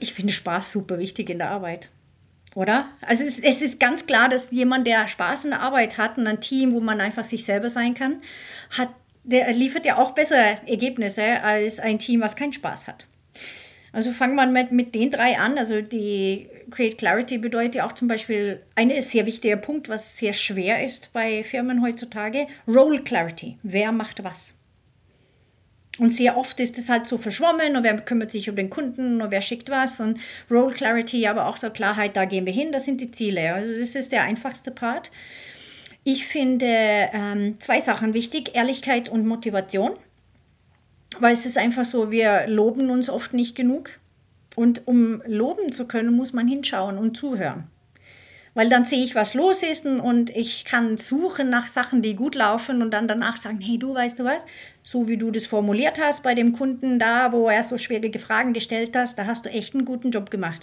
Ich 0.00 0.12
finde 0.12 0.32
Spaß 0.32 0.72
super 0.72 0.98
wichtig 0.98 1.30
in 1.30 1.38
der 1.38 1.50
Arbeit. 1.50 1.92
Oder? 2.56 2.88
Also 3.02 3.22
es, 3.22 3.38
es, 3.38 3.62
ist 3.62 3.78
ganz 3.78 4.06
klar, 4.06 4.28
dass 4.28 4.50
jemand, 4.50 4.84
der 4.84 5.06
Spaß 5.06 5.44
in 5.44 5.50
der 5.50 5.60
Arbeit 5.60 5.96
hat 5.96 6.18
und 6.18 6.26
ein 6.26 6.40
Team, 6.40 6.72
wo 6.72 6.80
man 6.80 7.00
einfach 7.00 7.22
sich 7.22 7.44
selber 7.44 7.70
sein 7.70 7.94
kann, 7.94 8.20
hat, 8.76 8.88
der 9.22 9.52
liefert 9.52 9.86
ja 9.86 9.96
auch 9.96 10.10
bessere 10.10 10.58
Ergebnisse 10.66 11.40
als 11.40 11.78
ein 11.78 12.00
Team, 12.00 12.20
was 12.20 12.34
keinen 12.34 12.52
Spaß 12.52 12.88
hat. 12.88 13.06
Also 13.92 14.10
fangen 14.10 14.34
wir 14.34 14.46
mit, 14.46 14.72
mit 14.72 14.92
den 14.96 15.12
drei 15.12 15.38
an. 15.38 15.56
Also 15.56 15.82
die 15.82 16.48
Create 16.72 16.98
Clarity 16.98 17.38
bedeutet 17.38 17.76
ja 17.76 17.86
auch 17.86 17.92
zum 17.92 18.08
Beispiel, 18.08 18.60
ein 18.74 18.90
sehr 19.02 19.24
wichtiger 19.26 19.56
Punkt, 19.56 19.88
was 19.88 20.18
sehr 20.18 20.32
schwer 20.32 20.84
ist 20.84 21.12
bei 21.12 21.44
Firmen 21.44 21.80
heutzutage, 21.80 22.48
Role 22.66 23.04
Clarity. 23.04 23.56
Wer 23.62 23.92
macht 23.92 24.24
was? 24.24 24.55
Und 25.98 26.14
sehr 26.14 26.36
oft 26.36 26.60
ist 26.60 26.78
es 26.78 26.88
halt 26.88 27.06
so 27.06 27.16
verschwommen 27.16 27.76
und 27.76 27.82
wer 27.82 27.96
kümmert 27.98 28.30
sich 28.30 28.50
um 28.50 28.56
den 28.56 28.68
Kunden 28.68 29.22
und 29.22 29.30
wer 29.30 29.40
schickt 29.40 29.70
was 29.70 29.98
und 29.98 30.18
Role 30.50 30.74
Clarity, 30.74 31.26
aber 31.26 31.46
auch 31.46 31.56
so 31.56 31.70
Klarheit, 31.70 32.16
da 32.16 32.26
gehen 32.26 32.44
wir 32.44 32.52
hin, 32.52 32.70
das 32.70 32.84
sind 32.84 33.00
die 33.00 33.10
Ziele. 33.10 33.54
Also 33.54 33.72
das 33.78 33.94
ist 33.94 34.12
der 34.12 34.24
einfachste 34.24 34.70
Part. 34.70 35.10
Ich 36.04 36.26
finde 36.26 36.68
ähm, 36.68 37.58
zwei 37.58 37.80
Sachen 37.80 38.14
wichtig, 38.14 38.54
Ehrlichkeit 38.54 39.08
und 39.08 39.26
Motivation, 39.26 39.92
weil 41.18 41.32
es 41.32 41.46
ist 41.46 41.56
einfach 41.56 41.84
so, 41.84 42.10
wir 42.10 42.46
loben 42.46 42.90
uns 42.90 43.08
oft 43.08 43.32
nicht 43.32 43.56
genug 43.56 43.90
und 44.54 44.86
um 44.86 45.22
loben 45.26 45.72
zu 45.72 45.88
können, 45.88 46.14
muss 46.14 46.32
man 46.32 46.46
hinschauen 46.46 46.98
und 46.98 47.16
zuhören 47.16 47.70
weil 48.56 48.70
dann 48.70 48.86
sehe 48.86 49.04
ich, 49.04 49.14
was 49.14 49.34
los 49.34 49.62
ist 49.62 49.84
und 49.84 50.30
ich 50.30 50.64
kann 50.64 50.96
suchen 50.96 51.50
nach 51.50 51.66
Sachen, 51.66 52.00
die 52.00 52.16
gut 52.16 52.34
laufen 52.34 52.80
und 52.80 52.90
dann 52.90 53.06
danach 53.06 53.36
sagen, 53.36 53.60
hey, 53.60 53.78
du 53.78 53.94
weißt 53.94 54.18
du 54.18 54.24
was, 54.24 54.42
so 54.82 55.08
wie 55.08 55.18
du 55.18 55.30
das 55.30 55.44
formuliert 55.44 56.00
hast 56.00 56.22
bei 56.22 56.34
dem 56.34 56.54
Kunden 56.54 56.98
da, 56.98 57.32
wo 57.32 57.50
er 57.50 57.62
so 57.64 57.76
schwierige 57.76 58.18
Fragen 58.18 58.54
gestellt 58.54 58.96
hast, 58.96 59.18
da 59.18 59.26
hast 59.26 59.44
du 59.44 59.50
echt 59.50 59.74
einen 59.74 59.84
guten 59.84 60.10
Job 60.10 60.30
gemacht. 60.30 60.62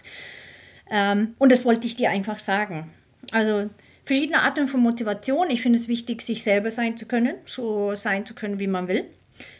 Ähm, 0.90 1.36
und 1.38 1.52
das 1.52 1.66
wollte 1.66 1.86
ich 1.86 1.96
dir 1.96 2.10
einfach 2.10 2.40
sagen. 2.40 2.92
Also 3.32 3.70
verschiedene 4.04 4.42
Arten 4.42 4.66
von 4.66 4.82
Motivation. 4.82 5.52
Ich 5.52 5.62
finde 5.62 5.78
es 5.78 5.88
wichtig, 5.88 6.24
sich 6.24 6.42
selber 6.42 6.72
sein 6.72 6.98
zu 6.98 7.06
können, 7.06 7.36
so 7.46 7.94
sein 7.94 8.26
zu 8.26 8.34
können, 8.34 8.60
wie 8.60 8.66
man 8.66 8.88
will, 8.88 9.06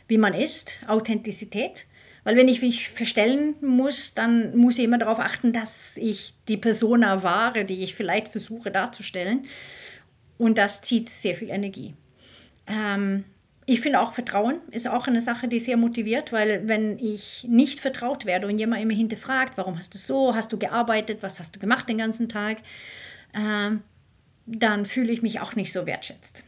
wie 0.08 0.18
man 0.18 0.34
ist, 0.34 0.80
Authentizität. 0.88 1.86
Weil 2.24 2.38
wenn 2.38 2.48
ich 2.48 2.62
mich 2.62 2.90
verstellen 2.90 3.56
muss, 3.62 4.14
dann 4.14 4.56
muss 4.56 4.78
ich 4.78 4.86
immer 4.86 4.98
darauf 4.98 5.20
achten, 5.20 5.52
dass 5.52 5.98
ich 5.98 6.34
die 6.48 6.58
Persona 6.58 7.24
wahre, 7.24 7.66
die 7.66 7.84
ich 7.84 7.96
vielleicht 7.96 8.30
versuche 8.30 8.72
darzustellen. 8.72 9.46
Und 10.38 10.58
das 10.58 10.82
zieht 10.82 11.10
sehr 11.10 11.36
viel 11.36 11.50
Energie. 11.50 11.96
Ähm, 12.68 13.26
ich 13.66 13.82
finde 13.82 14.00
auch 14.00 14.14
Vertrauen 14.14 14.60
ist 14.72 14.90
auch 14.90 15.08
eine 15.08 15.22
Sache, 15.22 15.48
die 15.48 15.60
sehr 15.60 15.78
motiviert, 15.78 16.34
weil 16.34 16.68
wenn 16.68 17.00
ich 17.00 17.46
nicht 17.48 17.80
vertraut 17.80 18.26
werde 18.26 18.48
und 18.48 18.58
jemand 18.58 18.82
immer 18.82 18.94
hinterfragt, 18.94 19.58
warum 19.58 19.78
hast 19.78 19.94
du 19.94 19.98
so, 19.98 20.36
hast 20.36 20.52
du 20.52 20.58
gearbeitet, 20.58 21.20
was 21.22 21.40
hast 21.40 21.56
du 21.56 21.60
gemacht 21.60 21.88
den 21.88 21.98
ganzen 21.98 22.28
Tag, 22.28 22.58
ähm, 23.34 23.82
dann 24.46 24.86
fühle 24.86 25.12
ich 25.12 25.22
mich 25.22 25.40
auch 25.40 25.56
nicht 25.56 25.72
so 25.72 25.86
wertschätzt. 25.86 26.44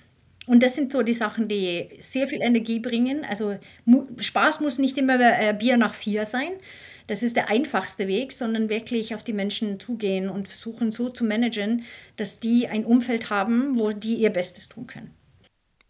Und 0.48 0.62
das 0.62 0.76
sind 0.76 0.92
so 0.92 1.02
die 1.02 1.14
Sachen, 1.14 1.48
die 1.48 1.90
sehr 2.00 2.28
viel 2.28 2.42
Energie 2.42 2.80
bringen. 2.80 3.26
Also 3.28 3.58
Spaß 4.18 4.62
muss 4.62 4.78
nicht 4.78 4.98
immer 4.98 5.20
äh, 5.20 5.54
Bier 5.54 5.78
nach 5.78 5.94
vier 5.94 6.26
sein. 6.26 6.52
Das 7.08 7.22
ist 7.22 7.36
der 7.36 7.50
einfachste 7.50 8.08
Weg, 8.08 8.32
sondern 8.32 8.70
wirklich 8.70 9.14
auf 9.14 9.24
die 9.24 9.34
Menschen 9.34 9.80
zugehen 9.80 10.30
und 10.30 10.48
versuchen 10.48 10.92
so 10.92 11.10
zu 11.10 11.24
managen, 11.24 11.84
dass 12.18 12.40
die 12.40 12.68
ein 12.68 12.86
Umfeld 12.86 13.30
haben, 13.30 13.78
wo 13.78 13.92
die 13.92 14.16
ihr 14.16 14.32
Bestes 14.32 14.70
tun 14.70 14.88
können 14.88 15.12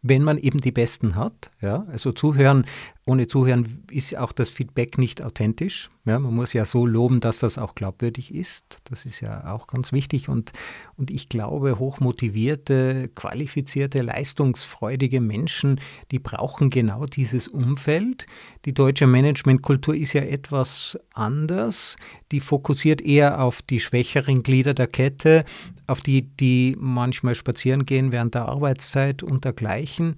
wenn 0.08 0.22
man 0.22 0.38
eben 0.38 0.62
die 0.62 0.72
Besten 0.72 1.16
hat. 1.16 1.50
Ja? 1.62 1.88
Also 1.92 2.12
zuhören, 2.12 2.66
ohne 3.08 3.28
Zuhören 3.28 3.84
ist 3.92 4.18
auch 4.18 4.32
das 4.32 4.50
Feedback 4.50 4.98
nicht 4.98 5.22
authentisch. 5.22 5.92
Ja? 6.06 6.18
Man 6.18 6.34
muss 6.34 6.54
ja 6.54 6.66
so 6.66 6.88
loben, 6.88 7.20
dass 7.20 7.38
das 7.38 7.60
auch 7.60 7.76
glaubwürdig 7.76 8.34
ist. 8.34 8.80
Das 8.86 9.06
ist 9.06 9.22
ja 9.22 9.54
auch 9.54 9.68
ganz 9.68 9.92
wichtig. 9.92 10.28
Und, 10.28 10.54
und 10.98 11.12
ich 11.12 11.30
glaube, 11.30 11.78
hochmotivierte, 11.78 13.10
qualifizierte, 13.14 14.02
leistungsfreudige 14.02 15.22
Menschen, 15.22 15.80
die 16.10 16.18
brauchen 16.18 16.72
genau 16.72 17.06
dieses 17.06 17.48
Umfeld. 17.48 18.26
Die 18.66 18.74
deutsche 18.74 19.06
Managementkultur 19.06 19.96
ist 19.96 20.14
ja 20.14 20.24
etwas 20.24 20.98
anders. 21.14 21.98
Die 22.32 22.40
fokussiert 22.40 23.02
eher 23.02 23.40
auf 23.40 23.62
die 23.62 23.80
schwächeren 23.80 24.42
Glieder 24.42 24.74
der 24.74 24.88
Kette, 24.88 25.46
auf 25.86 26.02
die, 26.02 26.24
die 26.24 26.76
manchmal 26.80 27.36
spazieren 27.36 27.86
gehen 27.86 28.12
während 28.12 28.34
der 28.34 28.48
Arbeitszeit 28.48 29.22
und 29.22 29.46
dergleichen. 29.46 30.16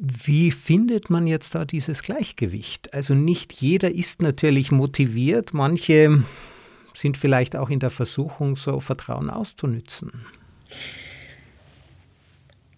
Wie 0.00 0.50
findet 0.50 1.08
man 1.08 1.26
jetzt 1.26 1.54
da 1.54 1.64
dieses 1.64 2.02
Gleichgewicht? 2.02 2.92
Also 2.92 3.14
nicht 3.14 3.52
jeder 3.52 3.90
ist 3.90 4.22
natürlich 4.22 4.72
motiviert, 4.72 5.54
manche 5.54 6.24
sind 6.94 7.16
vielleicht 7.16 7.56
auch 7.56 7.70
in 7.70 7.80
der 7.80 7.90
Versuchung, 7.90 8.56
so 8.56 8.80
Vertrauen 8.80 9.30
auszunützen. 9.30 10.26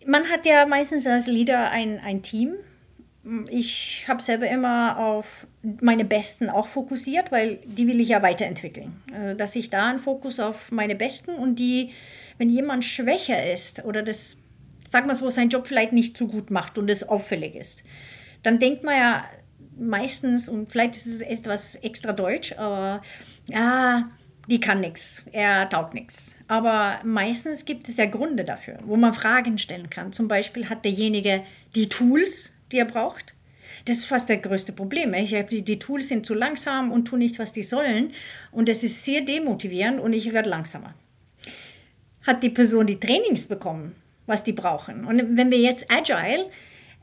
Man 0.07 0.25
hat 0.31 0.47
ja 0.47 0.67
meistens 0.67 1.07
als 1.07 1.27
Leader 1.27 1.71
ein, 1.71 1.99
ein 1.99 2.23
Team. 2.23 2.55
Ich 3.51 4.05
habe 4.07 4.23
selber 4.23 4.49
immer 4.49 4.99
auf 4.99 5.49
meine 5.81 6.05
Besten 6.05 6.49
auch 6.49 6.69
fokussiert, 6.69 7.33
weil 7.33 7.59
die 7.65 7.89
will 7.89 8.01
ich 8.01 8.11
ja 8.11 8.23
weiterentwickeln. 8.23 9.03
Also, 9.13 9.35
dass 9.35 9.57
ich 9.57 9.69
da 9.69 9.89
einen 9.89 9.99
Fokus 9.99 10.39
auf 10.39 10.71
meine 10.71 10.95
Besten 10.95 11.33
und 11.33 11.57
die, 11.57 11.91
wenn 12.39 12.51
jemand 12.51 12.85
schwächer 12.85 13.53
ist 13.53 13.85
oder 13.85 14.03
das 14.03 14.37
sag 14.97 15.07
mal 15.07 15.15
so, 15.15 15.29
seinen 15.29 15.51
Job 15.51 15.67
vielleicht 15.67 15.93
nicht 15.93 16.17
so 16.17 16.27
gut 16.27 16.51
macht 16.51 16.79
und 16.79 16.89
es 16.91 17.07
auffällig 17.07 17.55
ist, 17.55 17.83
dann 18.43 18.59
denkt 18.59 18.83
man 18.83 18.97
ja 18.97 19.25
meistens, 19.79 20.49
und 20.49 20.73
vielleicht 20.73 20.97
ist 20.97 21.07
es 21.07 21.21
etwas 21.21 21.75
extra 21.77 22.15
deutsch, 22.15 22.55
aber 22.57 23.03
ja, 23.47 24.11
die 24.49 24.59
kann 24.59 24.81
nichts, 24.81 25.23
er 25.33 25.69
taugt 25.69 25.93
nichts. 25.93 26.35
Aber 26.49 26.99
meistens 27.05 27.67
gibt 27.67 27.91
es 27.91 27.99
ja 27.99 28.07
Gründe 28.07 28.45
dafür, 28.45 28.79
wo 28.87 28.97
man 28.97 29.13
Fragen 29.13 29.59
stellen 29.59 29.91
kann. 29.91 30.15
Zum 30.15 30.29
Beispiel 30.29 30.71
hat 30.71 30.87
derjenige 30.87 31.43
die 31.75 31.91
Tools, 31.91 32.55
die 32.73 32.79
er 32.79 32.87
braucht. 32.87 33.35
Das 33.85 33.99
ist 33.99 34.07
fast 34.07 34.31
der 34.31 34.39
größte 34.39 34.73
Problem. 34.73 35.13
Ich 35.13 35.37
die, 35.51 35.61
die 35.61 35.79
Tools 35.79 36.09
sind 36.09 36.25
zu 36.25 36.33
langsam 36.33 36.91
und 36.91 37.05
tun 37.07 37.19
nicht, 37.19 37.39
was 37.39 37.53
die 37.53 37.63
sollen. 37.63 38.13
Und 38.51 38.71
das 38.71 38.83
ist 38.83 39.05
sehr 39.05 39.21
demotivierend 39.21 40.01
und 40.01 40.15
ich 40.15 40.33
werde 40.33 40.49
langsamer. 40.49 40.95
Hat 42.23 42.43
die 42.43 42.51
Person 42.51 42.87
die 42.87 42.99
Trainings 42.99 43.45
bekommen? 43.45 43.95
Was 44.27 44.45
die 44.45 44.53
brauchen. 44.53 45.05
Und 45.05 45.37
wenn 45.37 45.51
wir 45.51 45.59
jetzt 45.59 45.91
Agile, 45.91 46.51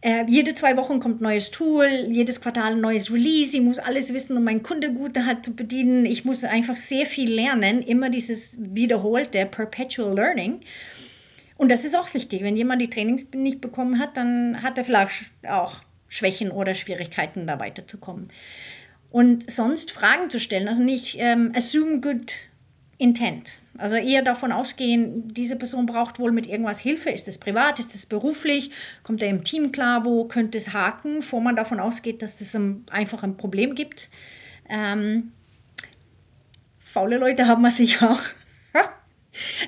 äh, 0.02 0.26
jede 0.28 0.54
zwei 0.54 0.76
Wochen 0.76 1.00
kommt 1.00 1.22
ein 1.22 1.24
neues 1.24 1.50
Tool, 1.52 1.88
jedes 2.10 2.42
Quartal 2.42 2.74
ein 2.74 2.82
neues 2.82 3.12
Release, 3.12 3.56
ich 3.56 3.64
muss 3.64 3.80
alles 3.80 4.14
wissen, 4.14 4.36
um 4.36 4.44
meinen 4.44 4.62
Kunde 4.62 4.92
gut 4.92 5.18
halt 5.18 5.46
zu 5.46 5.56
bedienen. 5.56 6.06
Ich 6.06 6.26
muss 6.26 6.44
einfach 6.44 6.76
sehr 6.76 7.06
viel 7.06 7.32
lernen, 7.32 7.82
immer 7.82 8.10
dieses 8.10 8.58
wiederholte 8.58 9.46
Perpetual 9.46 10.14
Learning. 10.14 10.60
Und 11.56 11.70
das 11.70 11.86
ist 11.86 11.96
auch 11.96 12.14
wichtig. 12.14 12.44
Wenn 12.44 12.58
jemand 12.58 12.82
die 12.82 12.90
Trainings 12.90 13.28
nicht 13.34 13.62
bekommen 13.62 14.00
hat, 14.00 14.18
dann 14.18 14.62
hat 14.62 14.78
er 14.78 14.84
vielleicht 14.84 15.32
auch 15.48 15.78
Schwächen 16.10 16.52
oder 16.52 16.74
Schwierigkeiten, 16.74 17.48
da 17.48 17.60
weiterzukommen. 17.60 18.30
Und 19.10 19.50
sonst 19.50 19.92
Fragen 19.92 20.30
zu 20.30 20.40
stellen, 20.40 20.68
also 20.68 20.84
nicht 20.84 21.18
ähm, 21.20 21.54
assume 21.56 22.02
good 22.02 22.34
Intent. 23.04 23.60
Also 23.78 23.98
eher 23.98 24.22
davon 24.22 24.54
ausgehen, 24.54 25.34
diese 25.34 25.58
Person 25.58 25.86
braucht 25.86 26.20
wohl 26.20 26.32
mit 26.32 26.48
irgendwas 26.48 26.80
Hilfe. 26.80 27.10
Ist 27.10 27.28
es 27.28 27.38
privat, 27.38 27.78
ist 27.78 27.94
es 27.94 28.06
beruflich, 28.06 28.72
kommt 29.04 29.22
er 29.22 29.30
im 29.30 29.44
Team 29.44 29.74
klar, 29.74 30.06
wo 30.06 30.24
könnte 30.24 30.58
es 30.58 30.72
haken, 30.72 31.18
bevor 31.18 31.42
man 31.42 31.58
davon 31.58 31.82
ausgeht, 31.82 32.22
dass 32.22 32.40
es 32.40 32.54
das 32.54 32.62
einfach 32.92 33.24
ein 33.24 33.36
Problem 33.36 33.76
gibt. 33.76 34.10
Ähm, 34.70 35.34
faule 36.80 37.18
Leute 37.18 37.48
haben 37.48 37.62
wir 37.62 37.72
sicher 37.72 38.12
auch. 38.12 38.22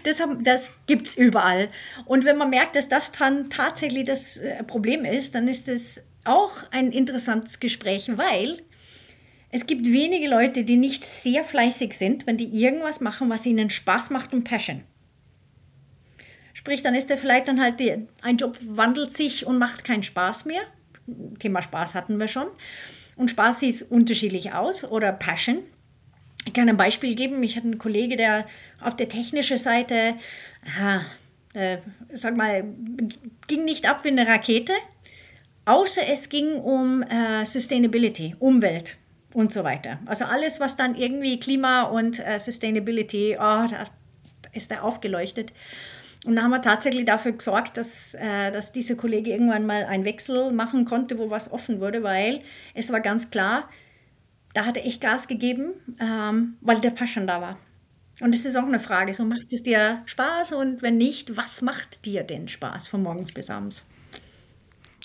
Das, 0.04 0.22
das 0.44 0.70
gibt 0.86 1.08
es 1.08 1.18
überall. 1.18 1.70
Und 2.06 2.24
wenn 2.24 2.38
man 2.38 2.52
merkt, 2.52 2.76
dass 2.76 2.88
das 2.88 3.12
dann 3.12 3.50
tatsächlich 3.50 4.06
das 4.06 4.38
äh, 4.38 4.64
Problem 4.64 5.06
ist, 5.06 5.34
dann 5.34 5.48
ist 5.48 5.68
es 5.68 6.04
auch 6.24 6.52
ein 6.70 6.92
interessantes 6.92 7.60
Gespräch, 7.60 8.16
weil 8.16 8.62
es 9.56 9.68
gibt 9.68 9.86
wenige 9.86 10.28
Leute, 10.28 10.66
die 10.66 10.76
nicht 10.76 11.06
sehr 11.06 11.46
fleißig 11.46 11.94
sind, 11.94 12.28
wenn 12.28 12.36
die 12.36 12.62
irgendwas 12.62 13.00
machen, 13.00 13.30
was 13.30 13.46
ihnen 13.46 13.70
Spaß 13.70 14.10
macht 14.10 14.34
und 14.34 14.44
Passion. 14.44 14.84
Sprich, 16.54 16.82
dann 16.82 16.94
ist 16.94 17.10
der 17.10 17.18
vielleicht 17.18 17.48
dann 17.48 17.62
halt, 17.62 17.80
die, 17.80 18.06
ein 18.22 18.36
Job 18.36 18.58
wandelt 18.62 19.16
sich 19.16 19.46
und 19.46 19.58
macht 19.58 19.86
keinen 19.86 20.04
Spaß 20.04 20.44
mehr. 20.44 20.60
Thema 21.40 21.62
Spaß 21.62 21.96
hatten 21.96 22.20
wir 22.20 22.28
schon. 22.28 22.48
Und 23.16 23.32
Spaß 23.32 23.62
sieht 23.62 23.84
unterschiedlich 23.90 24.52
aus 24.52 24.84
oder 24.84 25.14
Passion. 25.14 25.60
Ich 26.46 26.52
kann 26.52 26.68
ein 26.68 26.76
Beispiel 26.76 27.16
geben. 27.16 27.42
Ich 27.42 27.56
hatte 27.56 27.68
einen 27.68 27.78
Kollege, 27.78 28.18
der 28.18 28.46
auf 28.82 28.98
der 28.98 29.08
technischen 29.08 29.58
Seite, 29.58 30.16
aha, 30.66 31.00
äh, 31.54 31.78
sag 32.12 32.36
mal, 32.36 32.66
ging 33.48 33.64
nicht 33.64 33.90
ab 33.90 34.04
wie 34.04 34.10
eine 34.10 34.28
Rakete, 34.28 34.74
außer 35.64 36.02
es 36.10 36.28
ging 36.28 36.56
um 36.56 37.04
äh, 37.04 37.46
Sustainability, 37.46 38.36
Umwelt 38.40 38.98
und 39.36 39.52
so 39.52 39.64
weiter. 39.64 40.00
Also 40.06 40.26
alles, 40.26 40.60
was 40.60 40.78
dann 40.78 40.96
irgendwie 40.96 41.40
Klima 41.40 41.84
und 41.84 42.26
äh, 42.26 42.40
Sustainability, 42.40 43.36
oh, 43.36 43.68
da 43.68 43.86
ist 44.54 44.72
er 44.72 44.84
aufgeleuchtet. 44.84 45.52
Und 46.26 46.38
dann 46.38 46.46
haben 46.46 46.52
wir 46.52 46.62
tatsächlich 46.62 47.06
dafür 47.06 47.34
gesorgt, 47.34 47.78
dass, 47.78 48.14
äh, 48.16 48.52
dass 48.52 48.72
dieser 48.72 48.96
Kollege 48.96 49.32
irgendwann 49.32 49.66
mal 49.66 49.84
einen 49.86 50.06
Wechsel 50.06 50.54
machen 50.54 50.86
konnte, 50.86 51.20
wo 51.20 51.30
was 51.30 51.52
offen 51.52 51.82
wurde, 51.82 52.02
weil 52.02 52.42
es 52.74 52.92
war 52.92 53.02
ganz 53.02 53.30
klar, 53.30 53.70
da 54.54 54.66
hat 54.66 54.78
er 54.78 54.86
echt 54.86 55.02
Gas 55.02 55.28
gegeben, 55.28 55.74
ähm, 56.00 56.56
weil 56.62 56.80
der 56.80 56.92
Passion 56.92 57.28
da 57.28 57.42
war. 57.42 57.58
Und 58.22 58.34
es 58.34 58.46
ist 58.46 58.56
auch 58.56 58.64
eine 58.64 58.80
Frage, 58.80 59.14
so 59.14 59.26
macht 59.26 59.52
es 59.52 59.64
dir 59.64 60.02
Spaß 60.06 60.54
und 60.54 60.82
wenn 60.82 60.98
nicht, 60.98 61.36
was 61.36 61.62
macht 61.62 62.06
dir 62.06 62.24
denn 62.24 62.48
Spaß 62.48 62.88
von 62.88 63.04
morgens 63.04 63.34
bis 63.34 63.50
abends? 63.50 63.86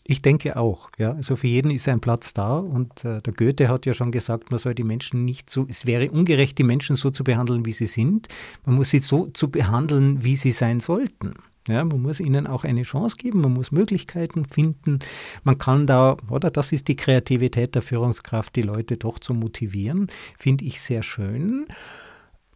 Ich 0.05 0.23
denke 0.23 0.57
auch, 0.57 0.91
ja. 0.99 1.13
Also 1.13 1.37
für 1.37 1.47
jeden 1.47 1.71
ist 1.71 1.89
ein 1.89 2.01
Platz 2.01 2.35
da 2.35 2.59
und 2.59 3.05
äh, 3.05 3.21
der 3.21 3.33
Goethe 3.33 3.69
hat 3.69 3.87
ja 3.87 3.95
schon 3.95 4.13
gesagt, 4.13 4.51
man 4.51 4.59
soll 4.59 4.75
die 4.75 4.85
Menschen 4.85 5.25
nicht 5.25 5.51
so, 5.51 5.67
es 5.69 5.87
wäre 5.87 6.11
ungerecht, 6.11 6.59
die 6.59 6.65
Menschen 6.65 6.97
so 6.97 7.11
zu 7.11 7.23
behandeln, 7.23 7.67
wie 7.67 7.73
sie 7.73 7.87
sind. 7.87 8.29
Man 8.65 8.77
muss 8.77 8.91
sie 8.91 8.99
so 8.99 9.27
zu 9.27 9.51
behandeln, 9.51 10.25
wie 10.25 10.37
sie 10.37 10.53
sein 10.53 10.81
sollten. 10.81 11.35
Ja, 11.69 11.85
man 11.85 12.01
muss 12.01 12.21
ihnen 12.21 12.47
auch 12.47 12.65
eine 12.65 12.83
Chance 12.83 13.17
geben, 13.17 13.43
man 13.43 13.53
muss 13.53 13.71
Möglichkeiten 13.71 14.47
finden. 14.47 14.99
Man 15.45 15.59
kann 15.59 15.87
da, 15.87 16.17
oder 16.29 16.51
das 16.51 16.73
ist 16.73 16.89
die 16.89 16.97
Kreativität 16.97 17.75
der 17.75 17.83
Führungskraft, 17.83 18.57
die 18.57 18.63
Leute 18.63 18.97
doch 18.97 19.19
zu 19.19 19.35
motivieren, 19.35 20.09
finde 20.39 20.65
ich 20.65 20.81
sehr 20.81 21.03
schön. 21.03 21.67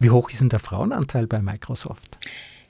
Wie 0.00 0.11
hoch 0.11 0.30
ist 0.30 0.40
denn 0.40 0.48
der 0.48 0.59
Frauenanteil 0.59 1.26
bei 1.26 1.40
Microsoft? 1.42 2.18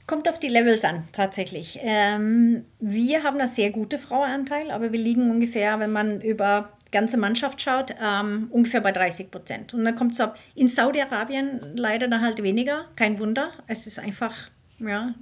Kommt 0.06 0.28
auf 0.28 0.38
die 0.38 0.48
Levels 0.48 0.84
an, 0.84 1.04
tatsächlich. 1.12 1.78
Ähm, 1.82 2.66
wir 2.78 3.22
haben 3.22 3.38
einen 3.38 3.48
sehr 3.48 3.70
guten 3.70 3.98
Frauenanteil, 3.98 4.70
aber 4.70 4.92
wir 4.92 4.98
liegen 4.98 5.30
ungefähr, 5.30 5.80
wenn 5.80 5.92
man 5.92 6.20
über 6.20 6.70
ganze 6.92 7.16
Mannschaft 7.16 7.60
schaut, 7.60 7.94
ähm, 8.02 8.48
ungefähr 8.50 8.80
bei 8.80 8.92
30 8.92 9.30
Prozent. 9.30 9.74
Und 9.74 9.84
dann 9.84 9.96
kommt 9.96 10.12
es 10.12 10.28
in 10.54 10.68
Saudi-Arabien 10.68 11.60
leider 11.74 12.06
dann 12.06 12.20
halt 12.20 12.42
weniger. 12.42 12.84
Kein 12.96 13.18
Wunder. 13.18 13.50
Es 13.66 13.86
ist 13.86 13.98
einfach, 13.98 14.34
ja, 14.78 15.14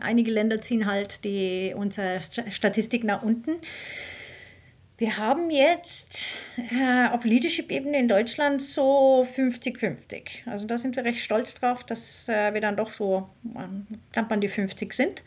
einige 0.00 0.32
Länder 0.32 0.60
ziehen 0.60 0.86
halt 0.86 1.24
die, 1.24 1.74
unsere 1.76 2.18
Statistik 2.20 3.04
nach 3.04 3.22
unten. 3.22 3.52
Wir 4.96 5.16
haben 5.16 5.50
jetzt 5.50 6.38
äh, 6.56 7.08
auf 7.08 7.24
Leadership-Ebene 7.24 7.98
in 7.98 8.06
Deutschland 8.06 8.62
so 8.62 9.26
50-50. 9.36 10.48
Also 10.48 10.68
da 10.68 10.78
sind 10.78 10.94
wir 10.94 11.04
recht 11.04 11.18
stolz 11.18 11.54
drauf, 11.54 11.82
dass 11.82 12.28
äh, 12.28 12.54
wir 12.54 12.60
dann 12.60 12.76
doch 12.76 12.90
so 12.90 13.28
äh, 13.56 13.66
knapp 14.12 14.30
an 14.30 14.40
die 14.40 14.46
50 14.46 14.92
sind. 14.94 15.24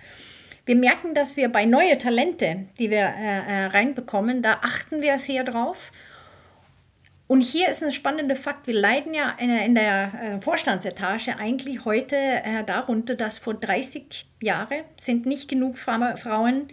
Wir 0.66 0.78
merken, 0.78 1.14
dass 1.14 1.36
wir 1.36 1.50
bei 1.50 1.66
neuen 1.66 2.00
Talente, 2.00 2.68
die 2.80 2.90
wir 2.90 3.14
äh, 3.18 3.64
äh, 3.64 3.66
reinbekommen, 3.66 4.42
da 4.42 4.60
achten 4.62 5.02
wir 5.02 5.20
sehr 5.20 5.44
drauf. 5.44 5.92
Und 7.28 7.42
hier 7.42 7.68
ist 7.68 7.84
ein 7.84 7.92
spannender 7.92 8.38
Fakt. 8.38 8.68
Wir 8.68 8.74
leiden 8.74 9.14
ja 9.14 9.32
in 9.32 9.76
der 9.76 10.14
äh, 10.14 10.40
Vorstandsetage 10.40 11.38
eigentlich 11.38 11.84
heute 11.84 12.16
darunter, 12.66 13.16
dass 13.16 13.38
vor 13.38 13.56
30 13.56 14.28
Jahren 14.42 14.86
sind 14.96 15.26
nicht 15.26 15.50
genug 15.50 15.78
Frauen 15.78 16.70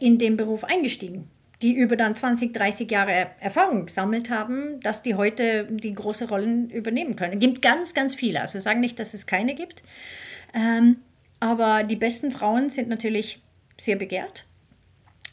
in 0.00 0.18
den 0.18 0.36
Beruf 0.36 0.64
eingestiegen 0.64 1.30
die 1.62 1.74
über 1.74 1.96
dann 1.96 2.14
20, 2.14 2.52
30 2.54 2.90
Jahre 2.90 3.30
Erfahrung 3.40 3.86
gesammelt 3.86 4.30
haben, 4.30 4.80
dass 4.80 5.02
die 5.02 5.14
heute 5.14 5.64
die 5.70 5.94
große 5.94 6.28
Rollen 6.28 6.70
übernehmen 6.70 7.16
können. 7.16 7.34
Es 7.34 7.40
gibt 7.40 7.62
ganz, 7.62 7.94
ganz 7.94 8.14
viele. 8.14 8.40
Also 8.40 8.60
sagen 8.60 8.80
nicht, 8.80 8.98
dass 9.00 9.14
es 9.14 9.26
keine 9.26 9.54
gibt. 9.54 9.82
Ähm, 10.54 10.98
aber 11.40 11.82
die 11.82 11.96
besten 11.96 12.30
Frauen 12.30 12.68
sind 12.70 12.88
natürlich 12.88 13.42
sehr 13.76 13.96
begehrt. 13.96 14.46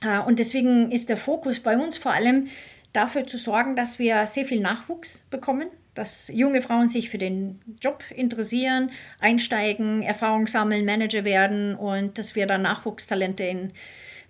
Äh, 0.02 0.20
und 0.20 0.40
deswegen 0.40 0.92
ist 0.92 1.10
der 1.10 1.18
Fokus 1.18 1.60
bei 1.60 1.78
uns 1.78 1.98
vor 1.98 2.14
allem 2.14 2.48
dafür 2.94 3.28
zu 3.28 3.38
sorgen, 3.38 3.76
dass 3.76 4.00
wir 4.00 4.26
sehr 4.26 4.46
viel 4.46 4.62
Nachwuchs 4.62 5.26
bekommen, 5.30 5.68
dass 5.94 6.30
junge 6.34 6.62
Frauen 6.62 6.90
sich 6.90 7.10
für 7.10 7.18
den 7.18 7.60
Job 7.82 8.04
interessieren, 8.14 8.92
einsteigen, 9.20 10.02
Erfahrung 10.02 10.48
sammeln, 10.48 10.86
Manager 10.86 11.26
werden 11.26 11.76
und 11.76 12.18
dass 12.18 12.36
wir 12.36 12.48
dann 12.48 12.62
Nachwuchstalente 12.62 13.44
in 13.44 13.74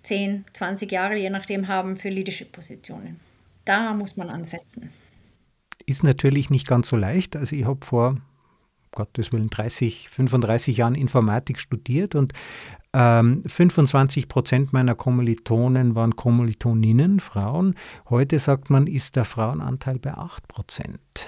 10, 0.06 0.44
20 0.52 0.90
Jahre, 0.92 1.16
je 1.16 1.30
nachdem, 1.30 1.68
haben 1.68 1.96
für 1.96 2.08
Leadership-Positionen. 2.08 3.20
Da 3.64 3.92
muss 3.92 4.16
man 4.16 4.30
ansetzen. 4.30 4.90
Ist 5.84 6.04
natürlich 6.04 6.48
nicht 6.48 6.66
ganz 6.66 6.88
so 6.88 6.96
leicht. 6.96 7.36
Also 7.36 7.56
ich 7.56 7.64
habe 7.64 7.84
vor 7.84 8.16
Gottes 8.92 9.32
Willen 9.32 9.50
30, 9.50 10.08
35 10.08 10.76
Jahren 10.76 10.94
Informatik 10.94 11.58
studiert 11.58 12.14
und 12.14 12.32
ähm, 12.92 13.42
25 13.46 14.28
Prozent 14.28 14.72
meiner 14.72 14.94
Kommilitonen 14.94 15.94
waren 15.96 16.14
Kommilitoninnen, 16.14 17.20
Frauen. 17.20 17.74
Heute 18.08 18.38
sagt 18.38 18.70
man, 18.70 18.86
ist 18.86 19.16
der 19.16 19.24
Frauenanteil 19.24 19.98
bei 19.98 20.14
8 20.14 20.46
Prozent 20.48 21.26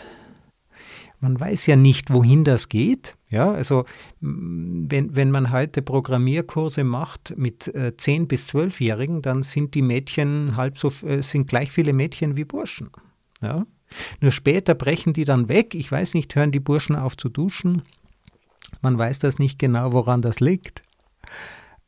man 1.20 1.38
weiß 1.38 1.66
ja 1.66 1.76
nicht, 1.76 2.12
wohin 2.12 2.44
das 2.44 2.68
geht. 2.68 3.16
Ja, 3.30 3.52
also 3.52 3.84
wenn, 4.20 5.14
wenn 5.14 5.30
man 5.30 5.52
heute 5.52 5.82
Programmierkurse 5.82 6.84
macht 6.84 7.34
mit 7.36 7.68
äh, 7.68 7.92
10- 7.96 8.26
bis 8.26 8.48
12-Jährigen, 8.48 9.20
dann 9.20 9.42
sind 9.42 9.74
die 9.74 9.82
Mädchen 9.82 10.56
halb 10.56 10.78
so, 10.78 10.92
äh, 11.06 11.20
sind 11.22 11.48
gleich 11.48 11.70
viele 11.70 11.92
Mädchen 11.92 12.36
wie 12.36 12.44
Burschen. 12.44 12.90
Ja? 13.42 13.66
Nur 14.20 14.32
später 14.32 14.74
brechen 14.74 15.12
die 15.12 15.24
dann 15.24 15.48
weg. 15.48 15.74
Ich 15.74 15.90
weiß 15.90 16.14
nicht, 16.14 16.34
hören 16.34 16.52
die 16.52 16.60
Burschen 16.60 16.96
auf 16.96 17.16
zu 17.16 17.28
duschen. 17.28 17.82
Man 18.80 18.98
weiß 18.98 19.18
das 19.18 19.38
nicht 19.38 19.58
genau, 19.58 19.92
woran 19.92 20.22
das 20.22 20.40
liegt. 20.40 20.82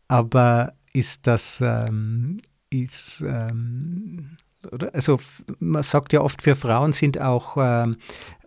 Aber 0.08 0.72
ist 0.92 1.26
das, 1.26 1.62
ähm, 1.62 2.40
ist, 2.68 3.22
ähm, 3.26 4.36
oder? 4.72 4.94
Also 4.94 5.18
man 5.58 5.82
sagt 5.82 6.12
ja 6.12 6.20
oft, 6.20 6.42
für 6.42 6.56
Frauen 6.56 6.92
sind 6.92 7.20
auch 7.20 7.56
ähm, 7.58 7.96
äh, 7.96 7.96
äh, 7.96 8.39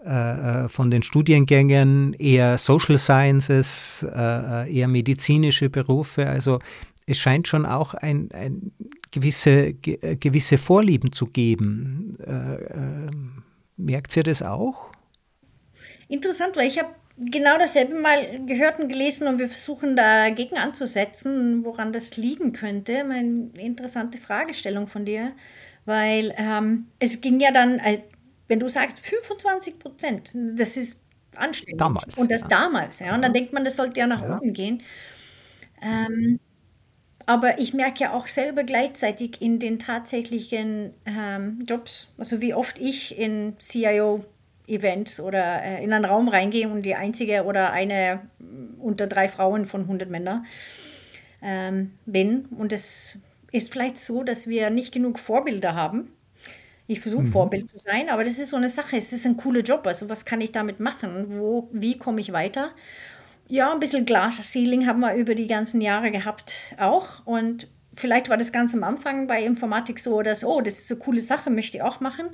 von 0.68 0.92
den 0.92 1.04
Studiengängen 1.04 2.14
eher 2.14 2.58
Social 2.58 2.98
Sciences, 2.98 4.06
äh, 4.14 4.66
äh, 4.66 4.74
eher 4.74 4.88
medizinische 4.88 5.70
Berufe. 5.70 6.28
Also 6.28 6.60
es 7.06 7.18
scheint 7.18 7.48
schon 7.48 7.66
auch 7.66 7.94
ein, 7.94 8.30
ein 8.34 8.72
gewisse, 9.12 9.74
ge, 9.74 10.18
gewisse 10.18 10.58
Vorlieben 10.58 11.14
zu 11.14 11.28
geben. 11.28 12.18
Äh, 12.20 13.12
merkt 13.78 14.16
ihr 14.18 14.24
das 14.24 14.42
auch? 14.42 14.92
Interessant, 16.10 16.58
weil 16.58 16.68
ich 16.68 16.80
habe 16.80 16.90
genau 17.18 17.58
dasselbe 17.58 18.00
mal 18.00 18.46
gehört 18.46 18.80
und 18.80 18.90
gelesen 18.90 19.28
und 19.28 19.40
wir 19.40 19.48
versuchen 19.48 19.96
dagegen 19.96 20.58
anzusetzen, 20.58 21.64
woran 21.64 21.94
das 21.94 22.18
liegen 22.18 22.52
könnte. 22.52 23.00
Eine 23.00 23.50
interessante 23.58 24.18
Fragestellung 24.18 24.88
von 24.88 25.06
dir 25.06 25.34
weil 25.86 26.34
ähm, 26.38 26.88
es 27.00 27.22
ging 27.22 27.40
ja 27.40 27.52
dann, 27.52 27.80
äh, 27.80 28.00
wenn 28.54 28.60
du 28.60 28.68
sagst 28.68 29.00
25 29.00 29.80
Prozent, 29.80 30.32
das 30.36 30.78
ist 30.78 31.02
anständig. 31.36 31.80
Damals. 31.80 32.16
Und 32.20 32.30
das 32.30 32.42
ja. 32.42 32.48
damals, 32.50 33.00
ja. 33.00 33.16
Und 33.16 33.24
dann 33.24 33.34
denkt 33.34 33.52
man, 33.52 33.66
das 33.66 33.78
sollte 33.78 34.00
ja 34.00 34.06
nach 34.06 34.22
ja. 34.22 34.38
oben 34.38 34.54
gehen. 34.54 34.84
Ähm, 35.82 36.40
aber 37.26 37.58
ich 37.58 37.74
merke 37.74 38.02
ja 38.04 38.14
auch 38.14 38.28
selber 38.28 38.64
gleichzeitig 38.64 39.42
in 39.42 39.58
den 39.58 39.80
tatsächlichen 39.80 40.94
ähm, 41.08 41.64
Jobs, 41.68 42.14
also 42.20 42.42
wie 42.42 42.54
oft 42.54 42.78
ich 42.78 43.18
in 43.18 43.56
CIO-Events 43.58 45.20
oder 45.20 45.64
äh, 45.64 45.84
in 45.84 45.92
einen 45.92 46.06
Raum 46.06 46.28
reingehe 46.28 46.70
und 46.70 46.84
die 46.84 46.94
einzige 46.94 47.46
oder 47.46 47.72
eine 47.72 48.20
unter 48.78 49.08
drei 49.08 49.30
Frauen 49.30 49.66
von 49.66 49.82
100 49.82 50.12
Männern 50.12 50.46
ähm, 51.42 51.94
bin. 52.06 52.46
Und 52.56 52.72
es 52.72 53.18
ist 53.52 53.72
vielleicht 53.72 53.98
so, 53.98 54.22
dass 54.22 54.46
wir 54.46 54.70
nicht 54.70 54.94
genug 54.94 55.18
Vorbilder 55.18 55.74
haben. 55.74 56.12
Ich 56.88 57.00
versuche 57.00 57.24
mhm. 57.24 57.28
Vorbild 57.28 57.70
zu 57.70 57.80
sein, 57.80 58.10
aber 58.10 58.24
das 58.24 58.40
ist 58.40 58.50
so 58.50 58.58
eine 58.58 58.70
Sache. 58.70 58.98
Es 58.98 59.14
ist 59.14 59.26
ein 59.26 59.38
cooler 59.38 59.62
Job. 59.62 59.88
Also 59.88 60.10
was 60.10 60.26
kann 60.26 60.42
ich 60.42 60.52
damit 60.52 60.80
machen? 60.80 61.40
Wo, 61.40 61.70
wie 61.72 61.98
komme 61.98 62.20
ich 62.20 62.34
weiter? 62.34 62.72
Ja, 63.48 63.72
ein 63.72 63.80
bisschen 63.80 64.06
Glas-Ceiling 64.06 64.88
haben 64.88 65.00
wir 65.00 65.16
über 65.16 65.36
die 65.36 65.48
ganzen 65.48 65.82
Jahre 65.82 66.12
gehabt 66.12 66.76
auch. 66.78 67.26
Und 67.26 67.68
vielleicht 67.94 68.30
war 68.30 68.38
das 68.38 68.52
ganz 68.52 68.74
am 68.74 68.84
Anfang 68.84 69.28
bei 69.28 69.44
Informatik 69.44 70.00
so, 70.00 70.22
dass, 70.22 70.44
oh, 70.44 70.62
das 70.62 70.80
ist 70.80 70.92
eine 70.92 71.00
coole 71.00 71.22
Sache, 71.22 71.50
möchte 71.50 71.78
ich 71.78 71.84
auch 71.84 72.00
machen. 72.00 72.28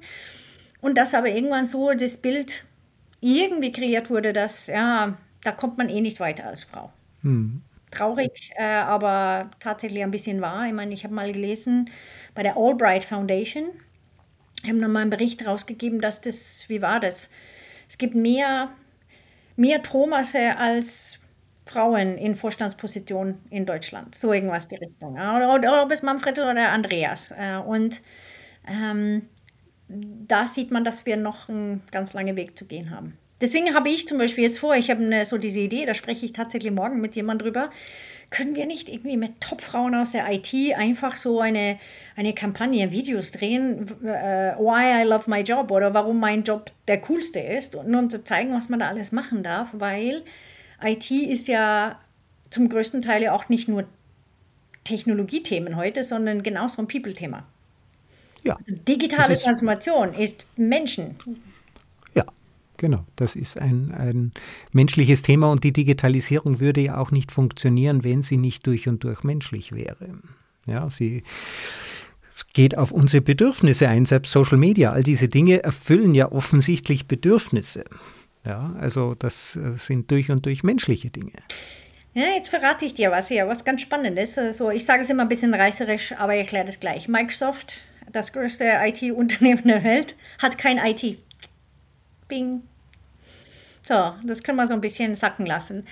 Und 0.82 0.98
dass 0.98 1.14
aber 1.14 1.30
irgendwann 1.30 1.66
so 1.66 1.92
das 1.94 2.18
Bild 2.18 2.66
irgendwie 3.22 3.72
kreiert 3.72 4.10
wurde, 4.10 4.34
dass, 4.34 4.68
ja, 4.68 5.18
da 5.44 5.52
kommt 5.52 5.78
man 5.78 5.90
eh 5.90 6.02
nicht 6.02 6.20
weiter 6.20 6.48
als 6.48 6.64
Frau. 6.64 6.92
Mhm. 7.22 7.62
Traurig, 7.92 8.52
äh, 8.56 8.64
aber 8.64 9.50
tatsächlich 9.60 10.04
ein 10.04 10.12
bisschen 10.12 10.42
wahr. 10.42 10.68
Ich 10.68 10.74
meine, 10.74 10.94
ich 10.94 11.04
habe 11.04 11.14
mal 11.14 11.32
gelesen 11.34 11.90
bei 12.36 12.44
der 12.44 12.56
Albright 12.56 13.04
Foundation, 13.04 13.66
haben 14.68 14.78
nochmal 14.78 15.04
einen 15.04 15.12
Bericht 15.12 15.46
rausgegeben, 15.46 16.02
dass 16.02 16.22
das, 16.22 16.66
wie 16.68 16.82
war 16.82 17.00
das? 17.00 17.30
Es 17.88 17.98
gibt 17.98 18.16
mehr, 18.16 18.70
mehr 19.56 19.82
Tromasse 19.82 20.58
als 20.58 21.20
Frauen 21.66 22.18
in 22.18 22.36
Vorstandspositionen 22.36 23.40
in 23.50 23.66
Deutschland. 23.66 24.16
So 24.16 24.34
irgendwas 24.34 24.68
die 24.68 24.76
Richtung. 24.76 25.14
Oder, 25.14 25.54
oder 25.54 25.84
ob 25.84 25.92
es 25.92 26.02
Manfred 26.02 26.40
oder 26.40 26.70
Andreas. 26.70 27.32
Äh, 27.32 27.58
und 27.58 28.02
ähm, 28.68 29.28
da 29.88 30.48
sieht 30.48 30.72
man, 30.72 30.84
dass 30.84 31.06
wir 31.06 31.18
noch 31.18 31.50
einen 31.50 31.82
ganz 31.92 32.14
langen 32.14 32.36
Weg 32.36 32.58
zu 32.58 32.66
gehen 32.68 32.92
haben. 32.92 33.18
Deswegen 33.42 33.74
habe 33.74 33.90
ich 33.90 34.08
zum 34.08 34.18
Beispiel 34.18 34.44
jetzt 34.44 34.60
vor, 34.60 34.76
ich 34.76 34.90
habe 34.90 35.26
so 35.26 35.38
diese 35.38 35.62
Idee, 35.62 35.86
da 35.86 35.94
spreche 35.94 36.26
ich 36.26 36.34
tatsächlich 36.34 36.74
morgen 36.74 37.00
mit 37.00 37.16
jemandem 37.16 37.46
drüber, 37.46 37.70
können 38.32 38.56
wir 38.56 38.66
nicht 38.66 38.90
irgendwie 38.90 39.18
mit 39.18 39.42
Topfrauen 39.42 39.96
aus 39.96 40.12
der 40.12 40.32
IT 40.32 40.54
einfach 40.78 41.18
so 41.18 41.40
eine, 41.40 41.80
eine 42.16 42.34
Kampagne, 42.34 42.92
Videos 42.92 43.32
drehen, 43.32 43.82
äh, 44.04 44.56
why 44.58 45.02
I 45.02 45.08
love 45.08 45.30
my 45.30 45.42
job 45.42 45.72
oder 45.72 45.94
warum 45.94 46.20
mein 46.20 46.44
Job 46.44 46.72
der 46.88 47.02
coolste 47.02 47.40
ist, 47.40 47.76
nur 47.76 48.00
um 48.00 48.10
zu 48.10 48.24
zeigen, 48.24 48.54
was 48.54 48.70
man 48.70 48.80
da 48.80 48.88
alles 48.88 49.12
machen 49.12 49.42
darf, 49.42 49.70
weil 49.74 50.24
IT 50.84 51.10
ist 51.10 51.48
ja 51.48 52.00
zum 52.52 52.70
größten 52.70 53.02
Teil 53.02 53.24
ja 53.24 53.34
auch 53.34 53.50
nicht 53.50 53.68
nur 53.68 53.86
Technologiethemen 54.84 55.76
heute, 55.76 56.04
sondern 56.04 56.44
genauso 56.44 56.82
ein 56.82 56.88
People-Thema. 56.88 57.46
Ja. 58.44 58.56
Also 58.56 58.76
digitale 58.76 59.38
Transformation 59.38 60.14
ist 60.14 60.46
Menschen. 60.56 61.20
Genau. 62.80 63.06
Das 63.18 63.36
ist 63.36 63.60
ein, 63.60 63.92
ein 63.92 64.32
menschliches 64.72 65.22
Thema 65.22 65.52
und 65.52 65.66
die 65.66 65.74
Digitalisierung 65.74 66.62
würde 66.62 66.80
ja 66.80 66.98
auch 66.98 67.12
nicht 67.12 67.34
funktionieren, 67.34 68.06
wenn 68.06 68.22
sie 68.22 68.38
nicht 68.38 68.66
durch 68.66 68.88
und 68.88 69.04
durch 69.04 69.24
menschlich 69.24 69.74
wäre. 69.74 70.08
Ja, 70.66 70.90
sie 70.90 71.24
geht 72.54 72.78
auf 72.78 72.94
unsere 72.94 73.22
Bedürfnisse 73.22 73.90
ein. 73.90 74.06
Selbst 74.06 74.32
Social 74.32 74.58
Media, 74.58 74.94
all 74.94 75.04
diese 75.04 75.28
Dinge 75.28 75.62
erfüllen 75.62 76.16
ja 76.16 76.32
offensichtlich 76.32 77.06
Bedürfnisse. 77.06 77.84
Ja, 78.46 78.74
also 78.80 79.14
das 79.14 79.58
äh, 79.58 79.74
sind 79.78 80.10
durch 80.10 80.32
und 80.32 80.46
durch 80.46 80.64
menschliche 80.64 81.10
Dinge. 81.10 81.34
Ja, 82.14 82.28
jetzt 82.34 82.48
verrate 82.48 82.86
ich 82.86 82.94
dir 82.94 83.12
was 83.12 83.28
hier, 83.28 83.46
was 83.50 83.66
ganz 83.66 83.82
Spannendes. 83.82 84.38
Also 84.38 84.72
ich 84.72 84.86
sage 84.86 85.04
es 85.04 85.10
immer 85.10 85.24
ein 85.24 85.30
bisschen 85.30 85.54
reißerisch, 85.54 86.14
aber 86.14 86.34
ich 86.34 86.42
erkläre 86.42 86.66
das 86.66 86.80
gleich. 86.80 87.10
Microsoft, 87.10 87.84
das 88.10 88.32
größte 88.32 88.64
IT-Unternehmen 88.86 89.64
der 89.66 89.84
Welt, 89.84 90.16
hat 90.42 90.58
kein 90.58 90.78
IT. 90.78 91.20
Bing. 92.30 92.62
So, 93.86 94.14
das 94.24 94.44
können 94.44 94.58
wir 94.58 94.68
so 94.68 94.74
ein 94.74 94.82
bisschen 94.82 95.16
sacken 95.16 95.46
lassen. 95.46 95.86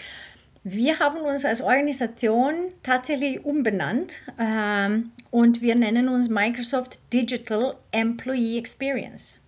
Wir 0.63 0.99
haben 0.99 1.19
uns 1.21 1.45
als 1.45 1.61
Organisation 1.61 2.73
tatsächlich 2.83 3.43
umbenannt 3.43 4.21
ähm, 4.39 5.11
und 5.31 5.61
wir 5.61 5.75
nennen 5.75 6.09
uns 6.09 6.29
Microsoft 6.29 6.99
Digital 7.11 7.75
Employee 7.91 8.57
Experience. 8.57 9.39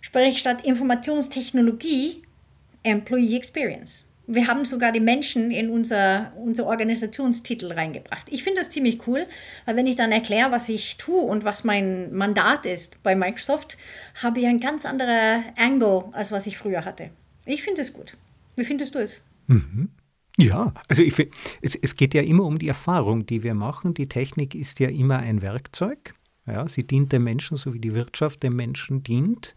Sprich, 0.00 0.38
statt 0.38 0.64
Informationstechnologie, 0.64 2.22
Employee 2.82 3.36
Experience. 3.36 4.07
Wir 4.30 4.46
haben 4.46 4.66
sogar 4.66 4.92
die 4.92 5.00
Menschen 5.00 5.50
in 5.50 5.70
unser, 5.70 6.32
unser 6.36 6.66
Organisationstitel 6.66 7.72
reingebracht. 7.72 8.26
Ich 8.28 8.44
finde 8.44 8.60
das 8.60 8.70
ziemlich 8.70 9.06
cool, 9.06 9.26
weil 9.64 9.74
wenn 9.74 9.86
ich 9.86 9.96
dann 9.96 10.12
erkläre, 10.12 10.52
was 10.52 10.68
ich 10.68 10.98
tue 10.98 11.22
und 11.22 11.44
was 11.44 11.64
mein 11.64 12.14
Mandat 12.14 12.66
ist 12.66 13.02
bei 13.02 13.16
Microsoft, 13.16 13.78
habe 14.22 14.40
ich 14.40 14.46
ein 14.46 14.60
ganz 14.60 14.84
anderer 14.84 15.42
Angle, 15.56 16.04
als 16.12 16.30
was 16.30 16.46
ich 16.46 16.58
früher 16.58 16.84
hatte. 16.84 17.08
Ich 17.46 17.62
finde 17.62 17.80
es 17.80 17.94
gut. 17.94 18.18
Wie 18.54 18.64
findest 18.64 18.94
du 18.94 18.98
es? 18.98 19.24
Mhm. 19.46 19.88
Ja, 20.36 20.74
also 20.88 21.02
ich 21.02 21.18
es, 21.62 21.74
es 21.74 21.96
geht 21.96 22.12
ja 22.12 22.22
immer 22.22 22.44
um 22.44 22.58
die 22.58 22.68
Erfahrung, 22.68 23.24
die 23.24 23.42
wir 23.42 23.54
machen. 23.54 23.94
Die 23.94 24.08
Technik 24.08 24.54
ist 24.54 24.78
ja 24.78 24.88
immer 24.88 25.18
ein 25.18 25.42
Werkzeug. 25.42 26.14
Ja, 26.50 26.68
sie 26.68 26.84
dient 26.84 27.12
dem 27.12 27.24
Menschen, 27.24 27.56
so 27.56 27.74
wie 27.74 27.78
die 27.78 27.94
Wirtschaft 27.94 28.42
dem 28.42 28.56
Menschen 28.56 29.02
dient. 29.02 29.54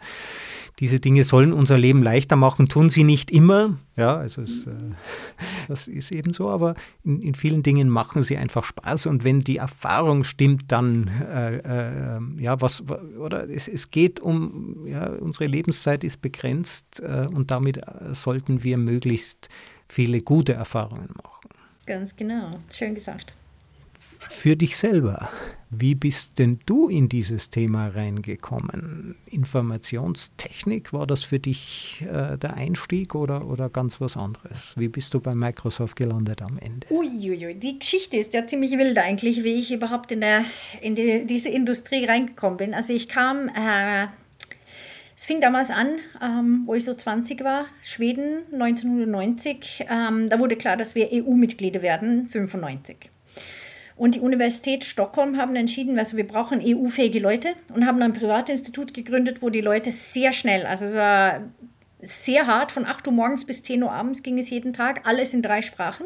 Diese 0.79 0.99
Dinge 0.99 1.23
sollen 1.23 1.53
unser 1.53 1.77
Leben 1.77 2.01
leichter 2.01 2.35
machen, 2.35 2.67
tun 2.67 2.89
sie 2.89 3.03
nicht 3.03 3.29
immer. 3.29 3.77
Ja, 3.95 4.17
also 4.17 4.41
es, 4.41 4.65
äh, 4.65 4.71
das 5.67 5.87
ist 5.87 6.11
eben 6.11 6.33
so, 6.33 6.49
aber 6.49 6.75
in, 7.03 7.21
in, 7.21 7.35
vielen 7.35 7.61
Dingen 7.61 7.87
machen 7.87 8.23
sie 8.23 8.37
einfach 8.37 8.63
Spaß. 8.63 9.05
Und 9.05 9.23
wenn 9.23 9.41
die 9.41 9.57
Erfahrung 9.57 10.23
stimmt, 10.23 10.71
dann, 10.71 11.07
äh, 11.07 11.57
äh, 11.57 12.19
ja, 12.39 12.59
was, 12.61 12.83
oder 12.89 13.47
es, 13.49 13.67
es 13.67 13.91
geht 13.91 14.19
um, 14.19 14.87
ja, 14.87 15.07
unsere 15.07 15.45
Lebenszeit 15.45 16.03
ist 16.03 16.21
begrenzt 16.21 16.99
äh, 16.99 17.27
und 17.31 17.51
damit 17.51 17.77
äh, 17.77 18.13
sollten 18.13 18.63
wir 18.63 18.77
möglichst 18.77 19.49
viele 19.87 20.21
gute 20.21 20.53
Erfahrungen 20.53 21.09
machen. 21.21 21.49
Ganz 21.85 22.15
genau, 22.15 22.59
schön 22.69 22.95
gesagt 22.95 23.35
für 24.29 24.55
dich 24.55 24.77
selber. 24.77 25.29
Wie 25.73 25.95
bist 25.95 26.37
denn 26.37 26.59
du 26.65 26.89
in 26.89 27.07
dieses 27.07 27.49
Thema 27.49 27.87
reingekommen? 27.87 29.15
Informationstechnik, 29.27 30.91
war 30.91 31.07
das 31.07 31.23
für 31.23 31.39
dich 31.39 32.01
äh, 32.01 32.37
der 32.37 32.55
Einstieg 32.55 33.15
oder, 33.15 33.47
oder 33.47 33.69
ganz 33.69 34.01
was 34.01 34.17
anderes? 34.17 34.73
Wie 34.75 34.89
bist 34.89 35.13
du 35.13 35.21
bei 35.21 35.33
Microsoft 35.33 35.95
gelandet 35.95 36.41
am 36.41 36.57
Ende? 36.57 36.87
Uiuiui, 36.89 37.55
die 37.55 37.79
Geschichte 37.79 38.17
ist 38.17 38.33
ja 38.33 38.45
ziemlich 38.45 38.77
wild 38.77 38.97
eigentlich, 38.97 39.45
wie 39.45 39.53
ich 39.53 39.71
überhaupt 39.71 40.11
in, 40.11 40.19
der, 40.19 40.43
in 40.81 40.95
die, 40.95 41.25
diese 41.25 41.47
Industrie 41.47 42.03
reingekommen 42.03 42.57
bin. 42.57 42.73
Also 42.73 42.91
ich 42.91 43.07
kam, 43.07 43.47
äh, 43.47 44.07
es 45.15 45.25
fing 45.25 45.39
damals 45.39 45.69
an, 45.69 45.99
ähm, 46.21 46.63
wo 46.65 46.73
ich 46.73 46.83
so 46.83 46.93
20 46.93 47.45
war, 47.45 47.67
Schweden 47.81 48.41
1990. 48.51 49.85
Ähm, 49.89 50.27
da 50.27 50.37
wurde 50.37 50.57
klar, 50.57 50.75
dass 50.75 50.95
wir 50.95 51.09
EU-Mitglieder 51.13 51.81
werden, 51.81 52.27
95. 52.27 53.09
Und 53.95 54.15
die 54.15 54.19
Universität 54.19 54.83
Stockholm 54.83 55.37
haben 55.37 55.55
entschieden, 55.55 55.99
also 55.99 56.17
wir 56.17 56.25
brauchen 56.25 56.61
EU-fähige 56.63 57.19
Leute 57.19 57.49
und 57.73 57.85
haben 57.85 58.01
ein 58.01 58.13
Privatinstitut 58.13 58.93
gegründet, 58.93 59.41
wo 59.41 59.49
die 59.49 59.61
Leute 59.61 59.91
sehr 59.91 60.33
schnell, 60.33 60.65
also 60.65 60.85
es 60.85 60.95
war 60.95 61.41
sehr 62.01 62.47
hart, 62.47 62.71
von 62.71 62.85
8 62.85 63.07
Uhr 63.07 63.13
morgens 63.13 63.45
bis 63.45 63.63
10 63.63 63.83
Uhr 63.83 63.91
abends 63.91 64.23
ging 64.23 64.39
es 64.39 64.49
jeden 64.49 64.73
Tag, 64.73 65.07
alles 65.07 65.33
in 65.33 65.41
drei 65.41 65.61
Sprachen. 65.61 66.05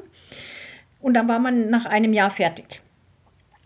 Und 1.00 1.14
dann 1.14 1.28
war 1.28 1.40
man 1.40 1.70
nach 1.70 1.86
einem 1.86 2.14
Jahr 2.14 2.32
fertig. 2.32 2.82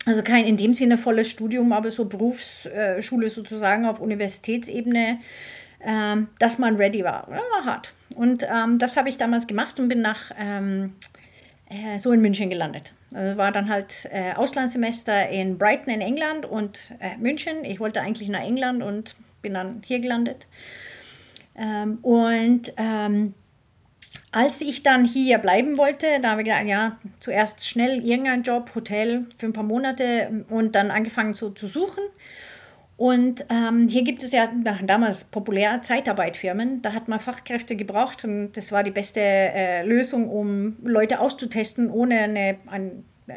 Also 0.06 0.24
kein 0.24 0.46
in 0.46 0.58
dem 0.58 0.74
Sinne 0.74 0.98
volles 0.98 1.30
Studium, 1.30 1.72
aber 1.74 1.92
so 1.92 2.06
Berufsschule 2.06 3.30
sozusagen 3.30 3.86
auf 3.86 4.00
Universitätsebene, 4.00 5.20
ähm, 5.82 6.28
dass 6.40 6.58
man 6.58 6.76
ready 6.76 7.04
war. 7.04 7.28
Ja, 7.30 7.38
war 7.38 7.66
hart. 7.66 7.94
Und 8.16 8.44
ähm, 8.44 8.80
das 8.80 8.98
habe 8.98 9.10
ich 9.10 9.18
damals 9.18 9.48
gemacht 9.48 9.80
und 9.80 9.88
bin 9.90 10.02
nach 10.02 10.32
ähm, 10.38 10.96
äh, 11.70 12.00
so 12.00 12.12
in 12.12 12.22
München 12.22 12.50
gelandet. 12.50 12.94
Also 13.14 13.38
war 13.38 13.52
dann 13.52 13.70
halt 13.70 14.10
äh, 14.12 14.34
Auslandssemester 14.34 15.30
in 15.30 15.58
Brighton 15.58 15.94
in 15.94 16.02
England 16.02 16.46
und 16.46 16.96
äh, 17.00 17.18
München. 17.18 17.64
Ich 17.64 17.80
wollte 17.80 18.02
eigentlich 18.02 18.30
nach 18.30 18.44
England 18.44 18.84
und 18.84 19.16
bin 19.42 19.54
dann 19.54 19.82
hier 19.86 20.00
gelandet. 20.00 20.48
Ähm, 21.56 22.00
und 22.02 22.74
ähm, 22.78 23.34
als 24.32 24.62
ich 24.62 24.84
dann 24.84 25.06
hier 25.06 25.40
bleiben 25.40 25.78
wollte, 25.78 26.06
da 26.22 26.32
habe 26.32 26.42
ich 26.42 26.46
gedacht, 26.46 26.66
ja, 26.66 26.98
zuerst 27.20 27.68
schnell 27.68 28.06
irgendein 28.06 28.44
Job, 28.44 28.74
Hotel 28.76 29.26
für 29.38 29.48
ein 29.48 29.54
paar 29.54 29.64
Monate 29.64 30.46
und 30.50 30.76
dann 30.76 30.92
angefangen 30.92 31.34
so 31.34 31.50
zu 31.50 31.68
suchen. 31.68 32.04
Und 33.00 33.46
ähm, 33.50 33.88
hier 33.88 34.04
gibt 34.04 34.24
es 34.24 34.34
ja 34.34 34.50
damals 34.84 35.24
populär 35.24 35.82
Zeitarbeitfirmen. 35.82 36.82
Da 36.82 36.92
hat 36.92 37.08
man 37.08 37.22
Fachkräfte 37.22 37.78
gebraucht 37.78 38.26
und 38.26 38.52
das 38.58 38.74
war 38.74 38.84
die 38.84 38.92
beste 38.92 39.22
äh, 39.22 39.84
Lösung, 39.84 40.30
um 40.30 40.76
Leute 40.84 41.22
auszutesten, 41.22 41.90
ohne 41.90 42.20
eine, 42.20 42.58
ein, 42.68 43.06
äh, 43.28 43.36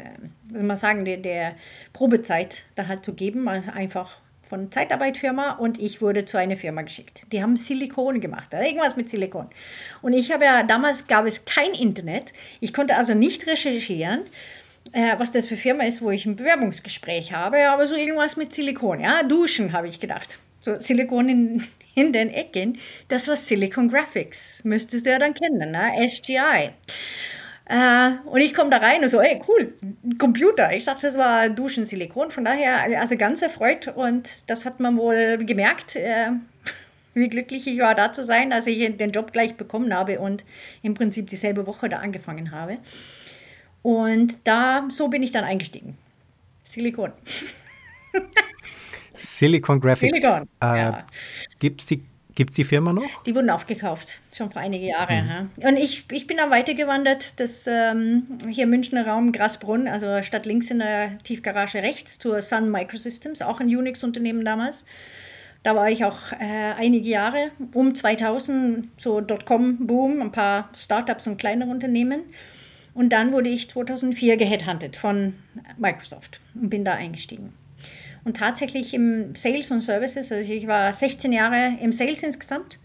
was 0.51 0.63
man 0.63 0.75
sagen, 0.75 1.05
der, 1.05 1.15
der 1.15 1.55
Probezeit 1.93 2.65
da 2.75 2.87
halt 2.87 3.05
zu 3.05 3.13
geben. 3.13 3.47
Einfach 3.47 4.17
von 4.41 4.69
Zeitarbeitfirma 4.69 5.53
und 5.53 5.79
ich 5.79 6.01
wurde 6.01 6.25
zu 6.25 6.37
einer 6.37 6.57
Firma 6.57 6.81
geschickt. 6.81 7.25
Die 7.31 7.41
haben 7.41 7.55
Silikon 7.55 8.19
gemacht, 8.19 8.53
also 8.53 8.67
irgendwas 8.67 8.97
mit 8.97 9.07
Silikon. 9.07 9.47
Und 10.01 10.11
ich 10.11 10.33
habe 10.33 10.43
ja, 10.43 10.63
damals 10.63 11.07
gab 11.07 11.25
es 11.25 11.45
kein 11.45 11.71
Internet. 11.71 12.33
Ich 12.59 12.73
konnte 12.73 12.97
also 12.97 13.13
nicht 13.13 13.47
recherchieren 13.47 14.23
äh, 14.93 15.15
was 15.17 15.31
das 15.31 15.47
für 15.47 15.57
Firma 15.57 15.83
ist, 15.83 16.01
wo 16.01 16.11
ich 16.11 16.25
ein 16.25 16.35
Bewerbungsgespräch 16.35 17.33
habe, 17.33 17.67
aber 17.69 17.87
so 17.87 17.95
irgendwas 17.95 18.37
mit 18.37 18.53
Silikon. 18.53 18.99
Ja, 19.01 19.23
Duschen 19.23 19.73
habe 19.73 19.87
ich 19.87 19.99
gedacht. 19.99 20.39
So 20.59 20.79
Silikon 20.79 21.29
in, 21.29 21.63
in 21.95 22.13
den 22.13 22.29
Ecken. 22.29 22.77
Das 23.07 23.27
war 23.27 23.35
Silicon 23.35 23.89
Graphics. 23.89 24.63
Müsstest 24.63 25.05
du 25.05 25.09
ja 25.09 25.19
dann 25.19 25.33
kennen, 25.33 25.71
ne? 25.71 26.07
SGI. 26.07 26.69
Äh, 27.65 28.11
und 28.25 28.41
ich 28.41 28.53
komme 28.53 28.69
da 28.69 28.77
rein 28.77 29.01
und 29.01 29.09
so, 29.09 29.19
ey, 29.19 29.41
cool, 29.47 29.73
Computer. 30.19 30.73
Ich 30.73 30.85
dachte, 30.85 31.07
das 31.07 31.17
war 31.17 31.49
Duschen-Silikon. 31.49 32.29
Von 32.29 32.45
daher, 32.45 32.99
also 32.99 33.17
ganz 33.17 33.41
erfreut. 33.41 33.87
Und 33.87 34.49
das 34.49 34.65
hat 34.65 34.79
man 34.79 34.95
wohl 34.97 35.37
gemerkt, 35.37 35.95
äh, 35.95 36.31
wie 37.15 37.29
glücklich 37.29 37.65
ich 37.65 37.79
war, 37.79 37.95
da 37.95 38.13
zu 38.13 38.23
sein, 38.23 38.53
als 38.53 38.67
ich 38.67 38.95
den 38.97 39.11
Job 39.11 39.33
gleich 39.33 39.55
bekommen 39.55 39.93
habe 39.95 40.19
und 40.19 40.43
im 40.83 40.93
Prinzip 40.93 41.29
dieselbe 41.29 41.65
Woche 41.65 41.89
da 41.89 41.97
angefangen 41.97 42.51
habe. 42.51 42.77
Und 43.83 44.37
da, 44.45 44.87
so 44.89 45.09
bin 45.09 45.21
ich 45.21 45.31
dann 45.31 45.43
eingestiegen. 45.43 45.97
Silikon. 46.63 47.11
Silicon 49.13 49.79
Graphics. 49.79 50.17
Silicon, 50.17 50.49
äh, 50.61 50.79
ja. 50.79 51.07
Gibt 51.59 51.81
es 51.81 51.87
die 51.87 52.03
Gibt 52.35 52.49
es 52.51 52.55
die 52.55 52.63
Firma 52.63 52.93
noch? 52.93 53.23
Die 53.25 53.35
wurden 53.35 53.49
aufgekauft, 53.51 54.19
schon 54.35 54.49
vor 54.49 54.61
einigen 54.61 54.85
Jahren. 54.85 55.25
Mhm. 55.25 55.49
Ja. 55.57 55.69
Und 55.69 55.77
ich, 55.77 56.05
ich 56.11 56.25
bin 56.25 56.37
dann 56.37 56.49
weitergewandert, 56.49 57.39
das 57.39 57.67
ähm, 57.67 58.23
hier 58.49 58.65
Münchner 58.65 59.05
Raum 59.07 59.31
Grasbrunn, 59.31 59.87
also 59.87 60.23
statt 60.23 60.47
links 60.47 60.71
in 60.71 60.79
der 60.79 61.17
Tiefgarage 61.19 61.83
rechts 61.83 62.17
zur 62.17 62.41
Sun 62.41 62.71
Microsystems, 62.71 63.43
auch 63.43 63.59
ein 63.59 63.67
Unix-Unternehmen 63.67 64.43
damals. 64.43 64.85
Da 65.61 65.75
war 65.75 65.89
ich 65.89 66.05
auch 66.05 66.31
äh, 66.31 66.73
einige 66.77 67.07
Jahre, 67.07 67.51
um 67.73 67.93
2000, 67.93 68.89
so 68.97 69.21
Dotcom-Boom, 69.21 70.21
ein 70.21 70.31
paar 70.31 70.69
Startups 70.75 71.27
und 71.27 71.37
kleinere 71.37 71.69
Unternehmen. 71.69 72.23
Und 72.93 73.09
dann 73.09 73.31
wurde 73.31 73.49
ich 73.49 73.69
2004 73.69 74.37
geheadhuntet 74.37 74.95
von 74.95 75.33
Microsoft 75.77 76.39
und 76.53 76.69
bin 76.69 76.85
da 76.85 76.93
eingestiegen. 76.93 77.53
Und 78.23 78.37
tatsächlich 78.37 78.93
im 78.93 79.35
Sales 79.35 79.71
und 79.71 79.81
Services, 79.81 80.31
also 80.31 80.51
ich 80.51 80.67
war 80.67 80.93
16 80.93 81.33
Jahre 81.33 81.77
im 81.81 81.91
Sales 81.91 82.23
insgesamt. 82.23 82.79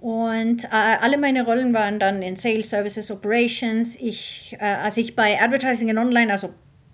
Und 0.00 0.64
äh, 0.64 0.68
alle 1.00 1.18
meine 1.18 1.44
Rollen 1.44 1.74
waren 1.74 1.98
dann 1.98 2.22
in 2.22 2.36
Sales, 2.36 2.70
Services, 2.70 3.10
Operations. 3.10 3.96
Ich, 3.96 4.56
äh, 4.60 4.64
als 4.64 4.96
ich 4.96 5.16
bei 5.16 5.40
Advertising 5.40 5.90
und 5.90 5.98
Online, 5.98 6.30
also 6.30 6.50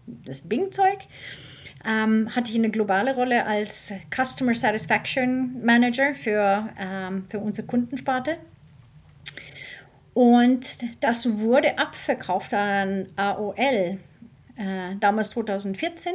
das 0.06 0.40
Bing-Zeug, 0.40 1.00
ähm, 1.86 2.34
hatte 2.34 2.50
ich 2.50 2.56
eine 2.56 2.70
globale 2.70 3.14
Rolle 3.14 3.44
als 3.44 3.92
Customer 4.14 4.54
Satisfaction 4.54 5.62
Manager 5.62 6.14
für, 6.14 6.70
ähm, 6.80 7.26
für 7.28 7.40
unsere 7.40 7.66
Kundensparte. 7.66 8.38
Und 10.14 10.78
das 11.00 11.38
wurde 11.38 11.76
abverkauft 11.76 12.54
an 12.54 13.06
AOL, 13.16 13.98
äh, 14.56 14.96
damals 15.00 15.30
2014. 15.30 16.14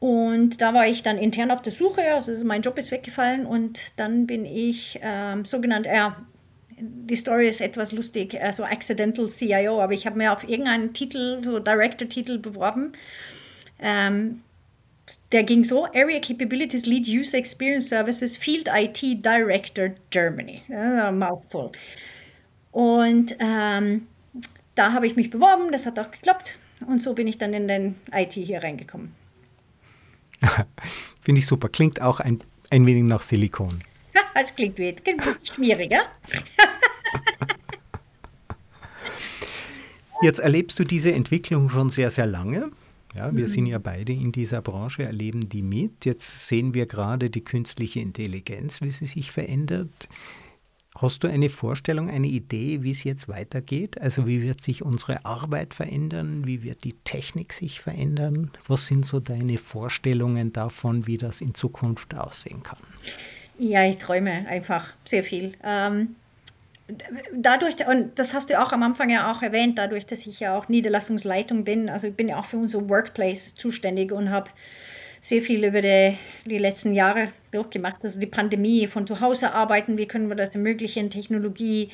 Und 0.00 0.60
da 0.60 0.74
war 0.74 0.88
ich 0.88 1.02
dann 1.04 1.18
intern 1.18 1.50
auf 1.52 1.62
der 1.62 1.72
Suche, 1.72 2.02
also 2.14 2.32
mein 2.44 2.62
Job 2.62 2.76
ist 2.76 2.90
weggefallen 2.90 3.46
und 3.46 3.92
dann 3.96 4.26
bin 4.26 4.44
ich 4.44 4.98
ähm, 5.00 5.44
sogenannt, 5.44 5.86
ja, 5.86 6.16
die 6.76 7.14
Story 7.14 7.48
ist 7.48 7.60
etwas 7.60 7.92
lustig, 7.92 8.40
also 8.42 8.64
Accidental 8.64 9.28
CIO, 9.28 9.80
aber 9.80 9.92
ich 9.92 10.04
habe 10.04 10.18
mir 10.18 10.32
auf 10.32 10.48
irgendeinen 10.48 10.92
Titel, 10.92 11.44
so 11.44 11.60
Director-Titel 11.60 12.38
beworben. 12.38 12.94
Ähm, 13.78 14.40
der 15.30 15.44
ging 15.44 15.62
so: 15.64 15.86
Area 15.94 16.20
Capabilities 16.20 16.86
Lead 16.86 17.06
User 17.06 17.38
Experience 17.38 17.88
Services 17.88 18.36
Field 18.36 18.68
IT 18.72 19.00
Director 19.24 19.90
Germany. 20.10 20.62
Ja, 20.68 21.12
Mouthful. 21.12 21.72
Und 22.72 23.36
ähm, 23.38 24.08
da 24.74 24.92
habe 24.92 25.06
ich 25.06 25.14
mich 25.14 25.30
beworben, 25.30 25.70
das 25.70 25.86
hat 25.86 25.98
auch 25.98 26.10
geklappt. 26.10 26.58
Und 26.86 27.00
so 27.00 27.14
bin 27.14 27.28
ich 27.28 27.38
dann 27.38 27.54
in 27.54 27.68
den 27.68 27.94
IT 28.12 28.32
hier 28.32 28.62
reingekommen. 28.62 29.14
Finde 31.20 31.38
ich 31.38 31.46
super. 31.46 31.68
Klingt 31.68 32.00
auch 32.00 32.18
ein, 32.18 32.42
ein 32.70 32.84
wenig 32.86 33.04
nach 33.04 33.22
Silikon. 33.22 33.84
Es 34.34 34.54
klingt, 34.54 34.76
klingt 34.76 35.22
schwieriger. 35.42 36.04
Jetzt 40.22 40.38
erlebst 40.38 40.78
du 40.78 40.84
diese 40.84 41.12
Entwicklung 41.12 41.68
schon 41.68 41.90
sehr, 41.90 42.10
sehr 42.10 42.26
lange. 42.26 42.70
Ja, 43.14 43.34
wir 43.36 43.44
mhm. 43.44 43.48
sind 43.48 43.66
ja 43.66 43.78
beide 43.78 44.12
in 44.12 44.32
dieser 44.32 44.62
Branche, 44.62 45.02
erleben 45.02 45.48
die 45.50 45.60
mit. 45.60 46.06
Jetzt 46.06 46.48
sehen 46.48 46.72
wir 46.72 46.86
gerade 46.86 47.28
die 47.28 47.44
künstliche 47.44 48.00
Intelligenz, 48.00 48.80
wie 48.80 48.88
sie 48.88 49.06
sich 49.06 49.32
verändert. 49.32 50.08
Hast 50.98 51.24
du 51.24 51.28
eine 51.28 51.48
Vorstellung, 51.48 52.10
eine 52.10 52.26
Idee, 52.26 52.82
wie 52.82 52.90
es 52.90 53.02
jetzt 53.02 53.26
weitergeht? 53.28 54.00
Also 54.00 54.26
wie 54.26 54.42
wird 54.42 54.62
sich 54.62 54.82
unsere 54.82 55.24
Arbeit 55.24 55.72
verändern? 55.72 56.46
Wie 56.46 56.62
wird 56.62 56.84
die 56.84 56.92
Technik 57.04 57.54
sich 57.54 57.80
verändern? 57.80 58.50
Was 58.68 58.88
sind 58.88 59.06
so 59.06 59.18
deine 59.18 59.56
Vorstellungen 59.56 60.52
davon, 60.52 61.06
wie 61.06 61.16
das 61.16 61.40
in 61.40 61.54
Zukunft 61.54 62.14
aussehen 62.14 62.62
kann? 62.62 62.78
Ja, 63.58 63.84
ich 63.84 63.96
träume 63.96 64.46
einfach 64.48 64.92
sehr 65.04 65.22
viel. 65.22 65.54
Ähm, 65.64 66.16
dadurch, 67.34 67.86
und 67.86 68.18
das 68.18 68.34
hast 68.34 68.50
du 68.50 68.60
auch 68.60 68.72
am 68.72 68.82
Anfang 68.82 69.08
ja 69.08 69.32
auch 69.32 69.40
erwähnt, 69.42 69.78
dadurch, 69.78 70.06
dass 70.06 70.26
ich 70.26 70.40
ja 70.40 70.56
auch 70.56 70.68
Niederlassungsleitung 70.68 71.64
bin, 71.64 71.88
also 71.88 72.08
ich 72.08 72.14
bin 72.14 72.28
ja 72.28 72.38
auch 72.38 72.44
für 72.44 72.58
unser 72.58 72.88
Workplace 72.90 73.54
zuständig 73.54 74.12
und 74.12 74.30
habe 74.30 74.50
sehr 75.22 75.40
viel 75.40 75.64
über 75.64 75.80
die, 75.80 76.18
die 76.44 76.58
letzten 76.58 76.92
Jahre 76.92 77.28
durchgemacht. 77.52 78.02
Also 78.02 78.18
die 78.18 78.26
Pandemie, 78.26 78.88
von 78.88 79.06
zu 79.06 79.20
Hause 79.20 79.54
arbeiten, 79.54 79.96
wie 79.96 80.06
können 80.06 80.28
wir 80.28 80.34
das 80.34 80.54
ermöglichen, 80.54 81.10
Technologie, 81.10 81.90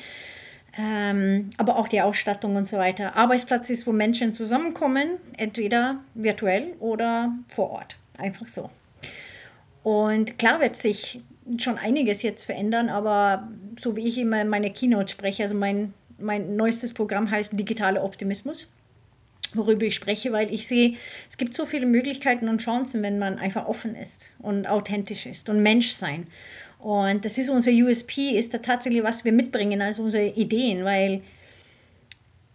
ähm, 0.77 1.51
aber 1.57 1.77
auch 1.77 1.87
die 1.87 2.01
Ausstattung 2.01 2.55
und 2.55 2.67
so 2.67 2.77
weiter. 2.77 3.15
Arbeitsplatz 3.15 3.69
ist, 3.69 3.85
wo 3.85 3.91
Menschen 3.91 4.33
zusammenkommen, 4.33 5.19
entweder 5.37 5.99
virtuell 6.15 6.73
oder 6.79 7.31
vor 7.47 7.69
Ort. 7.69 7.97
Einfach 8.17 8.47
so. 8.47 8.71
Und 9.83 10.39
klar 10.39 10.59
wird 10.59 10.75
sich 10.75 11.21
schon 11.59 11.77
einiges 11.77 12.23
jetzt 12.23 12.45
verändern, 12.45 12.89
aber 12.89 13.47
so 13.77 13.95
wie 13.95 14.07
ich 14.07 14.17
immer 14.17 14.41
in 14.41 14.49
meiner 14.49 14.71
Keynote 14.71 15.11
spreche, 15.11 15.43
also 15.43 15.55
mein, 15.55 15.93
mein 16.17 16.55
neuestes 16.55 16.95
Programm 16.95 17.29
heißt 17.29 17.57
Digitale 17.57 18.01
Optimismus 18.01 18.69
worüber 19.53 19.85
ich 19.85 19.95
spreche, 19.95 20.31
weil 20.31 20.53
ich 20.53 20.67
sehe, 20.67 20.95
es 21.29 21.37
gibt 21.37 21.53
so 21.53 21.65
viele 21.65 21.85
Möglichkeiten 21.85 22.49
und 22.49 22.61
Chancen, 22.61 23.01
wenn 23.01 23.19
man 23.19 23.39
einfach 23.39 23.67
offen 23.67 23.95
ist 23.95 24.37
und 24.39 24.67
authentisch 24.67 25.25
ist 25.25 25.49
und 25.49 25.61
Mensch 25.61 25.91
sein. 25.91 26.27
Und 26.79 27.25
das 27.25 27.37
ist 27.37 27.49
unser 27.49 27.71
USP, 27.71 28.37
ist 28.37 28.53
da 28.53 28.59
tatsächlich, 28.59 29.03
was 29.03 29.25
wir 29.25 29.33
mitbringen, 29.33 29.81
also 29.81 30.03
unsere 30.03 30.27
Ideen, 30.27 30.85
weil 30.85 31.21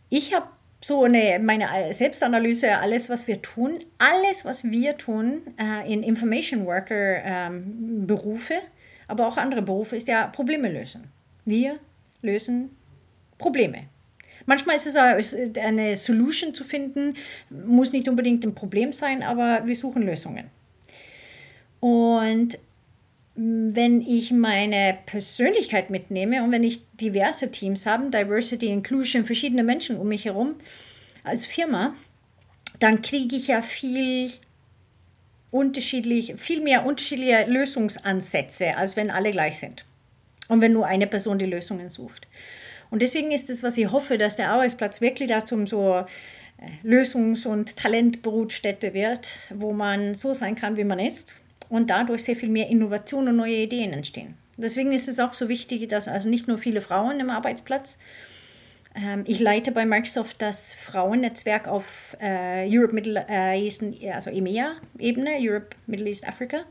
ich 0.09 0.35
habe 0.35 0.47
so 0.81 1.05
eine, 1.05 1.39
meine 1.43 1.93
Selbstanalyse, 1.93 2.79
alles, 2.79 3.09
was 3.09 3.27
wir 3.27 3.41
tun, 3.41 3.79
alles, 3.99 4.45
was 4.45 4.65
wir 4.65 4.97
tun 4.97 5.43
äh, 5.59 5.91
in 5.91 6.03
Information 6.03 6.67
Worker 6.67 7.23
ähm, 7.25 8.07
Berufe, 8.07 8.55
aber 9.09 9.27
auch 9.27 9.37
andere 9.37 9.63
Berufe, 9.63 9.97
ist 9.97 10.09
ja 10.09 10.27
Probleme 10.27 10.71
lösen. 10.71 11.05
Wir 11.45 11.79
lösen 12.23 12.71
Probleme. 13.39 13.85
Manchmal 14.47 14.77
ist 14.77 14.87
es 14.87 14.97
eine 14.97 15.97
Solution 15.97 16.55
zu 16.55 16.65
finden, 16.65 17.15
muss 17.51 17.93
nicht 17.93 18.09
unbedingt 18.09 18.45
ein 18.45 18.55
Problem 18.55 18.93
sein, 18.93 19.23
aber 19.23 19.63
wir 19.67 19.75
suchen 19.75 20.03
Lösungen. 20.03 20.51
Und 21.81 22.59
wenn 23.37 24.01
ich 24.01 24.31
meine 24.31 24.99
Persönlichkeit 25.07 25.91
mitnehme 25.91 26.45
und 26.45 26.53
wenn 26.53 26.63
ich 26.63 26.83
diverse 27.01 27.51
Teams 27.51 27.85
habe, 27.87 28.11
Diversity, 28.11 28.69
Inclusion, 28.69 29.25
verschiedene 29.25 29.65
Menschen 29.65 29.97
um 29.97 30.09
mich 30.09 30.25
herum 30.25 30.55
als 31.25 31.45
Firma, 31.45 31.95
dann 32.79 33.03
kriege 33.03 33.35
ich 33.35 33.49
ja 33.49 33.61
viel 33.61 34.31
unterschiedlich, 35.51 36.35
viel 36.37 36.61
mehr 36.61 36.85
unterschiedliche 36.85 37.45
Lösungsansätze, 37.49 38.77
als 38.77 38.97
wenn 38.97 39.11
alle 39.11 39.31
gleich 39.31 39.59
sind. 39.59 39.85
Und 40.49 40.61
wenn 40.61 40.73
nur 40.73 40.87
eine 40.87 41.07
Person 41.07 41.39
die 41.39 41.47
Lösungen 41.47 41.91
sucht. 41.91 42.27
Und 42.91 43.03
deswegen 43.03 43.30
ist 43.32 43.51
es, 43.51 43.62
was 43.62 43.76
ich 43.76 43.91
hoffe, 43.91 44.18
dass 44.18 44.37
der 44.37 44.51
Arbeitsplatz 44.51 45.01
wirklich 45.01 45.28
dazu 45.28 45.66
so 45.66 46.05
äh, 46.59 46.87
Lösungs- 46.87 47.47
und 47.47 47.76
Talentbrutstätte 47.76 48.95
wird, 48.95 49.53
wo 49.55 49.72
man 49.72 50.14
so 50.14 50.35
sein 50.35 50.55
kann, 50.55 50.76
wie 50.76 50.85
man 50.85 50.99
ist 50.99 51.41
und 51.68 51.91
dadurch 51.91 52.24
sehr 52.24 52.37
viel 52.37 52.49
mehr 52.49 52.68
Innovation 52.68 53.28
und 53.28 53.37
neue 53.37 53.57
Ideen 53.57 53.93
entstehen. 53.93 54.35
Deswegen 54.57 54.93
ist 54.93 55.09
es 55.09 55.18
auch 55.18 55.35
so 55.35 55.49
wichtig, 55.49 55.89
dass 55.89 56.09
also 56.09 56.28
nicht 56.28 56.47
nur 56.47 56.59
viele 56.59 56.80
Frauen 56.80 57.18
im 57.18 57.30
Arbeitsplatz. 57.30 57.99
Ähm, 58.95 59.24
ich 59.26 59.41
leite 59.41 59.72
bei 59.72 59.85
Microsoft 59.85 60.41
das 60.41 60.74
Frauennetzwerk 60.74 61.66
auf 61.66 62.16
äh, 62.20 62.68
Europe 62.70 62.95
Middle 62.95 63.26
äh, 63.28 63.61
East, 63.61 63.82
also 64.12 64.30
EMEA-Ebene, 64.30 65.39
Europe 65.41 65.76
Middle 65.87 66.09
East 66.09 66.26
Africa. 66.28 66.64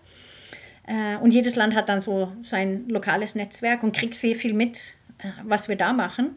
Äh, 0.87 1.17
und 1.17 1.33
jedes 1.33 1.55
Land 1.55 1.75
hat 1.75 1.89
dann 1.89 1.99
so 1.99 2.31
sein 2.43 2.87
lokales 2.87 3.35
Netzwerk 3.35 3.83
und 3.83 3.95
kriegt 3.95 4.15
sehr 4.15 4.35
viel 4.35 4.53
mit, 4.53 4.93
was 5.43 5.69
wir 5.69 5.75
da 5.75 5.93
machen. 5.93 6.35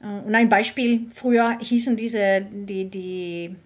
Äh, 0.00 0.06
und 0.06 0.34
ein 0.34 0.48
Beispiel, 0.48 1.06
früher 1.12 1.58
hießen 1.60 1.96
diese, 1.96 2.46
die, 2.50 2.88
die, 2.90 3.56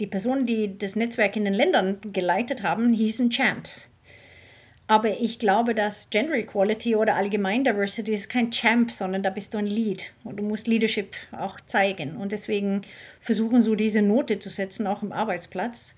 die 0.00 0.06
Personen, 0.06 0.46
die 0.46 0.78
das 0.78 0.96
Netzwerk 0.96 1.36
in 1.36 1.44
den 1.44 1.54
Ländern 1.54 1.98
geleitet 2.12 2.62
haben, 2.62 2.92
hießen 2.92 3.30
Champs. 3.30 3.90
Aber 4.88 5.20
ich 5.20 5.40
glaube, 5.40 5.74
dass 5.74 6.10
Gender 6.10 6.36
Equality 6.36 6.94
oder 6.94 7.16
allgemein 7.16 7.64
Diversity 7.64 8.12
ist 8.12 8.28
kein 8.28 8.52
Champ, 8.52 8.92
sondern 8.92 9.24
da 9.24 9.30
bist 9.30 9.52
du 9.52 9.58
ein 9.58 9.66
Lead 9.66 10.12
und 10.22 10.36
du 10.36 10.44
musst 10.44 10.68
Leadership 10.68 11.16
auch 11.32 11.58
zeigen. 11.66 12.16
Und 12.16 12.30
deswegen 12.30 12.82
versuchen 13.20 13.62
so 13.62 13.74
diese 13.74 14.00
Note 14.00 14.38
zu 14.38 14.48
setzen, 14.48 14.86
auch 14.86 15.02
im 15.02 15.10
Arbeitsplatz. 15.10 15.96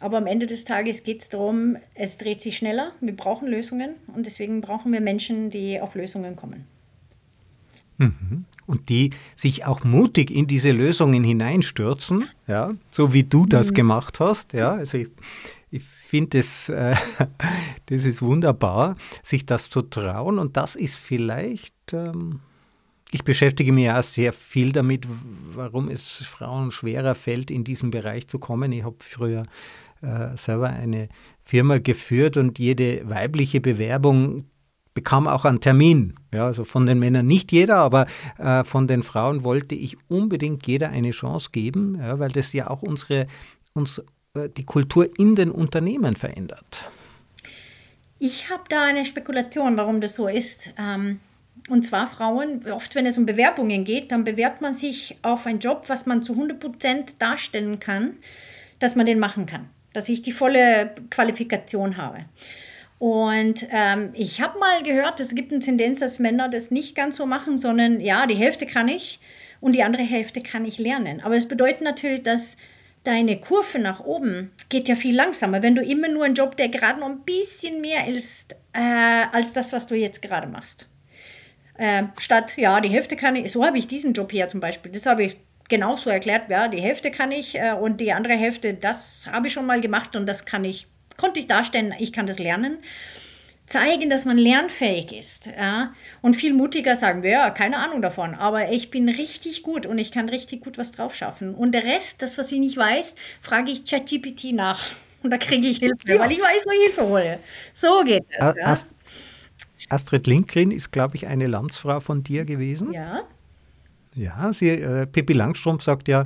Aber 0.00 0.16
am 0.16 0.26
Ende 0.26 0.46
des 0.46 0.64
Tages 0.64 1.02
geht 1.02 1.20
es 1.20 1.28
darum, 1.28 1.76
es 1.94 2.16
dreht 2.16 2.40
sich 2.40 2.56
schneller, 2.56 2.92
wir 3.02 3.14
brauchen 3.14 3.48
Lösungen 3.48 3.96
und 4.14 4.24
deswegen 4.24 4.62
brauchen 4.62 4.94
wir 4.94 5.02
Menschen, 5.02 5.50
die 5.50 5.78
auf 5.78 5.94
Lösungen 5.94 6.36
kommen. 6.36 6.66
Mhm. 8.00 8.46
Und 8.66 8.88
die 8.88 9.10
sich 9.36 9.66
auch 9.66 9.84
mutig 9.84 10.30
in 10.30 10.46
diese 10.46 10.72
Lösungen 10.72 11.22
hineinstürzen, 11.22 12.28
ja, 12.46 12.72
so 12.90 13.12
wie 13.12 13.24
du 13.24 13.44
das 13.44 13.70
mhm. 13.70 13.74
gemacht 13.74 14.20
hast. 14.20 14.52
Ja, 14.52 14.72
also 14.72 14.98
ich, 14.98 15.08
ich 15.70 15.82
finde, 15.84 16.38
das, 16.38 16.68
äh, 16.68 16.94
das 17.86 18.04
ist 18.06 18.22
wunderbar, 18.22 18.96
sich 19.22 19.44
das 19.44 19.68
zu 19.68 19.82
trauen. 19.82 20.38
Und 20.38 20.56
das 20.56 20.76
ist 20.76 20.96
vielleicht, 20.96 21.74
ähm, 21.92 22.40
ich 23.10 23.22
beschäftige 23.22 23.72
mich 23.72 23.84
ja 23.84 24.02
sehr 24.02 24.32
viel 24.32 24.72
damit, 24.72 25.06
warum 25.54 25.88
es 25.88 26.04
Frauen 26.04 26.70
schwerer 26.70 27.14
fällt, 27.14 27.50
in 27.50 27.64
diesen 27.64 27.90
Bereich 27.90 28.28
zu 28.28 28.38
kommen. 28.38 28.72
Ich 28.72 28.84
habe 28.84 28.96
früher 29.00 29.42
äh, 30.00 30.36
selber 30.36 30.70
eine 30.70 31.08
Firma 31.44 31.78
geführt 31.78 32.36
und 32.36 32.58
jede 32.58 33.08
weibliche 33.10 33.60
Bewerbung 33.60 34.44
bekam 34.94 35.28
auch 35.28 35.44
einen 35.44 35.60
Termin. 35.60 36.14
Ja, 36.32 36.46
also 36.46 36.64
von 36.64 36.86
den 36.86 36.98
Männern 36.98 37.26
nicht 37.26 37.52
jeder, 37.52 37.76
aber 37.76 38.06
äh, 38.38 38.64
von 38.64 38.86
den 38.86 39.02
Frauen 39.02 39.44
wollte 39.44 39.74
ich 39.74 39.96
unbedingt 40.08 40.66
jeder 40.66 40.90
eine 40.90 41.10
Chance 41.10 41.50
geben, 41.52 41.98
ja, 42.00 42.18
weil 42.18 42.30
das 42.30 42.52
ja 42.52 42.70
auch 42.70 42.82
unsere, 42.82 43.26
uns, 43.72 44.02
äh, 44.34 44.48
die 44.48 44.64
Kultur 44.64 45.08
in 45.18 45.34
den 45.34 45.50
Unternehmen 45.50 46.16
verändert. 46.16 46.84
Ich 48.18 48.50
habe 48.50 48.64
da 48.68 48.84
eine 48.84 49.04
Spekulation, 49.04 49.76
warum 49.76 50.00
das 50.00 50.14
so 50.14 50.28
ist. 50.28 50.74
Ähm, 50.78 51.20
und 51.68 51.84
zwar 51.84 52.06
Frauen, 52.06 52.60
oft 52.70 52.94
wenn 52.94 53.06
es 53.06 53.18
um 53.18 53.26
Bewerbungen 53.26 53.84
geht, 53.84 54.12
dann 54.12 54.24
bewerbt 54.24 54.60
man 54.60 54.74
sich 54.74 55.16
auf 55.22 55.46
einen 55.46 55.58
Job, 55.58 55.84
was 55.88 56.06
man 56.06 56.22
zu 56.22 56.34
100 56.34 56.60
Prozent 56.60 57.22
darstellen 57.22 57.80
kann, 57.80 58.16
dass 58.78 58.96
man 58.96 59.06
den 59.06 59.18
machen 59.18 59.46
kann, 59.46 59.68
dass 59.92 60.08
ich 60.08 60.22
die 60.22 60.32
volle 60.32 60.94
Qualifikation 61.10 61.96
habe. 61.96 62.24
Und 63.00 63.66
ähm, 63.70 64.10
ich 64.12 64.42
habe 64.42 64.58
mal 64.58 64.82
gehört, 64.82 65.20
es 65.20 65.34
gibt 65.34 65.52
eine 65.52 65.62
Tendenz, 65.62 66.00
dass 66.00 66.18
Männer 66.18 66.50
das 66.50 66.70
nicht 66.70 66.94
ganz 66.94 67.16
so 67.16 67.24
machen, 67.24 67.56
sondern 67.56 67.98
ja, 67.98 68.26
die 68.26 68.34
Hälfte 68.34 68.66
kann 68.66 68.88
ich 68.88 69.20
und 69.62 69.72
die 69.72 69.82
andere 69.82 70.02
Hälfte 70.02 70.42
kann 70.42 70.66
ich 70.66 70.78
lernen. 70.78 71.22
Aber 71.22 71.34
es 71.34 71.48
bedeutet 71.48 71.80
natürlich, 71.80 72.22
dass 72.22 72.58
deine 73.04 73.40
Kurve 73.40 73.78
nach 73.78 74.00
oben 74.00 74.52
geht 74.68 74.86
ja 74.86 74.96
viel 74.96 75.16
langsamer, 75.16 75.62
wenn 75.62 75.74
du 75.74 75.82
immer 75.82 76.08
nur 76.08 76.26
einen 76.26 76.34
Job, 76.34 76.58
der 76.58 76.68
gerade 76.68 77.00
noch 77.00 77.08
ein 77.08 77.24
bisschen 77.24 77.80
mehr 77.80 78.06
ist 78.06 78.54
äh, 78.74 79.24
als 79.32 79.54
das, 79.54 79.72
was 79.72 79.86
du 79.86 79.94
jetzt 79.94 80.20
gerade 80.20 80.46
machst. 80.46 80.90
Äh, 81.78 82.02
statt, 82.20 82.58
ja, 82.58 82.82
die 82.82 82.90
Hälfte 82.90 83.16
kann 83.16 83.34
ich, 83.34 83.50
so 83.50 83.64
habe 83.64 83.78
ich 83.78 83.88
diesen 83.88 84.12
Job 84.12 84.30
hier 84.30 84.50
zum 84.50 84.60
Beispiel, 84.60 84.92
das 84.92 85.06
habe 85.06 85.24
ich 85.24 85.38
genauso 85.70 86.10
erklärt, 86.10 86.50
ja, 86.50 86.68
die 86.68 86.82
Hälfte 86.82 87.10
kann 87.10 87.32
ich 87.32 87.58
äh, 87.58 87.72
und 87.72 87.98
die 87.98 88.12
andere 88.12 88.34
Hälfte, 88.34 88.74
das 88.74 89.26
habe 89.32 89.46
ich 89.46 89.54
schon 89.54 89.64
mal 89.64 89.80
gemacht 89.80 90.16
und 90.16 90.26
das 90.26 90.44
kann 90.44 90.66
ich 90.66 90.89
konnte 91.20 91.38
ich 91.38 91.46
darstellen, 91.46 91.94
ich 91.98 92.12
kann 92.12 92.26
das 92.26 92.38
lernen. 92.38 92.78
Zeigen, 93.66 94.10
dass 94.10 94.24
man 94.24 94.36
lernfähig 94.36 95.12
ist. 95.12 95.46
Ja? 95.46 95.94
Und 96.22 96.34
viel 96.34 96.54
mutiger 96.54 96.96
sagen 96.96 97.22
wir, 97.22 97.30
ja, 97.30 97.50
keine 97.50 97.78
Ahnung 97.78 98.02
davon, 98.02 98.34
aber 98.34 98.72
ich 98.72 98.90
bin 98.90 99.08
richtig 99.08 99.62
gut 99.62 99.86
und 99.86 99.98
ich 99.98 100.10
kann 100.10 100.28
richtig 100.28 100.62
gut 100.62 100.76
was 100.76 100.90
drauf 100.90 101.14
schaffen. 101.14 101.54
Und 101.54 101.72
der 101.72 101.84
Rest, 101.84 102.20
das, 102.20 102.36
was 102.36 102.50
ich 102.50 102.58
nicht 102.58 102.76
weiß, 102.76 103.14
frage 103.40 103.70
ich 103.70 103.84
ChatGPT 103.84 104.52
nach. 104.52 104.80
Und 105.22 105.28
da 105.28 105.36
kriege 105.36 105.66
ich 105.66 105.80
Hilfe, 105.80 106.14
ja. 106.14 106.18
weil 106.18 106.32
ich 106.32 106.40
weiß, 106.40 106.64
wo 106.64 106.70
ich 106.70 106.82
Hilfe 106.86 107.02
hole. 107.06 107.40
So 107.74 108.02
geht 108.06 108.24
es. 108.30 108.56
Ja? 108.56 108.74
Astrid 109.90 110.26
Lindgren 110.26 110.70
ist, 110.70 110.92
glaube 110.92 111.16
ich, 111.16 111.26
eine 111.26 111.46
Landsfrau 111.46 112.00
von 112.00 112.24
dir 112.24 112.46
gewesen. 112.46 112.94
Ja. 112.94 113.20
Ja, 114.14 114.50
sie, 114.54 114.70
äh, 114.70 115.06
Pippi 115.06 115.34
Langstrumpf 115.34 115.82
sagt 115.82 116.08
ja, 116.08 116.24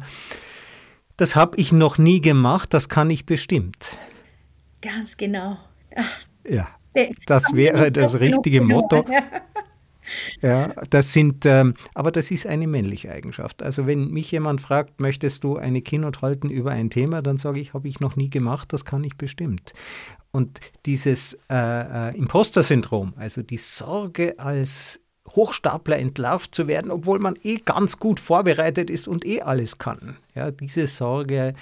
das 1.16 1.34
habe 1.34 1.58
ich 1.58 1.72
noch 1.72 1.98
nie 1.98 2.20
gemacht, 2.20 2.72
das 2.72 2.88
kann 2.88 3.10
ich 3.10 3.26
bestimmt. 3.26 3.96
Ganz 4.84 5.16
genau. 5.16 5.56
Ach, 5.96 6.20
ja, 6.46 6.68
das 7.26 7.54
wäre 7.54 7.90
das 7.90 8.20
richtige 8.20 8.60
Motto. 8.60 9.04
Ja, 10.42 10.68
das 10.90 11.14
sind, 11.14 11.46
ähm, 11.46 11.72
aber 11.94 12.12
das 12.12 12.30
ist 12.30 12.46
eine 12.46 12.66
männliche 12.66 13.10
Eigenschaft. 13.10 13.62
Also 13.62 13.86
wenn 13.86 14.10
mich 14.10 14.30
jemand 14.32 14.60
fragt, 14.60 15.00
möchtest 15.00 15.44
du 15.44 15.56
eine 15.56 15.80
Keynote 15.80 16.20
halten 16.20 16.50
über 16.50 16.72
ein 16.72 16.90
Thema, 16.90 17.22
dann 17.22 17.38
sage 17.38 17.58
ich, 17.58 17.72
habe 17.72 17.88
ich 17.88 18.00
noch 18.00 18.14
nie 18.14 18.28
gemacht, 18.28 18.74
das 18.74 18.84
kann 18.84 19.02
ich 19.02 19.16
bestimmt. 19.16 19.72
Und 20.30 20.60
dieses 20.84 21.38
äh, 21.50 22.10
äh, 22.10 22.18
Imposter-Syndrom, 22.18 23.14
also 23.16 23.42
die 23.42 23.56
Sorge 23.56 24.38
als 24.38 25.00
Hochstapler 25.30 25.98
entlarvt 25.98 26.54
zu 26.54 26.68
werden, 26.68 26.90
obwohl 26.90 27.18
man 27.18 27.38
eh 27.42 27.56
ganz 27.56 27.98
gut 27.98 28.20
vorbereitet 28.20 28.90
ist 28.90 29.08
und 29.08 29.24
eh 29.24 29.40
alles 29.40 29.78
kann. 29.78 30.18
Ja, 30.34 30.50
diese 30.50 30.86
Sorge 30.86 31.54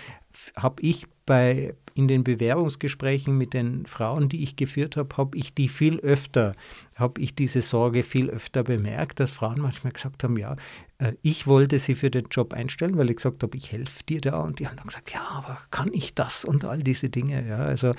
habe 0.56 0.82
ich 0.82 1.06
bei, 1.26 1.74
in 1.94 2.08
den 2.08 2.24
Bewerbungsgesprächen 2.24 3.36
mit 3.36 3.54
den 3.54 3.86
Frauen, 3.86 4.28
die 4.28 4.42
ich 4.42 4.56
geführt 4.56 4.96
habe, 4.96 5.16
habe 5.16 5.36
ich 5.36 5.54
die 5.54 5.68
viel 5.68 5.98
öfter, 6.00 6.54
habe 6.94 7.20
ich 7.20 7.34
diese 7.34 7.62
Sorge 7.62 8.02
viel 8.02 8.30
öfter 8.30 8.64
bemerkt, 8.64 9.20
dass 9.20 9.30
Frauen 9.30 9.60
manchmal 9.60 9.92
gesagt 9.92 10.24
haben, 10.24 10.36
ja, 10.36 10.56
äh, 10.98 11.12
ich 11.22 11.46
wollte 11.46 11.78
sie 11.78 11.94
für 11.94 12.10
den 12.10 12.26
Job 12.30 12.52
einstellen, 12.52 12.96
weil 12.96 13.10
ich 13.10 13.16
gesagt 13.16 13.42
habe, 13.42 13.56
ich 13.56 13.72
helfe 13.72 14.02
dir 14.08 14.20
da. 14.20 14.40
Und 14.40 14.58
die 14.58 14.68
haben 14.68 14.76
dann 14.76 14.86
gesagt, 14.86 15.12
ja, 15.12 15.22
aber 15.30 15.58
kann 15.70 15.90
ich 15.92 16.14
das? 16.14 16.44
Und 16.44 16.64
all 16.64 16.82
diese 16.82 17.08
Dinge, 17.10 17.46
ja, 17.46 17.58
also 17.58 17.92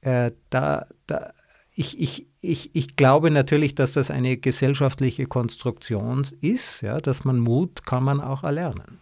äh, 0.00 0.30
da, 0.50 0.86
da 1.06 1.32
ich, 1.76 2.00
ich, 2.00 2.26
ich, 2.40 2.70
ich 2.74 2.96
glaube 2.96 3.30
natürlich, 3.30 3.74
dass 3.74 3.92
das 3.92 4.10
eine 4.10 4.38
gesellschaftliche 4.38 5.26
Konstruktion 5.26 6.26
ist, 6.40 6.80
ja, 6.80 6.98
dass 6.98 7.24
man 7.24 7.38
Mut 7.38 7.84
kann 7.84 8.02
man 8.02 8.20
auch 8.20 8.44
erlernen. 8.44 8.98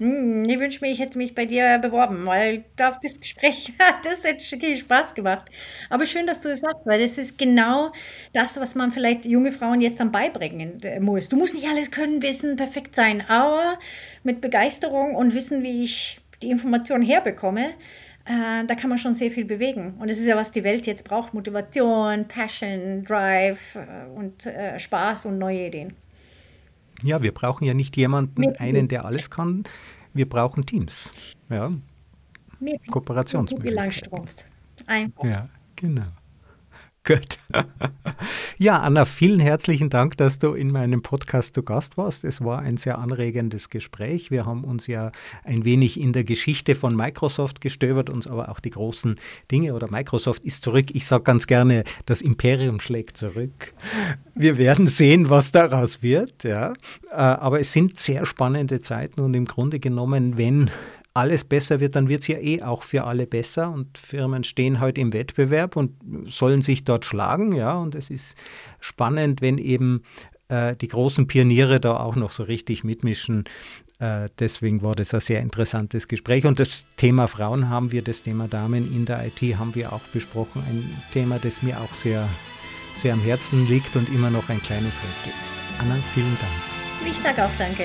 Hm, 0.00 0.44
ich 0.48 0.58
wünsche 0.58 0.82
mir, 0.82 0.90
ich 0.90 0.98
hätte 0.98 1.18
mich 1.18 1.34
bei 1.34 1.44
dir 1.44 1.78
beworben, 1.78 2.24
weil 2.24 2.64
da 2.76 2.98
das 3.02 3.20
Gespräch 3.20 3.74
hat 3.78 4.02
das 4.02 4.22
jetzt 4.22 4.48
viel 4.48 4.76
Spaß 4.78 5.14
gemacht. 5.14 5.50
Aber 5.90 6.06
schön, 6.06 6.26
dass 6.26 6.40
du 6.40 6.48
es 6.48 6.60
sagst, 6.60 6.86
weil 6.86 7.00
das 7.00 7.18
ist 7.18 7.36
genau 7.36 7.92
das, 8.32 8.58
was 8.58 8.74
man 8.74 8.90
vielleicht 8.92 9.26
junge 9.26 9.52
Frauen 9.52 9.82
jetzt 9.82 10.00
dann 10.00 10.10
beibringen 10.10 10.82
äh, 10.82 11.00
muss. 11.00 11.28
Du 11.28 11.36
musst 11.36 11.54
nicht 11.54 11.68
alles 11.68 11.90
können, 11.90 12.22
wissen, 12.22 12.56
perfekt 12.56 12.96
sein, 12.96 13.22
aber 13.28 13.78
mit 14.24 14.40
Begeisterung 14.40 15.14
und 15.16 15.34
Wissen, 15.34 15.62
wie 15.62 15.84
ich 15.84 16.20
die 16.42 16.50
Information 16.50 17.02
herbekomme, 17.02 17.66
äh, 18.24 18.64
da 18.66 18.74
kann 18.76 18.88
man 18.88 18.98
schon 18.98 19.12
sehr 19.12 19.30
viel 19.30 19.44
bewegen. 19.44 19.96
Und 19.98 20.10
das 20.10 20.18
ist 20.18 20.26
ja, 20.26 20.36
was 20.36 20.50
die 20.50 20.64
Welt 20.64 20.86
jetzt 20.86 21.04
braucht: 21.04 21.34
Motivation, 21.34 22.26
Passion, 22.26 23.04
Drive 23.04 23.74
äh, 23.76 24.08
und 24.16 24.46
äh, 24.46 24.78
Spaß 24.78 25.26
und 25.26 25.36
neue 25.38 25.66
Ideen. 25.66 25.94
Ja, 27.02 27.22
wir 27.22 27.32
brauchen 27.32 27.64
ja 27.64 27.74
nicht 27.74 27.96
jemanden, 27.96 28.40
Mit 28.40 28.60
einen, 28.60 28.88
der 28.88 29.04
alles 29.04 29.30
kann. 29.30 29.64
Wir 30.12 30.28
brauchen 30.28 30.66
Teams. 30.66 31.12
Ja. 31.48 31.72
Kooperationsmöglichkeiten. 32.90 34.28
Einfach. 34.86 35.24
Ja, 35.24 35.48
genau. 35.76 36.06
Gut. 37.04 37.38
Ja, 38.58 38.80
Anna, 38.80 39.06
vielen 39.06 39.40
herzlichen 39.40 39.88
Dank, 39.88 40.18
dass 40.18 40.38
du 40.38 40.52
in 40.52 40.70
meinem 40.70 41.00
Podcast 41.00 41.54
zu 41.54 41.62
Gast 41.62 41.96
warst. 41.96 42.24
Es 42.24 42.44
war 42.44 42.58
ein 42.58 42.76
sehr 42.76 42.98
anregendes 42.98 43.70
Gespräch. 43.70 44.30
Wir 44.30 44.44
haben 44.44 44.64
uns 44.64 44.86
ja 44.86 45.12
ein 45.44 45.64
wenig 45.64 45.98
in 45.98 46.12
der 46.12 46.24
Geschichte 46.24 46.74
von 46.74 46.94
Microsoft 46.94 47.62
gestöbert, 47.62 48.10
uns 48.10 48.26
aber 48.26 48.50
auch 48.50 48.60
die 48.60 48.68
großen 48.68 49.16
Dinge 49.50 49.72
oder 49.72 49.90
Microsoft 49.90 50.44
ist 50.44 50.62
zurück. 50.62 50.86
Ich 50.92 51.06
sage 51.06 51.24
ganz 51.24 51.46
gerne, 51.46 51.84
das 52.04 52.20
Imperium 52.20 52.80
schlägt 52.80 53.16
zurück. 53.16 53.72
Wir 54.34 54.58
werden 54.58 54.86
sehen, 54.86 55.30
was 55.30 55.52
daraus 55.52 56.02
wird. 56.02 56.44
Ja. 56.44 56.74
Äh, 57.10 57.14
aber 57.16 57.60
es 57.60 57.72
sind 57.72 57.98
sehr 57.98 58.26
spannende 58.26 58.82
Zeiten 58.82 59.22
und 59.22 59.32
im 59.32 59.46
Grunde 59.46 59.80
genommen, 59.80 60.36
wenn 60.36 60.70
alles 61.20 61.44
besser 61.44 61.80
wird, 61.80 61.96
dann 61.96 62.08
wird 62.08 62.22
es 62.22 62.28
ja 62.28 62.38
eh 62.38 62.62
auch 62.62 62.82
für 62.82 63.04
alle 63.04 63.26
besser 63.26 63.70
und 63.70 63.98
Firmen 63.98 64.42
stehen 64.42 64.76
heute 64.76 64.80
halt 64.80 64.98
im 64.98 65.12
Wettbewerb 65.12 65.76
und 65.76 65.92
sollen 66.26 66.62
sich 66.62 66.84
dort 66.84 67.04
schlagen, 67.04 67.52
ja, 67.52 67.76
und 67.76 67.94
es 67.94 68.08
ist 68.08 68.36
spannend, 68.80 69.42
wenn 69.42 69.58
eben 69.58 70.02
äh, 70.48 70.74
die 70.76 70.88
großen 70.88 71.26
Pioniere 71.26 71.78
da 71.78 71.98
auch 71.98 72.16
noch 72.16 72.30
so 72.30 72.42
richtig 72.42 72.84
mitmischen. 72.84 73.44
Äh, 73.98 74.30
deswegen 74.38 74.82
war 74.82 74.94
das 74.94 75.12
ein 75.12 75.20
sehr 75.20 75.40
interessantes 75.40 76.08
Gespräch 76.08 76.46
und 76.46 76.58
das 76.58 76.86
Thema 76.96 77.28
Frauen 77.28 77.68
haben 77.68 77.92
wir, 77.92 78.00
das 78.00 78.22
Thema 78.22 78.48
Damen 78.48 78.90
in 78.90 79.04
der 79.04 79.26
IT 79.26 79.58
haben 79.58 79.74
wir 79.74 79.92
auch 79.92 80.02
besprochen, 80.14 80.62
ein 80.66 81.02
Thema, 81.12 81.38
das 81.38 81.62
mir 81.62 81.78
auch 81.80 81.92
sehr, 81.92 82.26
sehr 82.96 83.12
am 83.12 83.20
Herzen 83.20 83.68
liegt 83.68 83.94
und 83.94 84.08
immer 84.08 84.30
noch 84.30 84.48
ein 84.48 84.62
kleines 84.62 84.96
Rätsel 84.96 85.32
ist. 85.32 85.54
Anna, 85.78 85.96
vielen 86.14 86.36
Dank. 86.40 87.10
Ich 87.10 87.18
sage 87.18 87.44
auch 87.44 87.50
danke. 87.58 87.84